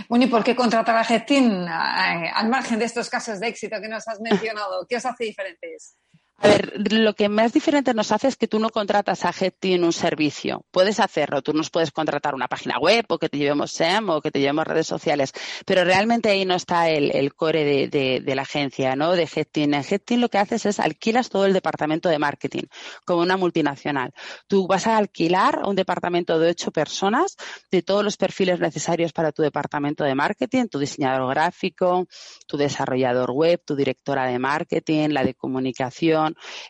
Bueno, 0.07 0.25
¿y 0.25 0.27
por 0.27 0.43
qué 0.43 0.55
contratar 0.55 0.95
a 0.95 1.03
Head 1.03 1.25
Team 1.25 1.65
al 1.67 2.49
margen 2.49 2.79
de 2.79 2.85
estos 2.85 3.09
casos 3.09 3.39
de 3.39 3.47
éxito 3.47 3.81
que 3.81 3.89
nos 3.89 4.07
has 4.07 4.21
mencionado? 4.21 4.85
¿Qué 4.87 4.95
os 4.95 5.05
hace 5.05 5.25
diferentes? 5.25 5.97
A 6.37 6.49
ver, 6.49 6.91
lo 6.91 7.13
que 7.13 7.29
más 7.29 7.53
diferente 7.53 7.93
nos 7.93 8.11
hace 8.11 8.27
es 8.27 8.35
que 8.35 8.47
tú 8.47 8.59
no 8.59 8.69
contratas 8.69 9.23
a 9.23 9.31
en 9.61 9.83
un 9.83 9.93
servicio. 9.93 10.65
Puedes 10.71 10.99
hacerlo, 10.99 11.41
tú 11.41 11.53
nos 11.53 11.69
puedes 11.69 11.91
contratar 11.91 12.35
una 12.35 12.47
página 12.47 12.77
web 12.77 13.05
o 13.09 13.17
que 13.17 13.29
te 13.29 13.37
llevemos 13.37 13.71
SEM 13.71 14.09
o 14.09 14.21
que 14.21 14.31
te 14.31 14.39
llevemos 14.39 14.65
redes 14.65 14.87
sociales, 14.87 15.31
pero 15.65 15.83
realmente 15.83 16.29
ahí 16.29 16.45
no 16.45 16.55
está 16.55 16.89
el, 16.89 17.33
core 17.35 17.87
de, 17.87 18.35
la 18.35 18.41
agencia, 18.41 18.95
¿no? 18.95 19.13
De 19.13 19.29
Headteam. 19.33 19.73
En 19.73 19.83
Headteam 19.83 20.19
lo 20.19 20.29
que 20.29 20.37
haces 20.37 20.65
es 20.65 20.79
alquilas 20.79 21.29
todo 21.29 21.45
el 21.45 21.53
departamento 21.53 22.09
de 22.09 22.19
marketing, 22.19 22.63
como 23.05 23.21
una 23.21 23.37
multinacional. 23.37 24.11
Tú 24.47 24.67
vas 24.67 24.87
a 24.87 24.97
alquilar 24.97 25.61
un 25.65 25.75
departamento 25.75 26.39
de 26.39 26.49
ocho 26.49 26.71
personas 26.71 27.37
de 27.71 27.81
todos 27.81 28.03
los 28.03 28.17
perfiles 28.17 28.59
necesarios 28.59 29.13
para 29.13 29.31
tu 29.31 29.41
departamento 29.41 30.03
de 30.03 30.15
marketing, 30.15 30.67
tu 30.67 30.79
diseñador 30.79 31.29
gráfico, 31.29 32.07
tu 32.47 32.57
desarrollador 32.57 33.31
web, 33.31 33.61
tu 33.65 33.75
directora 33.75 34.25
de 34.25 34.39
marketing, 34.39 35.09
la 35.09 35.23
de 35.23 35.33
comunicación, 35.33 36.24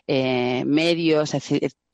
eh, 0.06 0.64
medios, 0.66 1.34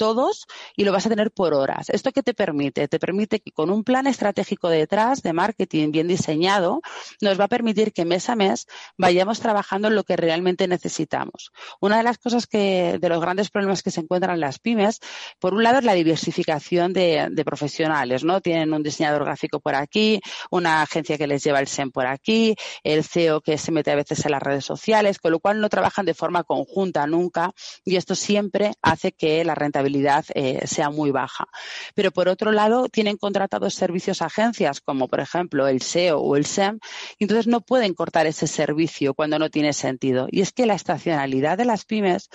todos, 0.02 0.46
y 0.74 0.84
lo 0.84 0.90
vas 0.90 1.06
a 1.06 1.10
tener 1.10 1.30
por 1.30 1.54
horas. 1.54 1.88
¿Esto 1.88 2.10
qué 2.10 2.24
te 2.24 2.34
permite? 2.34 2.88
Te 2.88 2.98
permite 2.98 3.38
que 3.38 3.52
con 3.52 3.70
un 3.70 3.84
plan 3.84 4.08
estratégico 4.08 4.68
detrás 4.68 5.22
de 5.22 5.32
marketing 5.32 5.92
bien 5.92 6.08
diseñado, 6.08 6.80
nos 7.20 7.38
va 7.38 7.44
a 7.44 7.48
permitir 7.48 7.92
que 7.92 8.04
mes 8.04 8.28
a 8.28 8.34
mes 8.34 8.66
vayamos 8.98 9.38
trabajando 9.38 9.86
en 9.86 9.94
lo 9.94 10.02
que 10.02 10.16
realmente 10.16 10.66
necesitamos. 10.66 11.52
Una 11.80 11.98
de 11.98 12.02
las 12.02 12.18
cosas 12.18 12.48
que, 12.48 12.98
de 13.00 13.08
los 13.08 13.20
grandes 13.20 13.50
problemas 13.50 13.84
que 13.84 13.92
se 13.92 14.00
encuentran 14.00 14.34
en 14.34 14.40
las 14.40 14.58
pymes, 14.58 14.98
por 15.38 15.54
un 15.54 15.62
lado 15.62 15.78
es 15.78 15.84
la 15.84 15.94
diversificación 15.94 16.92
de, 16.92 17.30
profesionales, 17.44 18.24
¿no? 18.24 18.40
Tienen 18.40 18.72
un 18.72 18.82
diseñador 18.82 19.24
gráfico 19.24 19.60
por 19.60 19.76
aquí, 19.76 20.20
una 20.50 20.82
agencia 20.82 21.16
que 21.16 21.28
les 21.28 21.44
lleva 21.44 21.60
el 21.60 21.68
SEM 21.68 21.92
por 21.92 22.06
aquí, 22.06 22.56
el 22.82 23.04
CEO 23.04 23.40
que 23.40 23.56
se 23.56 23.70
mete 23.70 23.92
a 23.92 23.96
veces 23.96 24.24
en 24.24 24.32
las 24.32 24.42
redes 24.42 24.64
sociales, 24.64 25.18
con 25.18 25.30
lo 25.30 25.38
cual 25.38 25.60
no 25.60 25.68
trabajan 25.68 26.06
de 26.06 26.14
forma 26.14 26.42
conjunta 26.42 27.06
nunca 27.06 27.51
y 27.84 27.96
esto 27.96 28.14
siempre 28.14 28.72
hace 28.82 29.12
que 29.12 29.44
la 29.44 29.54
rentabilidad 29.54 30.24
eh, 30.34 30.66
sea 30.66 30.90
muy 30.90 31.10
baja. 31.10 31.46
Pero 31.94 32.10
por 32.10 32.28
otro 32.28 32.52
lado, 32.52 32.88
tienen 32.88 33.16
contratados 33.16 33.74
servicios 33.74 34.22
agencias 34.22 34.80
como 34.80 35.08
por 35.08 35.20
ejemplo 35.20 35.68
el 35.68 35.82
SEO 35.82 36.18
o 36.20 36.36
el 36.36 36.46
SEM 36.46 36.78
y 37.18 37.24
entonces 37.24 37.46
no 37.46 37.60
pueden 37.60 37.94
cortar 37.94 38.26
ese 38.26 38.46
servicio 38.46 39.14
cuando 39.14 39.38
no 39.38 39.50
tiene 39.50 39.72
sentido. 39.72 40.28
Y 40.30 40.40
es 40.40 40.52
que 40.52 40.66
la 40.66 40.74
estacionalidad 40.74 41.58
de 41.58 41.64
las 41.64 41.84
pymes 41.84 42.28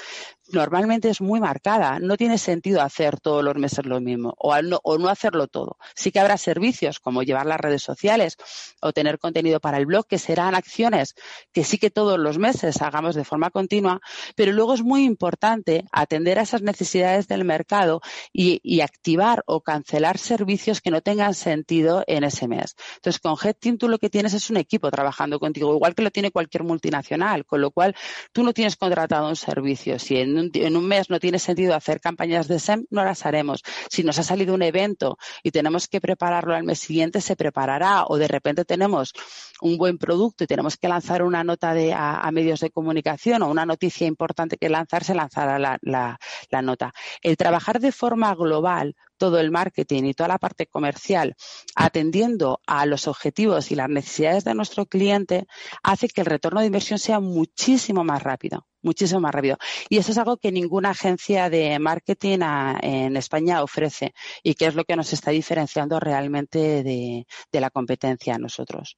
normalmente 0.51 1.09
es 1.09 1.21
muy 1.21 1.39
marcada. 1.39 1.99
No 1.99 2.17
tiene 2.17 2.37
sentido 2.37 2.81
hacer 2.81 3.19
todos 3.19 3.43
los 3.43 3.55
meses 3.55 3.85
lo 3.85 3.99
mismo 4.01 4.33
o 4.37 4.59
no, 4.61 4.79
o 4.83 4.97
no 4.97 5.09
hacerlo 5.09 5.47
todo. 5.47 5.77
Sí 5.95 6.11
que 6.11 6.19
habrá 6.19 6.37
servicios 6.37 6.99
como 6.99 7.23
llevar 7.23 7.45
las 7.45 7.59
redes 7.59 7.83
sociales 7.83 8.37
o 8.81 8.93
tener 8.93 9.19
contenido 9.19 9.59
para 9.59 9.77
el 9.77 9.85
blog 9.85 10.07
que 10.07 10.17
serán 10.17 10.55
acciones 10.55 11.15
que 11.53 11.63
sí 11.63 11.77
que 11.77 11.89
todos 11.89 12.19
los 12.19 12.37
meses 12.37 12.81
hagamos 12.81 13.15
de 13.15 13.23
forma 13.23 13.49
continua, 13.49 13.99
pero 14.35 14.51
luego 14.51 14.73
es 14.73 14.83
muy 14.83 15.03
importante 15.03 15.85
atender 15.91 16.39
a 16.39 16.43
esas 16.43 16.61
necesidades 16.61 17.27
del 17.27 17.45
mercado 17.45 18.01
y, 18.33 18.57
activar 18.77 19.43
o 19.47 19.61
cancelar 19.61 20.17
servicios 20.17 20.81
que 20.81 20.91
no 20.91 21.01
tengan 21.01 21.33
sentido 21.33 22.03
en 22.05 22.23
ese 22.23 22.47
mes. 22.47 22.75
Entonces, 22.95 23.19
con 23.19 23.35
HeadTeam 23.35 23.77
tú 23.77 23.89
lo 23.89 23.97
que 23.97 24.09
tienes 24.09 24.33
es 24.33 24.49
un 24.49 24.57
equipo 24.57 24.91
trabajando 24.91 25.39
contigo, 25.39 25.73
igual 25.75 25.95
que 25.95 26.03
lo 26.03 26.11
tiene 26.11 26.31
cualquier 26.31 26.63
multinacional, 26.63 27.45
con 27.45 27.59
lo 27.59 27.71
cual 27.71 27.95
tú 28.31 28.43
no 28.43 28.53
tienes 28.53 28.75
contratado 28.75 29.27
un 29.27 29.35
servicio. 29.35 29.97
Si 29.97 30.17
en 30.17 30.36
en 30.37 30.77
un, 30.77 30.87
mes 30.87 31.09
no 31.09 31.19
tiene 31.19 31.39
sentido 31.39 31.75
hacer 31.75 31.99
campañas 31.99 32.47
de 32.47 32.59
SEM, 32.59 32.85
no 32.89 33.03
las 33.03 33.25
haremos. 33.25 33.63
Si 33.89 34.03
nos 34.03 34.19
ha 34.19 34.23
salido 34.23 34.53
un 34.53 34.61
evento 34.61 35.17
y 35.43 35.51
tenemos 35.51 35.87
que 35.87 36.01
prepararlo 36.01 36.55
al 36.55 36.63
mes 36.63 36.79
siguiente, 36.79 37.21
se 37.21 37.35
preparará. 37.35 38.05
O 38.05 38.17
de 38.17 38.27
repente 38.27 38.65
tenemos 38.65 39.13
un 39.61 39.77
buen 39.77 39.97
producto 39.97 40.43
y 40.43 40.47
tenemos 40.47 40.77
que 40.77 40.87
lanzar 40.87 41.23
una 41.23 41.43
nota 41.43 41.73
de, 41.73 41.93
a, 41.93 42.29
medios 42.31 42.59
de 42.59 42.69
comunicación 42.69 43.41
o 43.41 43.49
una 43.49 43.65
noticia 43.65 44.07
importante 44.07 44.57
que 44.57 44.69
lanzar, 44.69 45.03
se 45.03 45.15
lanzará 45.15 45.59
la, 45.59 45.79
la 45.81 46.61
nota. 46.61 46.93
El 47.21 47.37
trabajar 47.37 47.79
de 47.79 47.91
forma 47.91 48.33
global 48.35 48.95
todo 49.17 49.39
el 49.39 49.51
marketing 49.51 50.03
y 50.03 50.13
toda 50.13 50.29
la 50.29 50.37
parte 50.37 50.67
comercial 50.67 51.35
atendiendo 51.75 52.61
a 52.65 52.85
los 52.85 53.07
objetivos 53.07 53.71
y 53.71 53.75
las 53.75 53.89
necesidades 53.89 54.43
de 54.43 54.53
nuestro 54.53 54.85
cliente 54.85 55.47
hace 55.83 56.07
que 56.07 56.21
el 56.21 56.27
retorno 56.27 56.61
de 56.61 56.67
inversión 56.67 56.99
sea 56.99 57.19
muchísimo 57.19 58.03
más 58.03 58.23
rápido 58.23 58.67
muchísimo 58.87 59.19
más 59.19 59.33
rápido. 59.33 59.57
Y 59.89 59.97
eso 59.97 60.11
es 60.11 60.17
algo 60.17 60.37
que 60.37 60.51
ninguna 60.51 60.91
agencia 60.91 61.49
de 61.49 61.77
marketing 61.77 62.39
en 62.81 63.15
España 63.17 63.61
ofrece 63.61 64.13
y 64.41 64.55
que 64.55 64.65
es 64.65 64.75
lo 64.75 64.85
que 64.85 64.95
nos 64.95 65.13
está 65.13 65.31
diferenciando 65.31 65.99
realmente 65.99 66.83
de, 66.83 67.25
la 67.51 67.69
competencia 67.69 68.35
a 68.35 68.37
nosotros. 68.37 68.97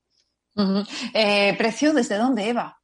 Eh, 1.14 1.56
¿Precio 1.58 1.94
desde 1.94 2.18
dónde, 2.18 2.50
Eva? 2.50 2.79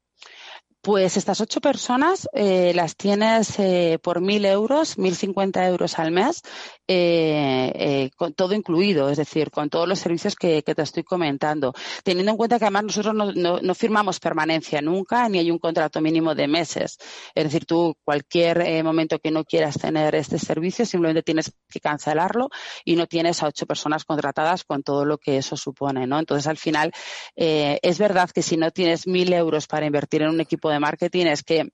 Pues 0.86 1.18
estas 1.18 1.42
ocho 1.42 1.62
personas 1.62 2.30
eh, 2.32 2.72
las 2.76 2.96
tienes 2.96 3.58
eh, 3.58 3.98
por 4.04 4.22
mil 4.22 4.46
euros, 4.46 5.00
mil 5.00 5.16
cincuenta 5.16 5.68
euros 5.68 5.98
al 5.98 6.12
mes, 6.12 6.44
eh, 6.88 8.12
con 8.16 8.36
todo 8.36 8.54
incluido, 8.54 9.10
es 9.10 9.18
decir, 9.18 9.50
con 9.50 9.72
todos 9.72 9.88
los 9.88 9.98
servicios 9.98 10.36
que, 10.36 10.62
te 10.62 10.80
estoy 10.84 11.02
comentando. 11.02 11.74
Teniendo 12.04 12.30
en 12.30 12.38
cuenta 12.38 12.60
que 12.60 12.66
además 12.66 12.84
nosotros 12.84 13.16
no, 13.36 13.74
firmamos 13.74 14.20
permanencia 14.20 14.80
nunca, 14.80 15.28
ni 15.28 15.40
hay 15.40 15.50
un 15.50 15.58
contrato 15.58 16.02
mínimo 16.02 16.36
de 16.36 16.48
meses. 16.48 17.00
Es 17.34 17.46
decir, 17.46 17.66
tú 17.66 17.96
cualquier 18.04 18.84
momento 18.84 19.18
que 19.18 19.32
no 19.32 19.44
quieras 19.44 19.80
tener 19.80 20.14
este 20.14 20.38
servicio, 20.38 20.86
simplemente 20.86 21.24
tienes 21.24 21.52
que 21.68 21.80
cancelarlo 21.80 22.50
y 22.84 22.96
no 22.96 23.08
tienes 23.08 23.42
a 23.42 23.48
ocho 23.48 23.66
personas 23.66 24.06
contratadas 24.06 24.64
con 24.64 24.84
todo 24.84 25.04
lo 25.04 25.18
que 25.18 25.38
eso 25.38 25.58
supone, 25.58 26.06
¿no? 26.06 26.20
Entonces, 26.20 26.46
al 26.46 26.58
final, 26.58 26.92
es 27.36 27.98
verdad 27.98 28.30
que 28.30 28.44
si 28.44 28.56
no 28.56 28.70
tienes 28.70 29.08
mil 29.08 29.34
euros 29.34 29.66
para 29.66 29.88
invertir 29.88 30.22
en 30.22 30.30
un 30.30 30.42
equipo 30.42 30.70
de 30.70 30.75
de 30.76 30.80
marketing 30.80 31.26
es 31.28 31.44
que 31.44 31.70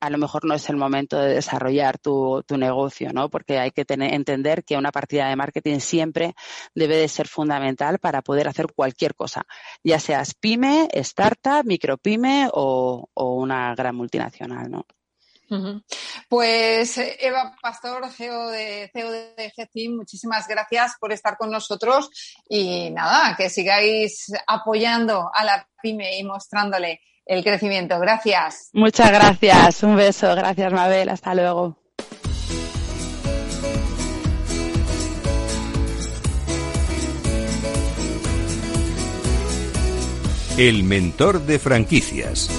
a 0.00 0.10
lo 0.10 0.18
mejor 0.18 0.44
no 0.44 0.54
es 0.54 0.68
el 0.68 0.76
momento 0.76 1.18
de 1.18 1.34
desarrollar 1.34 1.98
tu, 1.98 2.44
negocio, 2.50 3.12
¿no? 3.12 3.28
Porque 3.28 3.58
hay 3.58 3.70
que 3.70 3.84
tener, 3.84 4.14
entender 4.14 4.64
que 4.64 4.76
una 4.76 4.90
partida 4.90 5.28
de 5.28 5.36
marketing 5.36 5.78
siempre 5.78 6.34
debe 6.74 6.96
de 6.96 7.08
ser 7.08 7.28
fundamental 7.28 7.98
para 7.98 8.22
poder 8.22 8.48
hacer 8.48 8.66
cualquier 8.74 9.14
cosa, 9.14 9.42
ya 9.84 10.00
seas 10.00 10.34
pyme, 10.34 10.88
startup, 10.92 11.64
micropyme 11.64 12.48
o, 12.52 13.08
o 13.14 13.34
una 13.34 13.74
gran 13.74 13.94
multinacional, 13.94 14.70
¿no? 14.70 14.86
Pues 16.28 16.98
Eva 16.98 17.56
Pastor, 17.62 18.10
CEO 18.10 18.48
de, 18.50 18.90
CEO 18.92 19.10
de 19.10 19.32
muchísimas 19.90 20.46
gracias 20.46 20.96
por 21.00 21.10
estar 21.10 21.38
con 21.38 21.50
nosotros 21.50 22.10
y 22.48 22.90
nada, 22.90 23.34
que 23.34 23.48
sigáis 23.48 24.30
apoyando 24.46 25.30
a 25.32 25.44
la 25.44 25.66
pyme 25.80 26.18
y 26.18 26.24
mostrándole 26.24 27.00
el 27.28 27.44
crecimiento. 27.44 28.00
Gracias. 28.00 28.70
Muchas 28.72 29.12
gracias. 29.12 29.82
Un 29.84 29.94
beso. 29.94 30.34
Gracias, 30.34 30.72
Mabel. 30.72 31.10
Hasta 31.10 31.34
luego. 31.34 31.76
El 40.56 40.82
mentor 40.82 41.42
de 41.42 41.60
franquicias. 41.60 42.50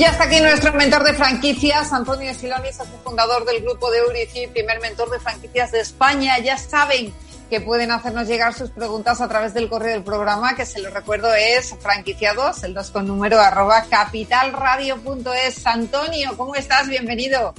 Y 0.00 0.04
hasta 0.04 0.24
aquí 0.24 0.40
nuestro 0.40 0.72
mentor 0.72 1.04
de 1.04 1.12
franquicias, 1.12 1.92
Antonio 1.92 2.32
Siloni, 2.32 2.72
socio 2.72 2.96
fundador 3.04 3.44
del 3.44 3.60
grupo 3.60 3.90
de 3.90 3.98
Eurici, 3.98 4.46
primer 4.46 4.80
mentor 4.80 5.10
de 5.10 5.20
franquicias 5.20 5.72
de 5.72 5.80
España. 5.80 6.38
Ya 6.38 6.56
saben 6.56 7.12
que 7.50 7.60
pueden 7.60 7.90
hacernos 7.90 8.26
llegar 8.26 8.54
sus 8.54 8.70
preguntas 8.70 9.20
a 9.20 9.28
través 9.28 9.52
del 9.52 9.68
correo 9.68 9.92
del 9.92 10.02
programa, 10.02 10.56
que 10.56 10.64
se 10.64 10.80
lo 10.80 10.88
recuerdo 10.88 11.34
es 11.34 11.76
franquiciados, 11.80 12.64
el 12.64 12.72
2 12.72 12.90
con 12.92 13.06
número 13.06 13.38
arroba 13.38 13.84
capitalradio.es. 13.90 15.66
Antonio, 15.66 16.30
¿cómo 16.34 16.54
estás? 16.54 16.88
Bienvenido. 16.88 17.52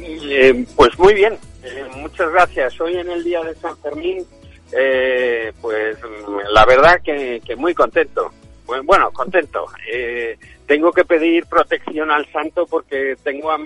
Eh, 0.00 0.64
pues 0.74 0.98
muy 0.98 1.12
bien, 1.12 1.36
eh, 1.62 1.84
muchas 1.96 2.32
gracias. 2.32 2.80
Hoy 2.80 2.96
en 2.96 3.10
el 3.10 3.22
día 3.22 3.42
de 3.42 3.54
San 3.56 3.76
Fermín, 3.82 4.26
eh, 4.72 5.52
pues 5.60 5.98
la 6.50 6.64
verdad 6.64 6.98
que, 7.04 7.42
que 7.44 7.56
muy 7.56 7.74
contento. 7.74 8.32
Bueno, 8.66 9.12
contento. 9.12 9.66
Eh, 9.88 10.36
tengo 10.66 10.92
que 10.92 11.04
pedir 11.04 11.46
protección 11.46 12.10
al 12.10 12.30
santo 12.32 12.66
porque 12.66 13.16
tengo 13.22 13.50
a, 13.52 13.58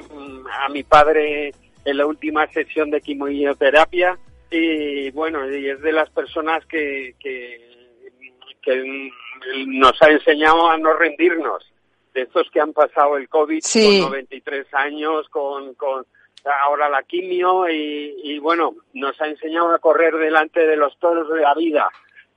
mi 0.70 0.82
padre 0.82 1.54
en 1.84 1.96
la 1.96 2.06
última 2.06 2.46
sesión 2.48 2.90
de 2.90 3.00
quimioterapia 3.00 4.18
y 4.50 5.10
bueno, 5.12 5.50
y 5.50 5.70
es 5.70 5.80
de 5.80 5.92
las 5.92 6.10
personas 6.10 6.64
que, 6.66 7.14
que, 7.18 7.68
nos 9.66 10.00
ha 10.02 10.10
enseñado 10.10 10.68
a 10.68 10.76
no 10.76 10.92
rendirnos. 10.94 11.66
De 12.12 12.22
estos 12.22 12.50
que 12.50 12.60
han 12.60 12.72
pasado 12.72 13.16
el 13.16 13.28
COVID 13.28 13.62
con 13.72 14.00
93 14.10 14.66
años, 14.74 15.28
con, 15.28 15.74
con 15.74 16.04
ahora 16.64 16.88
la 16.88 17.04
quimio 17.04 17.68
y, 17.68 18.16
y 18.24 18.38
bueno, 18.40 18.74
nos 18.94 19.18
ha 19.20 19.28
enseñado 19.28 19.72
a 19.72 19.78
correr 19.78 20.16
delante 20.16 20.66
de 20.66 20.76
los 20.76 20.98
toros 20.98 21.32
de 21.32 21.40
la 21.40 21.54
vida 21.54 21.88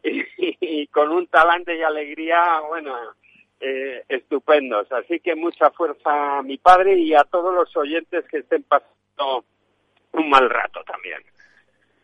y, 0.60 0.88
con 0.88 1.10
un 1.10 1.28
talante 1.28 1.78
y 1.78 1.82
alegría, 1.82 2.60
bueno, 2.68 2.96
eh, 3.60 4.04
estupendos. 4.10 4.92
Así 4.92 5.20
que 5.20 5.36
mucha 5.36 5.72
fuerza 5.72 6.40
a 6.40 6.44
mi 6.44 6.58
padre 6.58 6.98
y 6.98 7.14
a 7.14 7.24
todos 7.24 7.54
los 7.54 7.76
oyentes 7.78 8.26
que 8.30 8.40
estén 8.40 8.64
pasando 8.64 9.46
un 10.12 10.30
mal 10.30 10.50
rato 10.50 10.84
también. 10.86 11.22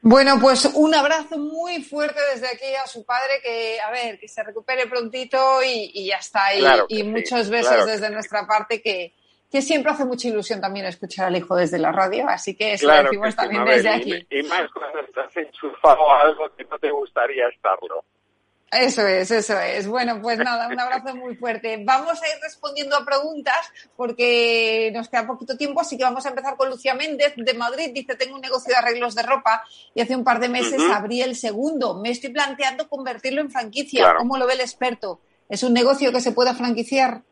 Bueno, 0.01 0.37
pues 0.39 0.63
un 0.75 0.95
abrazo 0.95 1.37
muy 1.37 1.83
fuerte 1.83 2.19
desde 2.33 2.47
aquí 2.47 2.73
a 2.81 2.87
su 2.87 3.05
padre, 3.05 3.41
que 3.43 3.81
a 3.81 3.91
ver, 3.91 4.17
que 4.17 4.29
se 4.29 4.41
recupere 4.43 4.87
prontito 4.87 5.61
y, 5.61 6.07
ya 6.07 6.17
está. 6.17 6.55
Y, 6.87 6.99
y 6.99 7.03
muchos 7.03 7.49
besos 7.49 7.85
desde 7.85 8.09
nuestra 8.09 8.47
parte 8.47 8.81
que, 8.81 9.13
que 9.51 9.61
siempre 9.61 9.91
hace 9.91 10.05
mucha 10.05 10.27
ilusión 10.27 10.61
también 10.61 10.85
escuchar 10.85 11.27
al 11.27 11.35
hijo 11.35 11.55
desde 11.55 11.79
la 11.79 11.91
radio, 11.91 12.27
así 12.29 12.55
que 12.55 12.73
eso 12.73 12.87
lo 12.87 13.03
decimos 13.03 13.35
también 13.35 13.65
desde 13.65 13.89
aquí. 13.89 14.27
Y, 14.29 14.43
más 14.43 14.69
cuando 14.71 14.99
estás 14.99 15.35
enchufado 15.37 16.11
a 16.11 16.21
algo 16.21 16.49
que 16.55 16.63
no 16.65 16.77
te 16.77 16.91
gustaría 16.91 17.47
estarlo. 17.47 18.03
Eso 18.71 19.07
es, 19.07 19.31
eso 19.31 19.59
es. 19.59 19.87
Bueno, 19.87 20.21
pues 20.21 20.37
nada, 20.37 20.67
un 20.67 20.79
abrazo 20.79 21.15
muy 21.15 21.35
fuerte. 21.35 21.81
Vamos 21.83 22.21
a 22.21 22.27
ir 22.27 22.35
respondiendo 22.43 22.95
a 22.95 23.03
preguntas 23.03 23.71
porque 23.95 24.91
nos 24.93 25.09
queda 25.09 25.25
poquito 25.25 25.57
tiempo, 25.57 25.81
así 25.81 25.97
que 25.97 26.03
vamos 26.03 26.23
a 26.27 26.29
empezar 26.29 26.55
con 26.55 26.69
Lucía 26.69 26.93
Méndez 26.93 27.33
de 27.35 27.53
Madrid. 27.55 27.89
Dice, 27.91 28.15
tengo 28.15 28.35
un 28.35 28.41
negocio 28.41 28.71
de 28.71 28.77
arreglos 28.77 29.15
de 29.15 29.23
ropa 29.23 29.63
y 29.95 30.01
hace 30.01 30.15
un 30.15 30.23
par 30.23 30.39
de 30.39 30.49
meses 30.49 30.79
abrí 30.93 31.23
el 31.23 31.35
segundo. 31.35 31.95
Me 31.95 32.11
estoy 32.11 32.29
planteando 32.29 32.87
convertirlo 32.87 33.41
en 33.41 33.49
franquicia. 33.49 34.13
¿Cómo 34.15 34.37
lo 34.37 34.45
ve 34.45 34.53
el 34.53 34.61
experto? 34.61 35.19
¿Es 35.49 35.63
un 35.63 35.73
negocio 35.73 36.11
que 36.11 36.21
se 36.21 36.31
pueda 36.31 36.53
franquiciar? 36.53 37.23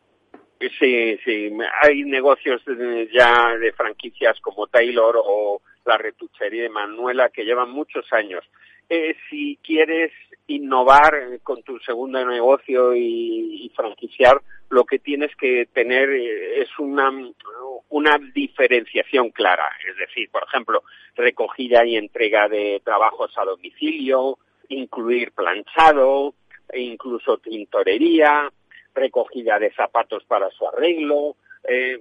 Sí, 0.60 1.18
sí. 1.24 1.50
Hay 1.82 2.02
negocios 2.02 2.62
ya 3.12 3.56
de 3.56 3.72
franquicias 3.72 4.40
como 4.40 4.66
Taylor 4.66 5.16
o 5.24 5.62
la 5.84 5.96
retuchería 5.96 6.64
de 6.64 6.68
Manuela 6.68 7.30
que 7.30 7.44
llevan 7.44 7.70
muchos 7.70 8.12
años. 8.12 8.44
Eh, 8.88 9.14
si 9.28 9.58
quieres 9.62 10.12
innovar 10.46 11.40
con 11.42 11.62
tu 11.62 11.78
segundo 11.80 12.24
negocio 12.24 12.94
y, 12.96 13.70
franquiciar, 13.76 14.40
lo 14.70 14.84
que 14.84 14.98
tienes 14.98 15.34
que 15.36 15.66
tener 15.66 16.10
eh, 16.10 16.62
es 16.62 16.78
una, 16.78 17.10
una 17.90 18.18
diferenciación 18.34 19.30
clara. 19.30 19.70
Es 19.88 19.96
decir, 19.96 20.28
por 20.30 20.42
ejemplo, 20.44 20.82
recogida 21.14 21.84
y 21.84 21.96
entrega 21.96 22.48
de 22.48 22.80
trabajos 22.84 23.30
a 23.36 23.44
domicilio, 23.44 24.38
incluir 24.68 25.32
planchado, 25.32 26.34
e 26.70 26.80
incluso 26.80 27.38
tintorería, 27.38 28.50
recogida 28.94 29.58
de 29.58 29.72
zapatos 29.72 30.24
para 30.24 30.50
su 30.50 30.66
arreglo, 30.66 31.36
eh, 31.68 32.00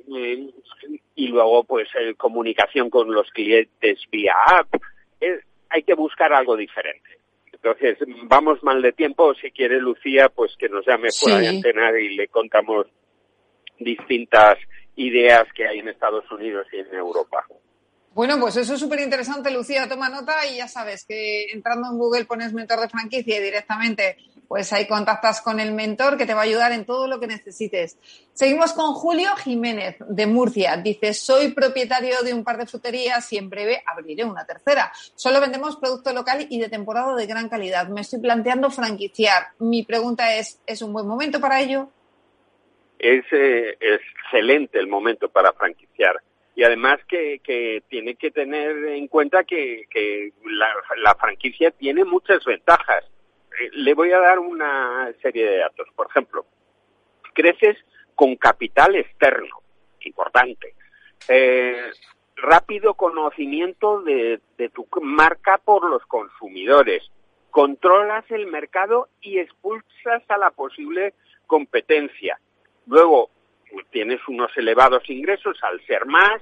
y 1.16 1.28
luego 1.28 1.64
pues 1.64 1.90
comunicación 2.18 2.90
con 2.90 3.12
los 3.14 3.30
clientes 3.32 4.00
vía 4.12 4.36
app. 4.46 4.68
hay 5.70 5.84
que 5.84 5.94
buscar 5.94 6.32
algo 6.34 6.56
diferente. 6.56 7.18
Entonces, 7.52 7.98
vamos 8.24 8.64
mal 8.64 8.82
de 8.82 8.94
tiempo. 8.94 9.34
Si 9.34 9.52
quiere 9.52 9.80
Lucía, 9.80 10.30
pues 10.30 10.56
que 10.58 10.70
nos 10.70 10.86
llame 10.86 11.10
fuera 11.12 11.40
de 11.40 11.48
antena 11.50 11.92
y 12.00 12.16
le 12.16 12.28
contamos 12.28 12.86
distintas 13.80 14.58
ideas 14.96 15.44
que 15.54 15.68
hay 15.68 15.80
en 15.80 15.90
Estados 15.90 16.30
Unidos 16.32 16.68
y 16.72 16.78
en 16.78 16.94
Europa. 16.94 17.46
Bueno, 18.14 18.40
pues 18.40 18.58
eso 18.58 18.76
es 18.76 18.80
súper 18.80 19.00
interesante, 19.02 19.52
Lucía. 19.52 19.88
Toma 19.88 20.10
nota 20.10 20.46
y 20.46 20.58
ya 20.58 20.68
sabes 20.68 21.06
que 21.06 21.52
entrando 21.52 21.88
en 21.92 21.98
Google 21.98 22.26
pones 22.26 22.54
mentor 22.54 22.80
de 22.80 22.90
franquicia 22.90 23.38
y 23.38 23.44
directamente 23.44 24.18
pues 24.48 24.72
ahí 24.74 24.88
contactas 24.88 25.42
con 25.42 25.60
el 25.60 25.74
mentor 25.74 26.18
que 26.18 26.26
te 26.26 26.34
va 26.34 26.42
a 26.42 26.44
ayudar 26.44 26.72
en 26.72 26.86
todo 26.86 27.08
lo 27.08 27.20
que 27.20 27.28
necesites. 27.28 27.98
Seguimos 28.34 28.74
con 28.74 28.94
Julio 28.94 29.36
Jiménez 29.38 29.98
de 30.08 30.28
Murcia. 30.28 30.78
Dice, 30.78 31.14
soy 31.14 31.52
propietario 31.52 32.22
de 32.24 32.34
un 32.34 32.44
par 32.44 32.58
de 32.58 32.66
fruterías 32.66 33.32
y 33.34 33.38
en 33.38 33.50
breve 33.50 33.84
abriré 33.86 34.24
una 34.24 34.46
tercera. 34.46 34.92
Solo 35.16 35.42
vendemos 35.42 35.78
producto 35.78 36.14
local 36.14 36.48
y 36.50 36.60
de 36.60 36.70
temporada 36.70 37.16
de 37.16 37.26
gran 37.26 37.50
calidad. 37.50 37.88
Me 37.90 38.02
estoy 38.02 38.20
planteando 38.20 38.70
franquiciar. 38.72 39.48
Mi 39.60 39.84
pregunta 39.84 40.36
es, 40.36 40.62
¿es 40.66 40.82
un 40.82 40.94
buen 40.94 41.08
momento 41.08 41.40
para 41.40 41.60
ello? 41.60 41.90
Es 43.00 43.26
eh, 43.32 43.78
excelente 43.80 44.80
el 44.80 44.88
momento 44.88 45.30
para 45.30 45.54
franquiciar 45.54 46.22
y 46.58 46.64
además 46.64 47.00
que, 47.08 47.40
tiene 47.88 48.16
que 48.16 48.32
tener 48.32 48.86
en 48.86 49.08
cuenta 49.08 49.44
que 49.44 49.86
la, 50.44 51.16
franquicia 51.16 51.70
tiene 51.70 52.04
muchas 52.04 52.44
ventajas. 52.46 53.06
Eh, 53.60 53.70
le 53.74 53.94
voy 53.94 54.12
a 54.12 54.20
dar 54.20 54.40
una 54.40 55.12
serie 55.22 55.50
de 55.50 55.58
datos. 55.58 55.88
Por 55.96 56.08
ejemplo, 56.08 56.46
creces 57.34 57.78
con 58.16 58.36
capital 58.36 58.96
externo, 58.96 59.62
importante. 60.02 60.74
Eh, 61.28 61.92
rápido 62.36 62.94
conocimiento 62.94 64.02
de, 64.02 64.40
de 64.58 64.70
tu 64.70 64.88
marca 65.02 65.58
por 65.58 65.90
los 65.90 66.06
consumidores. 66.06 67.04
Controlas 67.52 68.30
el 68.30 68.48
mercado 68.48 69.10
y 69.22 69.40
expulsas 69.40 70.24
a 70.28 70.38
la 70.38 70.52
posible 70.52 71.14
competencia. 71.48 72.40
Luego, 72.86 73.30
tienes 73.90 74.20
unos 74.28 74.56
elevados 74.58 75.10
ingresos 75.10 75.58
al 75.64 75.84
ser 75.86 76.06
más, 76.06 76.42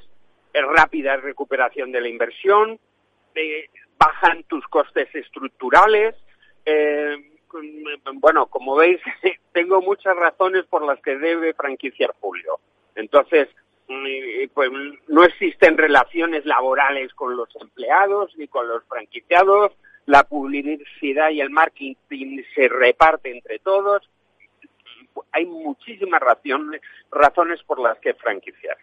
es 0.53 0.63
rápida 0.63 1.17
recuperación 1.17 1.91
de 1.91 2.01
la 2.01 2.09
inversión, 2.09 2.79
bajan 3.97 4.43
tus 4.43 4.65
costes 4.67 5.13
estructurales. 5.13 6.15
Eh, 6.65 7.17
bueno, 8.15 8.47
como 8.47 8.75
veis, 8.75 8.99
tengo 9.53 9.81
muchas 9.81 10.15
razones 10.15 10.65
por 10.65 10.85
las 10.85 10.99
que 11.01 11.17
debe 11.17 11.53
franquiciar 11.53 12.11
Julio. 12.19 12.59
Entonces, 12.95 13.47
mm, 13.87 14.49
pues 14.53 14.69
no 15.07 15.23
existen 15.23 15.77
relaciones 15.77 16.45
laborales 16.45 17.13
con 17.13 17.35
los 17.35 17.49
empleados 17.59 18.35
ni 18.37 18.47
con 18.47 18.67
los 18.67 18.83
franquiciados, 18.85 19.71
la 20.05 20.23
publicidad 20.23 21.29
y 21.29 21.41
el 21.41 21.49
marketing 21.49 22.43
se 22.53 22.67
reparte 22.67 23.31
entre 23.31 23.59
todos 23.59 24.07
hay 25.31 25.45
muchísimas 25.45 26.21
razones, 26.21 26.81
razones 27.11 27.61
por 27.63 27.79
las 27.79 27.97
que 27.99 28.13
franquiciar. 28.13 28.77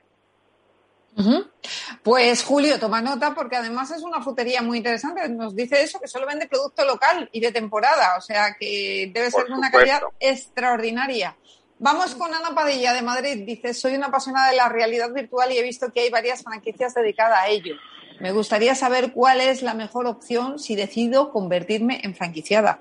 Pues 2.02 2.42
Julio, 2.42 2.78
toma 2.78 3.02
nota 3.02 3.34
porque 3.34 3.56
además 3.56 3.90
es 3.90 4.02
una 4.02 4.22
frutería 4.22 4.62
muy 4.62 4.78
interesante. 4.78 5.28
Nos 5.28 5.54
dice 5.54 5.82
eso, 5.82 6.00
que 6.00 6.08
solo 6.08 6.26
vende 6.26 6.48
producto 6.48 6.84
local 6.84 7.28
y 7.32 7.40
de 7.40 7.52
temporada, 7.52 8.16
o 8.16 8.20
sea 8.20 8.56
que 8.58 9.10
debe 9.12 9.30
ser 9.30 9.46
de 9.46 9.52
una 9.52 9.70
calidad 9.70 10.02
extraordinaria. 10.18 11.36
Vamos 11.78 12.14
con 12.14 12.32
Ana 12.32 12.54
Padilla 12.54 12.92
de 12.92 13.02
Madrid. 13.02 13.44
Dice, 13.44 13.74
soy 13.74 13.94
una 13.94 14.06
apasionada 14.06 14.50
de 14.50 14.56
la 14.56 14.68
realidad 14.68 15.12
virtual 15.12 15.50
y 15.52 15.58
he 15.58 15.62
visto 15.62 15.92
que 15.92 16.00
hay 16.00 16.10
varias 16.10 16.42
franquicias 16.42 16.94
dedicadas 16.94 17.40
a 17.40 17.48
ello. 17.48 17.74
Me 18.20 18.30
gustaría 18.30 18.76
saber 18.76 19.12
cuál 19.12 19.40
es 19.40 19.62
la 19.62 19.74
mejor 19.74 20.06
opción 20.06 20.60
si 20.60 20.76
decido 20.76 21.32
convertirme 21.32 22.00
en 22.04 22.14
franquiciada. 22.14 22.78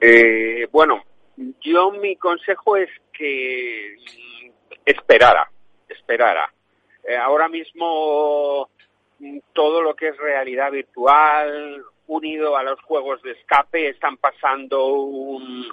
Eh, 0.00 0.66
bueno, 0.72 1.04
yo 1.60 1.92
mi 1.92 2.16
consejo 2.16 2.76
es 2.76 2.88
que 3.12 3.96
esperara, 4.84 5.48
esperara. 5.88 6.52
Eh, 7.08 7.16
ahora 7.16 7.48
mismo 7.48 8.68
mm, 9.18 9.38
todo 9.54 9.80
lo 9.80 9.96
que 9.96 10.08
es 10.08 10.16
realidad 10.18 10.70
virtual 10.70 11.82
unido 12.06 12.54
a 12.54 12.62
los 12.62 12.78
juegos 12.82 13.22
de 13.22 13.32
escape 13.32 13.88
están 13.88 14.18
pasando 14.18 14.88
un, 14.88 15.72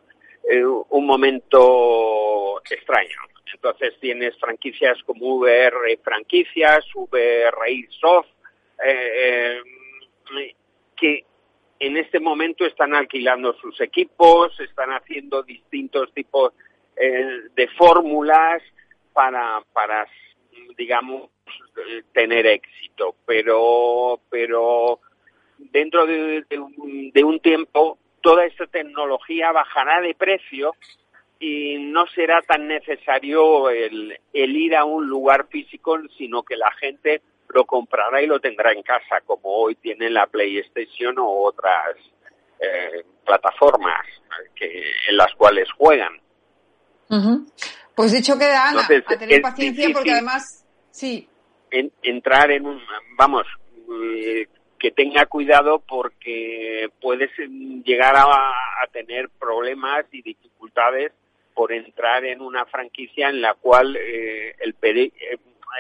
eh, 0.50 0.64
momento 0.92 2.62
extraño. 2.70 3.18
Entonces 3.54 4.00
tienes 4.00 4.38
franquicias 4.40 4.98
como 5.04 5.36
VR 5.36 5.98
franquicias, 6.02 6.86
VR 6.96 7.88
Soft, 8.00 8.30
eh, 8.86 9.60
que 10.96 11.26
en 11.80 11.98
este 11.98 12.22
momento 12.22 12.66
están 12.66 12.96
alquilando 12.96 13.54
sus 13.58 13.82
equipos, 13.82 14.58
están 14.62 14.92
haciendo 14.92 15.44
distintos 15.44 16.14
tipos 16.14 16.54
de 16.96 17.68
fórmulas 17.78 18.64
para, 19.12 19.62
para, 19.74 20.08
digamos, 20.78 21.30
tener 22.14 22.46
éxito. 22.48 23.16
Pero, 23.26 24.20
pero 24.30 25.00
dentro 25.58 26.06
de, 26.06 26.44
un, 27.24 27.40
tiempo 27.40 27.98
toda 28.22 28.46
esta 28.46 28.68
tecnología 28.68 29.52
bajará 29.52 30.02
de 30.02 30.16
precio 30.16 30.76
y 31.40 31.78
no 31.78 32.08
será 32.08 32.42
tan 32.42 32.68
necesario 32.68 33.70
el 33.70 34.18
ir 34.34 34.76
a 34.76 34.86
un 34.86 35.08
lugar 35.08 35.48
físico, 35.48 35.98
sino 36.18 36.44
que 36.44 36.56
la 36.56 36.72
gente 36.72 37.22
lo 37.50 37.66
comprará 37.66 38.22
y 38.22 38.28
lo 38.28 38.40
tendrá 38.40 38.74
en 38.74 38.84
casa, 38.84 39.22
como 39.26 39.50
hoy 39.50 39.76
tiene 39.76 40.10
la 40.10 40.28
PlayStation 40.28 41.18
o 41.18 41.44
otras 41.44 41.96
eh, 42.60 43.04
plataformas 43.26 44.06
que, 44.56 44.84
en 45.08 45.18
las 45.18 45.34
cuales 45.36 45.72
juegan. 45.72 46.20
Pues 47.96 48.12
dicho 48.12 48.38
queda, 48.38 48.70
Ana, 48.70 48.82
a 48.82 49.18
tener 49.18 49.42
paciencia 49.42 49.90
porque 49.94 50.12
además, 50.12 50.66
sí. 50.92 51.28
entrar 51.72 52.52
en 52.52 52.66
un, 52.66 52.82
vamos, 53.18 53.46
eh, 54.04 54.48
que 54.78 54.92
tenga 54.92 55.26
cuidado 55.26 55.80
porque 55.80 56.90
puedes 57.02 57.32
llegar 57.84 58.16
a, 58.18 58.52
tener 58.92 59.30
problemas 59.40 60.06
y 60.14 60.22
dificultades 60.22 61.12
por 61.54 61.74
entrar 61.74 62.24
en 62.24 62.40
una 62.40 62.66
franquicia 62.66 63.28
en 63.28 63.42
la 63.42 63.54
cual 63.54 63.98
eh, 63.98 64.56
el, 64.60 64.74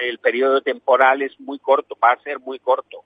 el 0.01 0.17
periodo 0.19 0.59
temporal 0.61 1.21
es 1.21 1.39
muy 1.39 1.59
corto, 1.59 1.97
va 2.03 2.11
a 2.11 2.23
ser 2.23 2.39
muy 2.39 2.59
corto. 2.59 3.03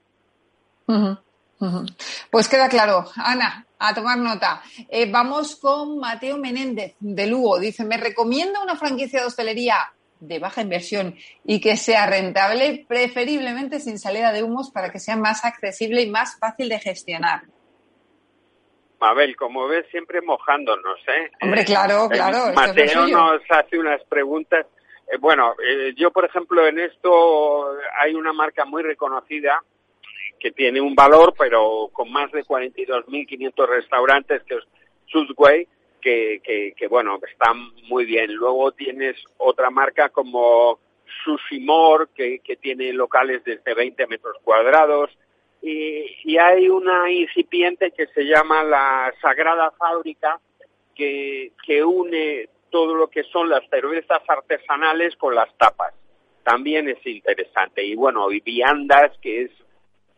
Pues 2.30 2.48
queda 2.48 2.68
claro. 2.68 3.04
Ana, 3.16 3.66
a 3.78 3.94
tomar 3.94 4.18
nota. 4.18 4.62
Eh, 4.88 5.10
vamos 5.10 5.56
con 5.56 5.98
Mateo 5.98 6.38
Menéndez 6.38 6.94
de 7.00 7.26
Lugo. 7.26 7.58
Dice, 7.58 7.84
me 7.84 7.96
recomienda 7.96 8.62
una 8.62 8.76
franquicia 8.76 9.20
de 9.20 9.26
hostelería 9.26 9.92
de 10.20 10.38
baja 10.38 10.60
inversión 10.60 11.16
y 11.44 11.60
que 11.60 11.76
sea 11.76 12.06
rentable, 12.06 12.84
preferiblemente 12.86 13.80
sin 13.80 13.98
salida 13.98 14.32
de 14.32 14.42
humos 14.42 14.70
para 14.70 14.90
que 14.90 14.98
sea 14.98 15.16
más 15.16 15.44
accesible 15.44 16.02
y 16.02 16.10
más 16.10 16.38
fácil 16.38 16.68
de 16.68 16.78
gestionar. 16.78 17.42
Mabel, 19.00 19.34
como 19.34 19.66
ves, 19.66 19.86
siempre 19.90 20.20
mojándonos, 20.20 20.98
¿eh? 21.08 21.30
Hombre, 21.40 21.64
claro, 21.64 22.06
claro. 22.10 22.52
Mateo 22.54 23.06
nos 23.06 23.40
hace 23.48 23.78
unas 23.78 24.02
preguntas. 24.04 24.66
Eh, 25.10 25.16
bueno, 25.18 25.54
eh, 25.66 25.94
yo, 25.96 26.10
por 26.10 26.26
ejemplo, 26.26 26.66
en 26.66 26.78
esto 26.78 27.78
hay 27.98 28.14
una 28.14 28.34
marca 28.34 28.66
muy 28.66 28.82
reconocida 28.82 29.62
que 30.40 30.50
tiene 30.50 30.80
un 30.80 30.94
valor, 30.94 31.34
pero 31.38 31.90
con 31.92 32.10
más 32.10 32.32
de 32.32 32.42
42.500 32.42 33.68
restaurantes, 33.68 34.42
que 34.44 34.54
es 34.54 34.64
Subway, 35.06 35.68
que, 36.00 36.40
que, 36.42 36.72
que, 36.76 36.88
bueno, 36.88 37.20
está 37.30 37.52
muy 37.88 38.06
bien. 38.06 38.32
Luego 38.32 38.72
tienes 38.72 39.16
otra 39.36 39.70
marca 39.70 40.08
como 40.08 40.78
Sushimor, 41.22 42.08
que, 42.14 42.40
que 42.40 42.56
tiene 42.56 42.92
locales 42.92 43.44
desde 43.44 43.74
20 43.74 44.06
metros 44.06 44.36
cuadrados 44.42 45.10
y, 45.62 46.38
hay 46.38 46.68
una 46.68 47.10
incipiente 47.10 47.90
que 47.90 48.06
se 48.08 48.22
llama 48.22 48.62
la 48.64 49.12
Sagrada 49.20 49.70
Fábrica 49.72 50.40
que, 50.94 51.52
que 51.66 51.84
une 51.84 52.48
todo 52.70 52.94
lo 52.94 53.08
que 53.08 53.24
son 53.24 53.50
las 53.50 53.68
cervezas 53.68 54.22
artesanales 54.26 55.16
con 55.16 55.34
las 55.34 55.52
tapas. 55.58 55.92
También 56.44 56.88
es 56.88 57.04
interesante. 57.04 57.84
Y 57.84 57.94
bueno, 57.94 58.30
y 58.30 58.40
viandas, 58.40 59.12
que 59.20 59.42
es 59.42 59.50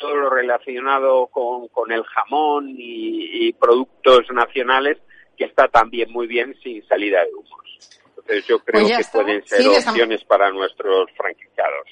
todo 0.02 0.16
lo 0.16 0.30
relacionado 0.30 1.28
con, 1.28 1.68
con 1.68 1.92
el 1.92 2.02
jamón 2.04 2.68
y, 2.68 3.46
y, 3.46 3.52
productos 3.52 4.26
nacionales, 4.32 4.98
que 5.36 5.44
está 5.44 5.68
también 5.68 6.10
muy 6.10 6.26
bien 6.26 6.54
sin 6.62 6.86
salida 6.86 7.24
de 7.24 7.32
humos. 7.32 7.62
Entonces 8.08 8.46
yo 8.46 8.58
creo 8.58 8.82
pues 8.82 8.98
que 8.98 9.18
pueden 9.18 9.46
ser 9.46 9.66
opciones 9.68 10.24
para 10.24 10.50
nuestros 10.50 11.10
franquiciados. 11.16 11.88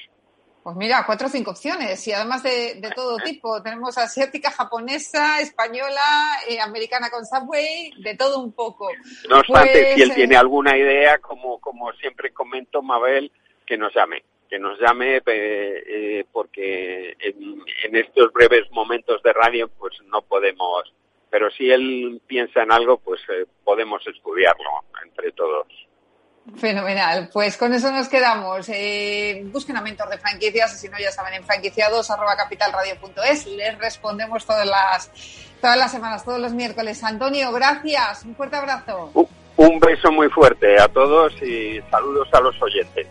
Pues 0.62 0.76
mira, 0.76 1.04
cuatro 1.06 1.28
o 1.28 1.30
cinco 1.30 1.52
opciones 1.52 2.06
y 2.06 2.12
además 2.12 2.42
de, 2.42 2.80
todo 2.94 3.16
tipo. 3.18 3.62
Tenemos 3.64 3.96
asiática, 3.96 4.50
japonesa, 4.50 5.40
española, 5.40 6.02
eh, 6.48 6.60
americana 6.60 7.08
con 7.10 7.24
Subway, 7.24 7.92
de 8.02 8.16
todo 8.16 8.40
un 8.40 8.52
poco. 8.52 8.88
No 9.28 9.38
obstante, 9.38 9.72
pues, 9.72 9.94
si 9.94 10.02
él 10.02 10.14
tiene 10.14 10.34
eh, 10.34 10.38
alguna 10.38 10.76
idea, 10.76 11.18
como, 11.18 11.58
como 11.60 11.92
siempre 11.94 12.32
comento, 12.32 12.82
Mabel, 12.82 13.32
que 13.64 13.78
nos 13.78 13.94
llame. 13.94 14.22
Que 14.50 14.58
nos 14.58 14.78
llame 14.80 15.22
eh, 15.24 16.24
porque 16.32 17.16
en, 17.20 17.62
en, 17.84 17.96
estos 17.96 18.32
breves 18.32 18.68
momentos 18.72 19.22
de 19.22 19.32
radio 19.32 19.68
pues 19.68 19.94
no 20.06 20.22
podemos. 20.22 20.92
Pero 21.30 21.50
si 21.52 21.70
él 21.70 22.20
piensa 22.26 22.64
en 22.64 22.72
algo, 22.72 22.98
pues 22.98 23.20
podemos 23.62 24.04
estudiarlo 24.06 24.68
entre 25.04 25.30
todos. 25.30 25.68
Fenomenal. 26.56 27.28
Pues 27.32 27.56
con 27.56 27.72
eso 27.72 27.90
nos 27.92 28.08
quedamos. 28.08 28.68
Eh, 28.68 29.42
busquen 29.46 29.76
a 29.76 29.82
Mentor 29.82 30.08
de 30.08 30.18
Franquicias, 30.18 30.80
si 30.80 30.88
no 30.88 30.98
ya 30.98 31.12
saben, 31.12 31.34
en 31.34 31.44
franquiciados 31.44 32.10
arroba 32.10 32.36
capitalradio.es. 32.36 33.46
Les 33.46 33.78
respondemos 33.78 34.44
todas 34.46 34.66
las, 34.66 35.10
todas 35.60 35.76
las 35.76 35.92
semanas, 35.92 36.24
todos 36.24 36.40
los 36.40 36.52
miércoles. 36.52 37.02
Antonio, 37.04 37.52
gracias. 37.52 38.24
Un 38.24 38.34
fuerte 38.34 38.56
abrazo. 38.56 39.10
Un 39.56 39.78
beso 39.78 40.10
muy 40.10 40.28
fuerte 40.30 40.80
a 40.80 40.88
todos 40.88 41.32
y 41.42 41.80
saludos 41.90 42.28
a 42.32 42.40
los 42.40 42.60
oyentes. 42.62 43.06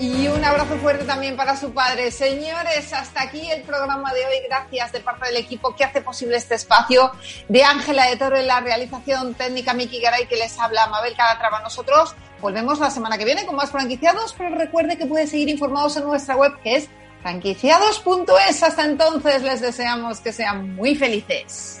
Y 0.00 0.26
un 0.26 0.44
abrazo 0.44 0.76
fuerte 0.78 1.04
también 1.04 1.36
para 1.36 1.56
su 1.56 1.72
padre. 1.72 2.10
Señores, 2.10 2.92
hasta 2.92 3.22
aquí 3.22 3.50
el 3.50 3.62
programa 3.62 4.12
de 4.12 4.26
hoy. 4.26 4.34
Gracias 4.48 4.92
de 4.92 5.00
parte 5.00 5.26
del 5.26 5.36
equipo 5.36 5.74
que 5.76 5.84
hace 5.84 6.00
posible 6.00 6.36
este 6.36 6.56
espacio. 6.56 7.12
De 7.48 7.62
Ángela 7.62 8.06
de 8.06 8.16
Toro 8.16 8.36
en 8.36 8.48
la 8.48 8.60
realización 8.60 9.34
técnica, 9.34 9.72
Miki 9.72 10.00
Garay, 10.00 10.26
que 10.26 10.36
les 10.36 10.58
habla, 10.58 10.88
Mabel 10.88 11.14
Calatrava. 11.16 11.60
Nosotros 11.60 12.14
volvemos 12.40 12.80
la 12.80 12.90
semana 12.90 13.16
que 13.18 13.24
viene 13.24 13.46
con 13.46 13.54
más 13.54 13.70
franquiciados, 13.70 14.34
pero 14.36 14.56
recuerde 14.56 14.98
que 14.98 15.06
puede 15.06 15.28
seguir 15.28 15.48
informados 15.48 15.96
en 15.96 16.04
nuestra 16.04 16.36
web, 16.36 16.52
que 16.62 16.76
es 16.76 16.88
franquiciados.es. 17.22 18.62
Hasta 18.64 18.84
entonces, 18.84 19.42
les 19.42 19.60
deseamos 19.60 20.18
que 20.18 20.32
sean 20.32 20.74
muy 20.74 20.96
felices. 20.96 21.80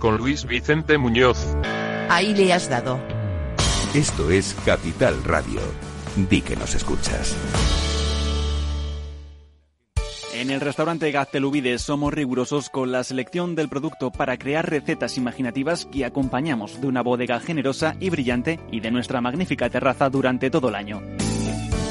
con 0.00 0.16
Luis 0.16 0.44
Vicente 0.44 0.98
Muñoz. 0.98 1.38
Ahí 2.08 2.34
le 2.34 2.52
has 2.52 2.68
dado. 2.68 2.98
Esto 3.94 4.30
es 4.30 4.56
Capital 4.64 5.22
Radio. 5.22 5.60
Di 6.16 6.40
que 6.40 6.56
nos 6.56 6.74
escuchas. 6.74 7.36
En 10.34 10.50
el 10.50 10.60
restaurante 10.60 11.10
Gaztelubides 11.12 11.82
somos 11.82 12.14
rigurosos 12.14 12.70
con 12.70 12.90
la 12.90 13.04
selección 13.04 13.54
del 13.54 13.68
producto 13.68 14.10
para 14.10 14.38
crear 14.38 14.68
recetas 14.68 15.18
imaginativas 15.18 15.86
que 15.86 16.04
acompañamos 16.04 16.80
de 16.80 16.86
una 16.86 17.02
bodega 17.02 17.38
generosa 17.40 17.94
y 18.00 18.10
brillante 18.10 18.58
y 18.72 18.80
de 18.80 18.90
nuestra 18.90 19.20
magnífica 19.20 19.68
terraza 19.68 20.08
durante 20.08 20.50
todo 20.50 20.70
el 20.70 20.76
año. 20.76 21.02